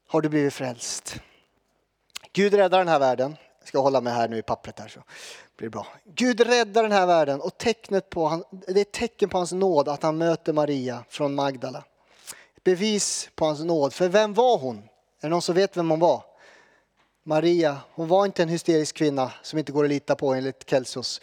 har 0.07 0.21
du 0.21 0.29
blivit 0.29 0.53
frälst. 0.53 1.15
Gud 2.33 2.53
räddar 2.53 2.77
den 2.77 2.87
här 2.87 2.99
världen. 2.99 3.35
Jag 3.59 3.67
ska 3.67 3.79
hålla 3.79 4.01
mig 4.01 4.13
här 4.13 4.27
nu 4.27 4.37
i 4.37 4.41
pappret 4.41 4.79
här 4.79 4.87
så 4.87 5.03
blir 5.57 5.67
det 5.67 5.71
bra. 5.71 5.87
Gud 6.05 6.41
räddar 6.41 6.83
den 6.83 6.91
här 6.91 7.05
världen 7.05 7.41
och 7.41 7.57
tecknet 7.57 8.09
på 8.09 8.27
han, 8.27 8.43
det 8.51 8.71
är 8.71 8.81
ett 8.81 8.91
tecken 8.91 9.29
på 9.29 9.37
hans 9.37 9.51
nåd 9.51 9.87
att 9.87 10.03
han 10.03 10.17
möter 10.17 10.53
Maria 10.53 11.03
från 11.09 11.35
Magdala. 11.35 11.83
Bevis 12.63 13.29
på 13.35 13.45
hans 13.45 13.59
nåd. 13.59 13.93
För 13.93 14.09
vem 14.09 14.33
var 14.33 14.57
hon? 14.57 14.77
Är 14.77 14.81
det 15.21 15.29
någon 15.29 15.41
som 15.41 15.55
vet 15.55 15.77
vem 15.77 15.89
hon 15.89 15.99
var? 15.99 16.23
Maria, 17.23 17.77
hon 17.91 18.07
var 18.07 18.25
inte 18.25 18.43
en 18.43 18.49
hysterisk 18.49 18.95
kvinna 18.95 19.31
som 19.41 19.59
inte 19.59 19.71
går 19.71 19.83
att 19.83 19.89
lita 19.89 20.15
på 20.15 20.33
enligt 20.33 20.69
Kelsos. 20.69 21.21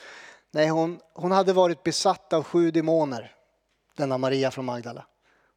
Nej, 0.51 0.69
hon, 0.69 1.01
hon 1.13 1.33
hade 1.33 1.53
varit 1.53 1.83
besatt 1.83 2.33
av 2.33 2.43
sju 2.43 2.71
demoner, 2.71 3.33
denna 3.97 4.19
Maria 4.19 4.51
från 4.51 4.65
Magdala. 4.65 5.07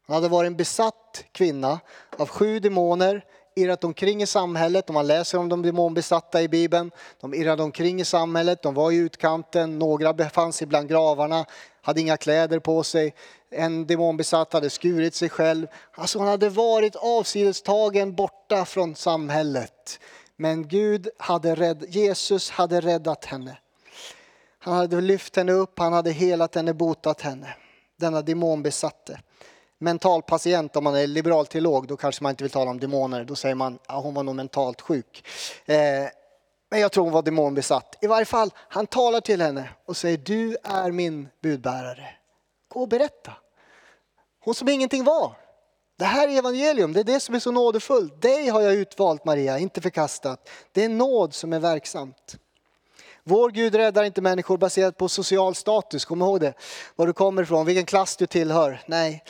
Hon 0.07 0.13
hade 0.13 0.27
varit 0.27 0.47
en 0.47 0.55
besatt 0.55 1.23
kvinna 1.31 1.79
av 2.17 2.27
sju 2.27 2.59
demoner, 2.59 3.25
irrat 3.55 3.83
omkring 3.83 4.21
i 4.21 4.27
samhället. 4.27 4.89
Om 4.89 4.93
man 4.93 5.07
läser 5.07 5.37
om 5.37 5.49
de 5.49 5.61
demonbesatta 5.61 6.41
i 6.41 6.47
Bibeln. 6.47 6.91
De 7.21 7.33
irrade 7.33 7.63
omkring 7.63 8.01
i 8.01 8.05
samhället, 8.05 8.61
de 8.61 8.73
var 8.73 8.91
i 8.91 8.95
utkanten, 8.95 9.79
några 9.79 10.13
befann 10.13 10.53
sig 10.53 10.67
bland 10.67 10.89
gravarna, 10.89 11.45
hade 11.81 12.01
inga 12.01 12.17
kläder 12.17 12.59
på 12.59 12.83
sig. 12.83 13.13
En 13.51 13.87
demonbesatt 13.87 14.53
hade 14.53 14.69
skurit 14.69 15.15
sig 15.15 15.29
själv. 15.29 15.67
Alltså 15.91 16.19
hon 16.19 16.27
hade 16.27 16.49
varit 16.49 16.95
avsidestagen 16.95 18.15
borta 18.15 18.65
från 18.65 18.95
samhället. 18.95 19.99
Men 20.35 20.67
Gud 20.67 21.09
hade 21.17 21.55
rädd, 21.55 21.85
Jesus 21.87 22.49
hade 22.49 22.81
räddat 22.81 23.25
henne. 23.25 23.57
Han 24.59 24.73
hade 24.73 25.01
lyft 25.01 25.35
henne 25.35 25.51
upp, 25.51 25.79
han 25.79 25.93
hade 25.93 26.11
helat 26.11 26.55
henne, 26.55 26.73
botat 26.73 27.21
henne. 27.21 27.55
Denna 27.97 28.21
demonbesatte 28.21 29.19
mental 29.79 30.21
patient, 30.21 30.75
om 30.75 30.83
man 30.83 30.95
är 30.95 31.07
liberal 31.07 31.45
teolog, 31.45 31.87
då 31.87 31.97
kanske 31.97 32.23
man 32.23 32.29
inte 32.29 32.43
vill 32.43 32.51
tala 32.51 32.71
om 32.71 32.79
demoner. 32.79 33.23
Då 33.23 33.35
säger 33.35 33.55
man 33.55 33.73
att 33.73 33.81
ja, 33.87 33.99
hon 33.99 34.13
var 34.13 34.23
nog 34.23 34.35
mentalt 34.35 34.81
sjuk. 34.81 35.27
Eh, 35.65 35.77
men 36.69 36.79
jag 36.79 36.91
tror 36.91 37.03
hon 37.03 37.13
var 37.13 37.21
demonbesatt. 37.21 37.97
I 38.01 38.07
varje 38.07 38.25
fall, 38.25 38.53
han 38.55 38.87
talar 38.87 39.21
till 39.21 39.41
henne 39.41 39.69
och 39.85 39.97
säger 39.97 40.17
du 40.17 40.57
är 40.63 40.91
min 40.91 41.27
budbärare. 41.41 42.09
Gå 42.67 42.79
och 42.79 42.87
berätta. 42.87 43.33
Hon 44.39 44.55
som 44.55 44.69
ingenting 44.69 45.03
var. 45.03 45.35
Det 45.97 46.05
här 46.05 46.27
är 46.27 46.37
evangelium, 46.37 46.93
det 46.93 46.99
är 46.99 47.03
det 47.03 47.19
som 47.19 47.35
är 47.35 47.39
så 47.39 47.51
nådefullt. 47.51 48.21
Dig 48.21 48.47
har 48.49 48.61
jag 48.61 48.73
utvalt 48.73 49.25
Maria, 49.25 49.59
inte 49.59 49.81
förkastat. 49.81 50.49
Det 50.71 50.83
är 50.83 50.89
nåd 50.89 51.33
som 51.33 51.53
är 51.53 51.59
verksamt. 51.59 52.37
Vår 53.23 53.49
Gud 53.49 53.75
räddar 53.75 54.03
inte 54.03 54.21
människor 54.21 54.57
baserat 54.57 54.97
på 54.97 55.09
social 55.09 55.55
status, 55.55 56.05
kom 56.05 56.21
ihåg 56.21 56.39
det. 56.39 56.53
Var 56.95 57.07
du 57.07 57.13
kommer 57.13 57.43
ifrån, 57.43 57.65
vilken 57.65 57.85
klass 57.85 58.17
du 58.17 58.25
tillhör. 58.25 58.81
Nej, 58.85 59.23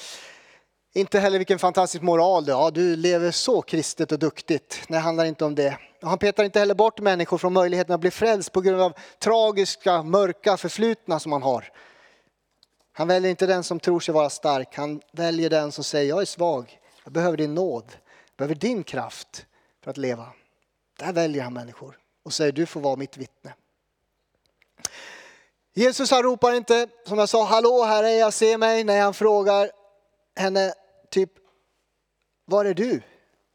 inte 0.98 1.20
heller 1.20 1.38
vilken 1.38 1.60
fantastisk 1.60 2.04
moral 2.04 2.46
du 2.46 2.54
har. 2.54 2.62
Ja, 2.62 2.72
du 2.72 2.96
lever 2.96 3.32
så 3.32 3.62
kristet 3.62 4.12
och 4.12 4.20
duktigt. 4.20 4.82
Det 4.88 4.98
handlar 4.98 5.26
inte 5.26 5.46
om 5.46 5.56
det. 5.56 5.78
Han 6.02 6.18
petar 6.18 6.44
inte 6.44 6.60
heller 6.60 6.76
bort 6.76 7.00
människor 7.00 7.38
från 7.38 7.54
möjligheten 7.54 7.96
att 7.96 8.02
bli 8.02 8.12
frälst 8.12 8.52
på 8.52 8.62
grund 8.62 8.82
av 8.82 8.94
tragiska, 9.20 10.04
mörka 10.04 10.58
förflutna 10.58 11.20
som 11.20 11.30
man 11.30 11.42
har. 11.42 11.72
Han 12.94 13.08
väljer 13.08 13.30
inte 13.30 13.46
den 13.46 13.64
som 13.64 13.80
tror 13.80 14.00
sig 14.00 14.14
vara 14.14 14.30
stark. 14.30 14.76
Han 14.76 15.02
väljer 15.12 15.50
den 15.50 15.72
som 15.72 15.84
säger 15.84 16.10
jag 16.10 16.22
är 16.22 16.26
svag. 16.26 16.80
Jag 17.04 17.14
behöver 17.14 17.38
din 17.38 17.56
nåd. 17.56 17.86
Jag 17.88 18.38
behöver 18.38 18.56
din 18.56 18.84
kraft 18.84 19.46
för 19.84 19.92
att 19.92 19.98
leva. 19.98 20.28
Där 21.00 21.14
väljer 21.14 21.44
han 21.44 21.54
människor 21.54 21.98
och 22.24 22.34
säger 22.34 22.52
du 22.52 22.66
får 22.66 22.82
vara 22.82 22.96
mitt 22.96 23.18
vittne. 23.18 23.54
Jesus 25.74 26.12
han 26.12 26.24
ropar 26.24 26.54
inte, 26.54 26.88
som 27.06 27.18
jag 27.18 27.30
sa, 27.30 27.44
hallå 27.44 27.84
här 27.84 28.04
är 28.04 28.20
jag, 28.20 28.34
se 28.34 28.58
mig, 28.58 28.84
när 28.84 29.02
han 29.02 29.14
frågar 29.14 29.72
henne 30.36 30.74
typ, 31.10 31.32
var 32.46 32.66
är 32.66 32.74
du? 32.74 33.02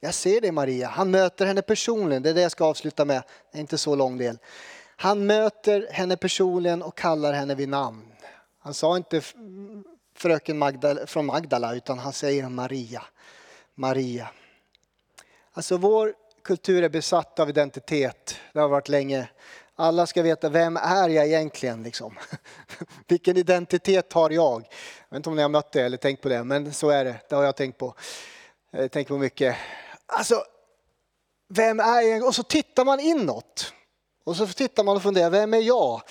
Jag 0.01 0.15
ser 0.15 0.41
dig 0.41 0.53
Maria. 0.53 0.89
Han 0.89 1.11
möter 1.11 1.47
henne 1.47 1.63
personligen, 1.63 2.23
det 2.23 2.31
är 2.31 2.35
det 2.35 2.41
jag 2.43 2.53
ska 2.53 2.65
avsluta 2.65 3.05
med, 3.05 3.23
det 3.53 3.59
är 3.59 3.61
inte 3.61 3.79
så 3.79 3.95
lång 3.95 4.19
del. 4.19 4.39
Han 4.97 5.27
möter 5.27 5.89
henne 5.91 6.17
personligen 6.17 6.83
och 6.83 6.97
kallar 6.97 7.33
henne 7.33 7.55
vid 7.55 7.69
namn. 7.69 8.13
Han 8.59 8.75
sa 8.75 8.97
inte 8.97 9.23
fröken 10.15 10.59
Magdala, 10.59 11.07
från 11.07 11.27
Magdala 11.27 11.75
utan 11.75 11.99
han 11.99 12.13
säger 12.13 12.49
Maria. 12.49 13.03
Maria. 13.75 14.29
Alltså 15.53 15.77
vår 15.77 16.15
kultur 16.43 16.83
är 16.83 16.89
besatt 16.89 17.39
av 17.39 17.49
identitet. 17.49 18.37
Det 18.53 18.61
har 18.61 18.69
varit 18.69 18.89
länge. 18.89 19.29
Alla 19.83 20.07
ska 20.07 20.23
veta, 20.23 20.49
vem 20.49 20.77
är 20.77 21.09
jag 21.09 21.27
egentligen? 21.27 21.83
Liksom? 21.83 22.19
Vilken 23.09 23.37
identitet 23.37 24.13
har 24.13 24.31
jag? 24.31 24.63
Jag 25.09 25.11
vet 25.11 25.17
inte 25.17 25.29
om 25.29 25.37
ni 25.37 25.43
har 25.43 25.49
mött 25.49 25.73
det 25.73 25.83
eller 25.83 25.97
tänkt 25.97 26.23
på 26.23 26.29
det, 26.29 26.45
men 26.45 26.73
så 26.73 26.91
är 26.91 27.05
det. 27.05 27.17
Det 27.29 27.35
har 27.35 27.45
jag 27.45 27.57
tänkt 27.57 27.79
på. 27.79 27.95
Jag 28.71 28.91
tänkt 28.91 29.09
på 29.09 29.19
mycket. 29.19 29.57
Alltså, 30.07 30.45
vem 31.49 31.81
är 31.81 32.01
jag? 32.01 32.27
Och 32.27 32.35
så 32.35 32.43
tittar 32.43 32.85
man 32.85 33.01
inåt. 33.01 33.73
Och 34.25 34.37
så 34.37 34.47
tittar 34.47 34.85
man 34.85 34.97
och 34.97 35.03
funderar, 35.03 35.31
vem 35.31 35.55
är 35.55 35.61
jag? 35.61 36.03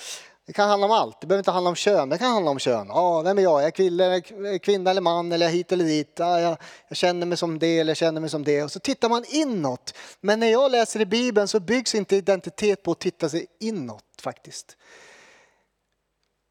Det 0.52 0.56
kan 0.56 0.68
handla 0.68 0.86
om 0.86 0.92
allt. 0.92 1.20
Det 1.20 1.26
behöver 1.26 1.40
inte 1.40 1.50
handla 1.50 1.70
om 1.70 1.76
kön. 1.76 2.08
Det 2.08 2.18
kan 2.18 2.30
handla 2.30 2.50
om 2.50 2.58
kön. 2.58 2.86
Ja, 2.88 3.22
vem 3.22 3.38
är 3.38 3.42
jag? 3.42 3.60
Är 3.60 3.64
jag 3.64 3.74
kvinna, 3.74 4.20
kvinna 4.58 4.90
eller 4.90 5.00
man? 5.00 5.32
Eller 5.32 5.48
hit 5.48 5.72
eller 5.72 5.84
dit? 5.84 6.12
Ja, 6.18 6.40
jag, 6.40 6.56
jag, 6.88 6.96
känner 6.96 7.26
mig 7.26 7.38
som 7.38 7.58
det 7.58 7.78
eller 7.78 7.90
jag 7.90 7.96
känner 7.96 8.20
mig 8.20 8.30
som 8.30 8.44
det. 8.44 8.62
Och 8.62 8.72
så 8.72 8.80
tittar 8.80 9.08
man 9.08 9.24
inåt. 9.28 9.94
Men 10.20 10.40
när 10.40 10.46
jag 10.46 10.70
läser 10.70 11.00
i 11.00 11.06
Bibeln 11.06 11.48
så 11.48 11.60
byggs 11.60 11.94
inte 11.94 12.16
identitet 12.16 12.82
på 12.82 12.92
att 12.92 12.98
titta 12.98 13.28
sig 13.28 13.46
inåt 13.60 14.04
faktiskt. 14.22 14.76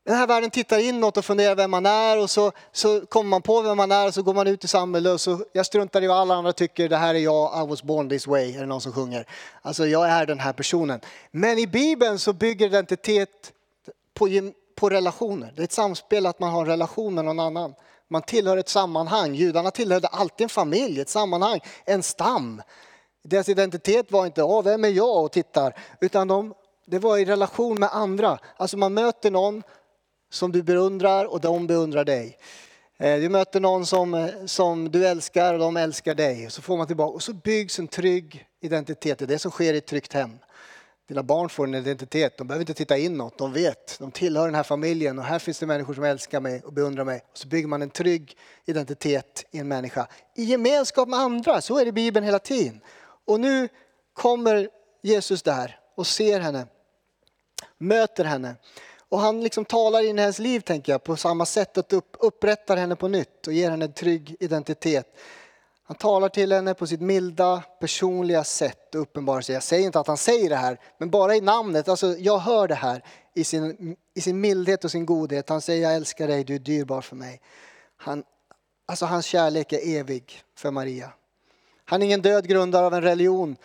Den 0.06 0.16
här 0.16 0.28
världen 0.28 0.50
tittar 0.50 0.80
inåt 0.80 1.18
och 1.18 1.26
funderar 1.26 1.56
vem 1.56 1.72
man 1.72 1.86
är 1.86 2.18
och 2.20 2.30
så, 2.30 2.52
så 2.72 3.06
kommer 3.06 3.30
man 3.30 3.42
på 3.42 3.62
vem 3.62 3.78
man 3.78 3.92
är 3.92 4.08
och 4.08 4.14
så 4.14 4.24
går 4.24 4.34
man 4.34 4.48
ut 4.48 4.64
i 4.64 4.68
samhället 4.68 5.14
och 5.14 5.22
så, 5.22 5.46
jag 5.54 5.66
struntar 5.66 6.04
i 6.04 6.08
vad 6.08 6.18
alla 6.18 6.36
andra 6.36 6.54
tycker, 6.54 6.90
det 6.90 6.98
här 6.98 7.16
är 7.16 7.20
jag, 7.20 7.64
I 7.64 7.70
was 7.70 7.84
born 7.84 8.10
this 8.10 8.28
way, 8.28 8.56
är 8.56 8.60
det 8.60 8.66
någon 8.66 8.82
som 8.82 8.94
sjunger. 8.94 9.28
Alltså 9.62 9.88
jag 9.88 10.10
är 10.10 10.26
den 10.26 10.40
här 10.40 10.54
personen. 10.54 11.00
Men 11.32 11.60
i 11.60 11.68
Bibeln 11.68 12.20
så 12.20 12.34
bygger 12.34 12.66
identitet 12.66 13.54
på, 14.22 14.52
på 14.76 14.90
relationer. 14.90 15.54
Det 15.56 15.62
är 15.62 15.64
ett 15.64 15.72
samspel 15.72 16.26
att 16.26 16.40
man 16.40 16.52
har 16.52 16.62
en 16.62 16.68
relation 16.68 17.16
med 17.16 17.26
någon 17.26 17.40
annan. 17.40 17.74
Man 18.08 18.22
tillhör 18.22 18.58
ett 18.58 18.70
sammanhang. 18.70 19.36
Judarna 19.36 19.72
tillhörde 19.72 20.08
alltid 20.08 20.46
en 20.46 20.50
familj, 20.50 21.02
ett 21.02 21.10
sammanhang, 21.10 21.60
en 21.86 22.04
stam. 22.04 22.62
Deras 23.24 23.50
identitet 23.50 24.12
var 24.12 24.26
inte 24.26 24.44
oh, 24.44 24.64
vem 24.64 24.84
är 24.84 24.90
jag 24.90 25.24
och 25.24 25.32
tittar, 25.32 25.76
utan 26.02 26.28
de, 26.28 26.54
det 26.86 27.00
var 27.00 27.18
i 27.18 27.26
relation 27.26 27.80
med 27.80 27.90
andra. 27.94 28.40
Alltså 28.58 28.78
man 28.78 28.94
möter 28.94 29.32
någon 29.32 29.64
som 30.32 30.52
du 30.52 30.64
beundrar 30.64 31.26
och 31.26 31.42
de 31.42 31.68
beundrar 31.68 32.06
dig. 32.06 32.38
Eh, 32.98 33.20
du 33.20 33.30
möter 33.30 33.60
någon 33.60 33.86
som, 33.86 34.30
som 34.46 34.92
du 34.92 35.08
älskar 35.08 35.54
och 35.54 35.60
de 35.60 35.78
älskar 35.78 36.16
dig. 36.16 36.50
Så 36.50 36.62
får 36.62 36.78
man 36.78 36.88
tillbaka 36.88 37.14
och 37.14 37.24
så 37.24 37.34
byggs 37.34 37.80
en 37.80 37.88
trygg 37.88 38.46
identitet. 38.60 39.20
Det 39.20 39.26
är 39.26 39.28
det 39.28 39.40
som 39.40 39.52
sker 39.52 39.74
i 39.74 39.78
ett 39.78 39.88
tryggt 39.88 40.14
hem. 40.14 40.40
Dina 41.08 41.24
barn 41.24 41.50
får 41.50 41.68
en 41.68 41.76
identitet, 41.76 42.38
de 42.38 42.48
behöver 42.48 42.62
inte 42.62 42.74
titta 42.74 42.98
inåt, 42.98 43.38
de 43.38 43.54
vet, 43.54 44.00
de 44.00 44.12
tillhör 44.12 44.46
den 44.46 44.56
här 44.56 44.64
familjen 44.64 45.20
och 45.20 45.26
här 45.26 45.40
finns 45.40 45.60
det 45.60 45.66
människor 45.66 45.94
som 45.94 46.04
älskar 46.04 46.40
mig 46.40 46.62
och 46.66 46.74
beundrar 46.74 47.04
mig. 47.04 47.22
Och 47.32 47.38
så 47.38 47.48
bygger 47.48 47.68
man 47.68 47.82
en 47.82 47.90
trygg 47.90 48.38
identitet 48.66 49.46
i 49.52 49.58
en 49.58 49.68
människa. 49.68 50.08
I 50.36 50.44
gemenskap 50.44 51.10
med 51.10 51.20
andra, 51.20 51.62
så 51.62 51.80
är 51.80 51.86
det 51.86 51.90
i 51.90 51.92
Bibeln 51.92 52.26
hela 52.26 52.40
tiden. 52.40 52.82
Och 53.26 53.40
nu 53.40 53.70
kommer 54.14 54.70
Jesus 55.02 55.44
där 55.44 55.80
och 55.96 56.08
ser 56.08 56.40
henne, 56.40 56.68
möter 57.78 58.24
henne. 58.24 58.56
Och 59.10 59.20
han 59.20 59.44
liksom 59.44 59.66
talar 59.66 60.06
in 60.06 60.20
i 60.20 60.22
hennes 60.22 60.40
liv 60.40 60.60
tänker 60.60 60.92
jag 60.92 61.04
på 61.04 61.16
samma 61.16 61.46
sätt, 61.46 61.78
att 61.78 61.94
upp, 61.94 62.18
upprättar 62.20 62.78
henne 62.78 62.96
på 62.96 63.08
nytt 63.08 63.48
och 63.48 63.54
ger 63.54 63.70
henne 63.72 63.86
en 63.86 63.94
trygg 63.94 64.36
identitet. 64.40 65.18
Han 65.84 65.98
talar 65.98 66.30
till 66.30 66.52
henne 66.52 66.74
på 66.74 66.88
sitt 66.88 67.02
milda, 67.02 67.64
personliga 67.80 68.44
sätt 68.44 68.96
och 68.96 69.02
uppenbarar 69.02 69.42
sig. 69.42 69.54
Jag 69.54 69.64
säger 69.64 69.86
inte 69.86 70.00
att 70.00 70.08
han 70.08 70.18
säger 70.18 70.50
det 70.50 70.56
här, 70.56 70.80
men 70.98 71.10
bara 71.10 71.36
i 71.36 71.42
namnet, 71.42 71.88
alltså 71.88 72.18
jag 72.18 72.38
hör 72.38 72.68
det 72.68 72.76
här 72.76 73.04
i 73.34 73.44
sin, 73.44 73.96
i 74.14 74.22
sin 74.22 74.42
mildhet 74.42 74.84
och 74.84 74.92
sin 74.92 75.06
godhet. 75.06 75.50
Han 75.50 75.62
säger 75.62 75.84
jag 75.84 75.96
älskar 75.96 76.28
dig, 76.28 76.44
du 76.44 76.56
är 76.56 76.60
dyrbar 76.60 77.02
för 77.02 77.16
mig. 77.16 77.42
Han, 77.98 78.24
alltså 78.86 79.06
hans 79.06 79.26
kärlek 79.26 79.74
är 79.74 80.00
evig 80.00 80.42
för 80.56 80.72
Maria. 80.72 81.12
Han 81.86 82.02
är 82.02 82.06
ingen 82.06 82.22
död 82.22 82.48
grundare 82.48 82.86
av 82.86 82.94
en 82.94 83.02
religion 83.02 83.56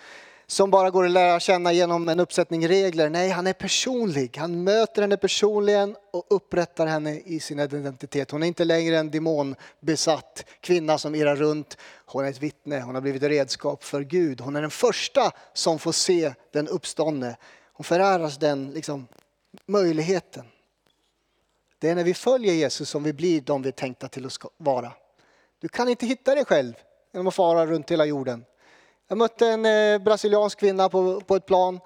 som 0.48 0.70
bara 0.70 0.90
går 0.90 1.04
att 1.04 1.10
lära 1.10 1.40
känna 1.40 1.72
genom 1.72 2.08
en 2.08 2.20
uppsättning 2.20 2.68
regler. 2.68 3.10
Nej, 3.10 3.30
han 3.30 3.46
är 3.46 3.52
personlig. 3.52 4.36
Han 4.36 4.64
möter 4.64 5.02
henne 5.02 5.16
personligen 5.16 5.96
och 6.10 6.26
upprättar 6.30 6.86
henne 6.86 7.20
i 7.20 7.40
sin 7.40 7.60
identitet. 7.60 8.30
Hon 8.30 8.42
är 8.42 8.46
inte 8.46 8.64
längre 8.64 8.98
en 8.98 9.10
demonbesatt 9.10 10.44
kvinna 10.60 10.98
som 10.98 11.14
irrar 11.14 11.36
runt. 11.36 11.76
Hon 12.06 12.24
är 12.24 12.30
ett 12.30 12.42
vittne, 12.42 12.80
hon 12.80 12.94
har 12.94 13.02
blivit 13.02 13.22
ett 13.22 13.28
redskap 13.28 13.84
för 13.84 14.00
Gud. 14.00 14.40
Hon 14.40 14.56
är 14.56 14.60
den 14.60 14.70
första 14.70 15.32
som 15.52 15.78
får 15.78 15.92
se 15.92 16.32
den 16.52 16.68
uppståndne. 16.68 17.36
Hon 17.72 17.84
föräras 17.84 18.38
den 18.38 18.70
liksom, 18.70 19.06
möjligheten. 19.66 20.44
Det 21.78 21.88
är 21.88 21.94
när 21.94 22.04
vi 22.04 22.14
följer 22.14 22.54
Jesus 22.54 22.90
som 22.90 23.02
vi 23.02 23.12
blir 23.12 23.40
de 23.40 23.62
vi 23.62 23.68
är 23.68 23.72
tänkta 23.72 24.08
till 24.08 24.26
att 24.26 24.32
vara. 24.56 24.92
Du 25.58 25.68
kan 25.68 25.88
inte 25.88 26.06
hitta 26.06 26.34
dig 26.34 26.44
själv 26.44 26.72
genom 27.12 27.26
att 27.26 27.34
fara 27.34 27.66
runt 27.66 27.90
hela 27.90 28.04
jorden. 28.04 28.44
Jag 29.08 29.18
mötte 29.18 29.46
en 29.46 29.66
eh, 29.66 29.98
brasiliansk 29.98 30.58
kvinna 30.58 30.88
på, 30.88 31.20
på 31.20 31.36
ett 31.36 31.46
plan 31.46 31.80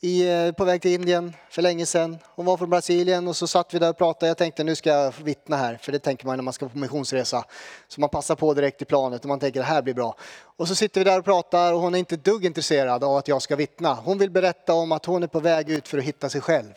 i, 0.00 0.28
eh, 0.28 0.52
på 0.52 0.64
väg 0.64 0.82
till 0.82 0.90
Indien 0.90 1.32
för 1.50 1.62
länge 1.62 1.86
sedan. 1.86 2.18
Hon 2.34 2.46
var 2.46 2.56
från 2.56 2.70
Brasilien 2.70 3.28
och 3.28 3.36
så 3.36 3.46
satt 3.46 3.74
vi 3.74 3.78
där 3.78 3.90
och 3.90 3.98
pratade. 3.98 4.26
Jag 4.26 4.38
tänkte 4.38 4.64
nu 4.64 4.74
ska 4.74 4.90
jag 4.90 5.14
vittna 5.24 5.56
här, 5.56 5.78
för 5.82 5.92
det 5.92 5.98
tänker 5.98 6.26
man 6.26 6.36
när 6.36 6.42
man 6.42 6.52
ska 6.52 6.68
på 6.68 6.78
missionsresa. 6.78 7.44
Så 7.88 8.00
man 8.00 8.10
passar 8.10 8.34
på 8.34 8.54
direkt 8.54 8.82
i 8.82 8.84
planet 8.84 9.22
och 9.22 9.28
man 9.28 9.40
tänker 9.40 9.60
det 9.60 9.66
här 9.66 9.82
blir 9.82 9.94
bra. 9.94 10.16
Och 10.56 10.68
så 10.68 10.74
sitter 10.74 11.00
vi 11.00 11.04
där 11.04 11.18
och 11.18 11.24
pratar 11.24 11.72
och 11.72 11.80
hon 11.80 11.94
är 11.94 11.98
inte 11.98 12.16
dugg 12.16 12.44
intresserad 12.44 13.04
av 13.04 13.16
att 13.16 13.28
jag 13.28 13.42
ska 13.42 13.56
vittna. 13.56 13.94
Hon 13.94 14.18
vill 14.18 14.30
berätta 14.30 14.74
om 14.74 14.92
att 14.92 15.04
hon 15.04 15.22
är 15.22 15.26
på 15.26 15.40
väg 15.40 15.70
ut 15.70 15.88
för 15.88 15.98
att 15.98 16.04
hitta 16.04 16.28
sig 16.28 16.40
själv. 16.40 16.72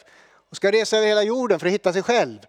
Hon 0.49 0.55
ska 0.55 0.71
resa 0.71 0.97
över 0.97 1.07
hela 1.07 1.23
jorden 1.23 1.59
för 1.59 1.67
att 1.67 1.73
hitta 1.73 1.93
sig 1.93 2.03
själv. 2.03 2.39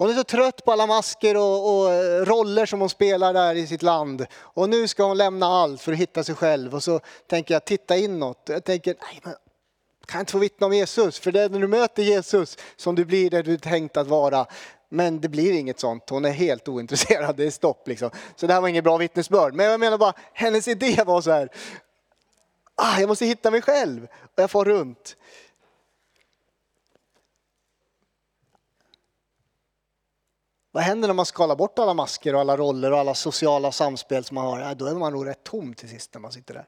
Hon 0.00 0.10
är 0.10 0.14
så 0.14 0.24
trött 0.24 0.64
på 0.64 0.72
alla 0.72 0.86
masker 0.86 1.36
och, 1.36 1.78
och, 1.78 1.92
eh, 1.92 2.24
roller 2.24 2.66
som 2.66 2.80
hon 2.80 2.88
spelar 2.88 3.34
där 3.34 3.54
i 3.54 3.66
sitt 3.66 3.82
land. 3.82 4.26
Och 4.32 4.68
nu 4.68 4.88
ska 4.88 5.04
hon 5.04 5.16
lämna 5.18 5.46
allt 5.46 5.80
för 5.80 5.92
att 5.92 5.98
hitta 5.98 6.24
sig 6.24 6.34
själv. 6.34 6.74
Och 6.74 6.82
så 6.82 7.00
tänker 7.26 7.54
jag, 7.54 7.64
titta 7.64 7.96
inåt. 7.96 8.42
Jag 8.48 8.64
tänker, 8.64 8.96
nej 9.00 9.20
men 9.22 9.32
kan 10.06 10.18
jag 10.18 10.22
inte 10.22 10.32
få 10.32 10.38
vittna 10.38 10.66
om 10.66 10.72
Jesus? 10.72 11.18
För 11.18 11.32
det 11.32 11.40
är 11.40 11.48
när 11.48 11.60
du 11.60 11.66
möter 11.66 12.02
Jesus 12.02 12.58
som 12.76 12.94
du 12.94 13.04
blir 13.04 13.30
det 13.30 13.42
du 13.42 13.52
är 13.52 13.58
tänkt 13.58 13.96
att 13.96 14.06
vara. 14.06 14.46
Men 14.88 15.20
det 15.20 15.28
blir 15.28 15.52
inget 15.52 15.80
sånt. 15.80 16.10
Hon 16.10 16.24
är 16.24 16.30
helt 16.30 16.68
ointresserad. 16.68 17.36
Det 17.36 17.46
är 17.46 17.50
stopp 17.50 17.88
liksom. 17.88 18.10
Så 18.36 18.46
det 18.46 18.52
här 18.54 18.60
var 18.60 18.68
inget 18.68 18.84
bra 18.84 18.96
vittnesbörd. 18.96 19.54
Men 19.54 19.66
jag 19.66 19.80
menar 19.80 19.98
bara, 19.98 20.12
hennes 20.32 20.68
idé 20.68 21.02
var 21.06 21.20
så 21.20 21.30
här. 21.30 21.48
Ah, 22.74 23.00
jag 23.00 23.08
måste 23.08 23.26
hitta 23.26 23.50
mig 23.50 23.62
själv. 23.62 24.04
Och 24.04 24.42
jag 24.42 24.50
får 24.50 24.64
runt. 24.64 25.16
Vad 30.72 30.82
händer 30.82 31.08
när 31.08 31.14
man 31.14 31.26
skalar 31.26 31.56
bort 31.56 31.78
alla 31.78 31.94
masker 31.94 32.34
och 32.34 32.40
alla 32.40 32.56
roller 32.56 32.92
och 32.92 32.98
alla 32.98 33.14
sociala 33.14 33.72
samspel 33.72 34.24
som 34.24 34.34
man 34.34 34.46
har? 34.46 34.60
Ja, 34.60 34.74
då 34.74 34.86
är 34.86 34.94
man 34.94 35.12
nog 35.12 35.26
rätt 35.26 35.44
tom 35.44 35.74
till 35.74 35.88
sist 35.88 36.14
när 36.14 36.20
man 36.20 36.32
sitter 36.32 36.54
där. 36.54 36.66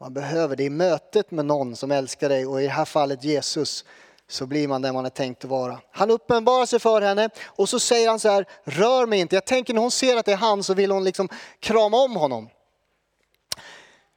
Man 0.00 0.14
behöver 0.14 0.56
det 0.56 0.64
i 0.64 0.70
mötet 0.70 1.30
med 1.30 1.44
någon 1.44 1.76
som 1.76 1.90
älskar 1.90 2.28
dig 2.28 2.46
och 2.46 2.62
i 2.62 2.64
det 2.64 2.70
här 2.70 2.84
fallet 2.84 3.24
Jesus 3.24 3.84
så 4.28 4.46
blir 4.46 4.68
man 4.68 4.82
den 4.82 4.94
man 4.94 5.06
är 5.06 5.10
tänkt 5.10 5.44
att 5.44 5.50
vara. 5.50 5.78
Han 5.90 6.10
uppenbarar 6.10 6.66
sig 6.66 6.78
för 6.78 7.02
henne 7.02 7.30
och 7.46 7.68
så 7.68 7.80
säger 7.80 8.08
han 8.08 8.20
så 8.20 8.28
här, 8.28 8.48
rör 8.64 9.06
mig 9.06 9.20
inte. 9.20 9.36
Jag 9.36 9.46
tänker 9.46 9.74
när 9.74 9.80
hon 9.80 9.90
ser 9.90 10.16
att 10.16 10.24
det 10.24 10.32
är 10.32 10.36
han 10.36 10.62
så 10.62 10.74
vill 10.74 10.90
hon 10.90 11.04
liksom 11.04 11.28
krama 11.60 11.96
om 11.96 12.16
honom. 12.16 12.48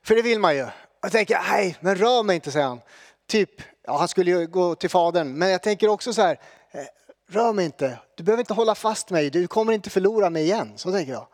För 0.03 0.15
det 0.15 0.21
vill 0.21 0.39
man 0.39 0.55
ju. 0.55 0.67
Jag 1.01 1.11
tänker, 1.11 1.39
nej 1.49 1.77
men 1.79 1.95
rör 1.95 2.23
mig 2.23 2.35
inte 2.35 2.51
säger 2.51 2.65
han. 2.65 2.81
Typ, 3.27 3.49
ja, 3.85 3.97
han 3.97 4.07
skulle 4.07 4.31
ju 4.31 4.47
gå 4.47 4.75
till 4.75 4.89
fadern. 4.89 5.33
Men 5.33 5.49
jag 5.49 5.63
tänker 5.63 5.87
också 5.87 6.13
så 6.13 6.21
här, 6.21 6.39
eh, 6.71 6.85
rör 7.29 7.53
mig 7.53 7.65
inte. 7.65 7.99
Du 8.15 8.23
behöver 8.23 8.41
inte 8.41 8.53
hålla 8.53 8.75
fast 8.75 9.09
mig. 9.09 9.29
Du 9.29 9.47
kommer 9.47 9.73
inte 9.73 9.89
förlora 9.89 10.29
mig 10.29 10.43
igen. 10.43 10.73
Så 10.75 10.91
tänker 10.91 11.11
jag. 11.11 11.27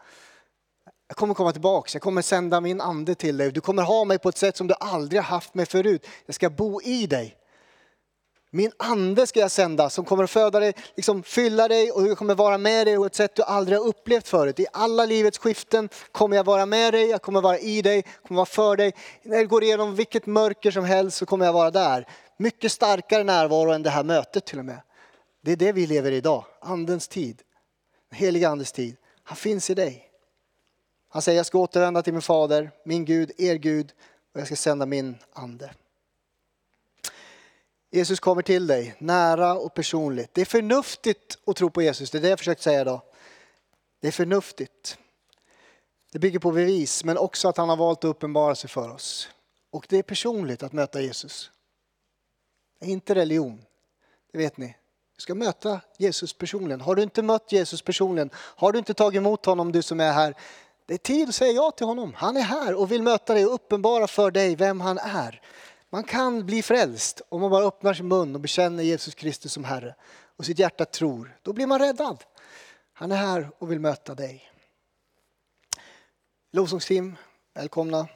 Jag 1.07 1.17
kommer 1.17 1.33
komma 1.33 1.51
tillbaks. 1.51 1.95
Jag 1.95 2.01
kommer 2.01 2.21
sända 2.21 2.61
min 2.61 2.81
ande 2.81 3.15
till 3.15 3.37
dig. 3.37 3.51
Du 3.51 3.61
kommer 3.61 3.83
ha 3.83 4.05
mig 4.05 4.19
på 4.19 4.29
ett 4.29 4.37
sätt 4.37 4.57
som 4.57 4.67
du 4.67 4.73
aldrig 4.79 5.21
har 5.21 5.29
haft 5.29 5.53
mig 5.53 5.65
förut. 5.65 6.07
Jag 6.25 6.35
ska 6.35 6.49
bo 6.49 6.81
i 6.81 7.07
dig. 7.07 7.37
Min 8.53 8.71
ande 8.77 9.27
ska 9.27 9.39
jag 9.39 9.51
sända 9.51 9.89
som 9.89 10.05
kommer 10.05 10.23
att 10.23 10.29
föda 10.29 10.59
dig, 10.59 10.73
liksom 10.95 11.23
fylla 11.23 11.67
dig 11.67 11.91
och 11.91 12.07
jag 12.07 12.17
kommer 12.17 12.35
vara 12.35 12.57
med 12.57 12.87
dig 12.87 12.95
på 12.95 13.05
ett 13.05 13.15
sätt 13.15 13.35
du 13.35 13.43
aldrig 13.43 13.77
har 13.77 13.85
upplevt 13.85 14.27
förut. 14.27 14.59
I 14.59 14.65
alla 14.73 15.05
livets 15.05 15.37
skiften 15.37 15.89
kommer 16.11 16.37
jag 16.37 16.43
vara 16.43 16.65
med 16.65 16.93
dig, 16.93 17.09
jag 17.09 17.21
kommer 17.21 17.41
vara 17.41 17.59
i 17.59 17.81
dig, 17.81 17.95
jag 17.95 18.27
kommer 18.27 18.37
vara 18.37 18.45
för 18.45 18.75
dig. 18.75 18.93
När 19.23 19.39
du 19.39 19.47
går 19.47 19.63
igenom 19.63 19.95
vilket 19.95 20.25
mörker 20.25 20.71
som 20.71 20.85
helst 20.85 21.17
så 21.17 21.25
kommer 21.25 21.45
jag 21.45 21.53
vara 21.53 21.71
där. 21.71 22.07
Mycket 22.37 22.71
starkare 22.71 23.23
närvaro 23.23 23.71
än 23.71 23.83
det 23.83 23.89
här 23.89 24.03
mötet 24.03 24.45
till 24.45 24.59
och 24.59 24.65
med. 24.65 24.81
Det 25.41 25.51
är 25.51 25.55
det 25.55 25.71
vi 25.71 25.87
lever 25.87 26.11
i 26.11 26.15
idag, 26.15 26.45
andens 26.59 27.07
tid. 27.07 27.41
Heliga 28.11 28.49
Andens 28.49 28.71
tid. 28.71 28.97
Han 29.23 29.37
finns 29.37 29.69
i 29.69 29.73
dig. 29.73 30.11
Han 31.07 31.21
säger 31.21 31.37
jag 31.37 31.45
ska 31.45 31.57
återvända 31.57 32.01
till 32.01 32.13
min 32.13 32.21
fader, 32.21 32.71
min 32.85 33.05
Gud, 33.05 33.31
er 33.37 33.55
Gud 33.55 33.93
och 34.33 34.39
jag 34.39 34.47
ska 34.47 34.55
sända 34.55 34.85
min 34.85 35.17
ande. 35.33 35.73
Jesus 37.91 38.19
kommer 38.19 38.41
till 38.41 38.67
dig 38.67 38.95
nära 38.99 39.53
och 39.53 39.73
personligt. 39.73 40.33
Det 40.33 40.41
är 40.41 40.45
förnuftigt 40.45 41.37
att 41.45 41.55
tro 41.55 41.69
på 41.69 41.81
Jesus, 41.81 42.11
det 42.11 42.17
är 42.17 42.21
det 42.21 42.29
jag 42.29 42.39
försökt 42.39 42.61
säga 42.61 42.81
idag. 42.81 43.01
Det 43.99 44.07
är 44.07 44.11
förnuftigt. 44.11 44.97
Det 46.11 46.19
bygger 46.19 46.39
på 46.39 46.51
bevis 46.51 47.03
men 47.03 47.17
också 47.17 47.47
att 47.47 47.57
han 47.57 47.69
har 47.69 47.77
valt 47.77 47.99
att 47.99 48.09
uppenbara 48.09 48.55
sig 48.55 48.69
för 48.69 48.89
oss. 48.89 49.29
Och 49.69 49.85
det 49.89 49.97
är 49.97 50.03
personligt 50.03 50.63
att 50.63 50.73
möta 50.73 51.01
Jesus. 51.01 51.51
Det 52.79 52.85
är 52.85 52.89
inte 52.89 53.15
religion, 53.15 53.65
det 54.31 54.37
vet 54.37 54.57
ni. 54.57 54.75
Du 55.21 55.23
ska 55.23 55.35
möta 55.35 55.81
Jesus 55.97 56.33
personligen. 56.33 56.81
Har 56.81 56.95
du 56.95 57.03
inte 57.03 57.21
mött 57.21 57.51
Jesus 57.51 57.81
personligen, 57.81 58.29
har 58.35 58.71
du 58.71 58.79
inte 58.79 58.93
tagit 58.93 59.17
emot 59.17 59.45
honom 59.45 59.71
du 59.71 59.81
som 59.81 59.99
är 59.99 60.11
här, 60.11 60.35
det 60.85 60.93
är 60.93 60.97
tid 60.97 61.29
att 61.29 61.35
säga 61.35 61.51
ja 61.51 61.71
till 61.71 61.85
honom. 61.85 62.13
Han 62.15 62.37
är 62.37 62.41
här 62.41 62.73
och 62.73 62.91
vill 62.91 63.03
möta 63.03 63.33
dig 63.33 63.45
och 63.45 63.53
uppenbara 63.53 64.07
för 64.07 64.31
dig 64.31 64.55
vem 64.55 64.81
han 64.81 64.97
är. 64.97 65.41
Man 65.89 66.03
kan 66.03 66.45
bli 66.45 66.63
frälst 66.63 67.21
om 67.29 67.41
man 67.41 67.51
bara 67.51 67.65
öppnar 67.65 67.93
sin 67.93 68.07
mun 68.07 68.35
och 68.35 68.41
bekänner 68.41 68.83
Jesus 68.83 69.15
Kristus 69.15 69.53
som 69.53 69.63
Herre 69.63 69.95
och 70.37 70.45
sitt 70.45 70.59
hjärta 70.59 70.85
tror. 70.85 71.37
Då 71.41 71.53
blir 71.53 71.67
man 71.67 71.79
räddad. 71.79 72.23
Han 72.93 73.11
är 73.11 73.15
här 73.15 73.51
och 73.57 73.71
vill 73.71 73.79
möta 73.79 74.15
dig. 74.15 74.51
Lovsångsteam, 76.51 77.15
välkomna. 77.53 78.07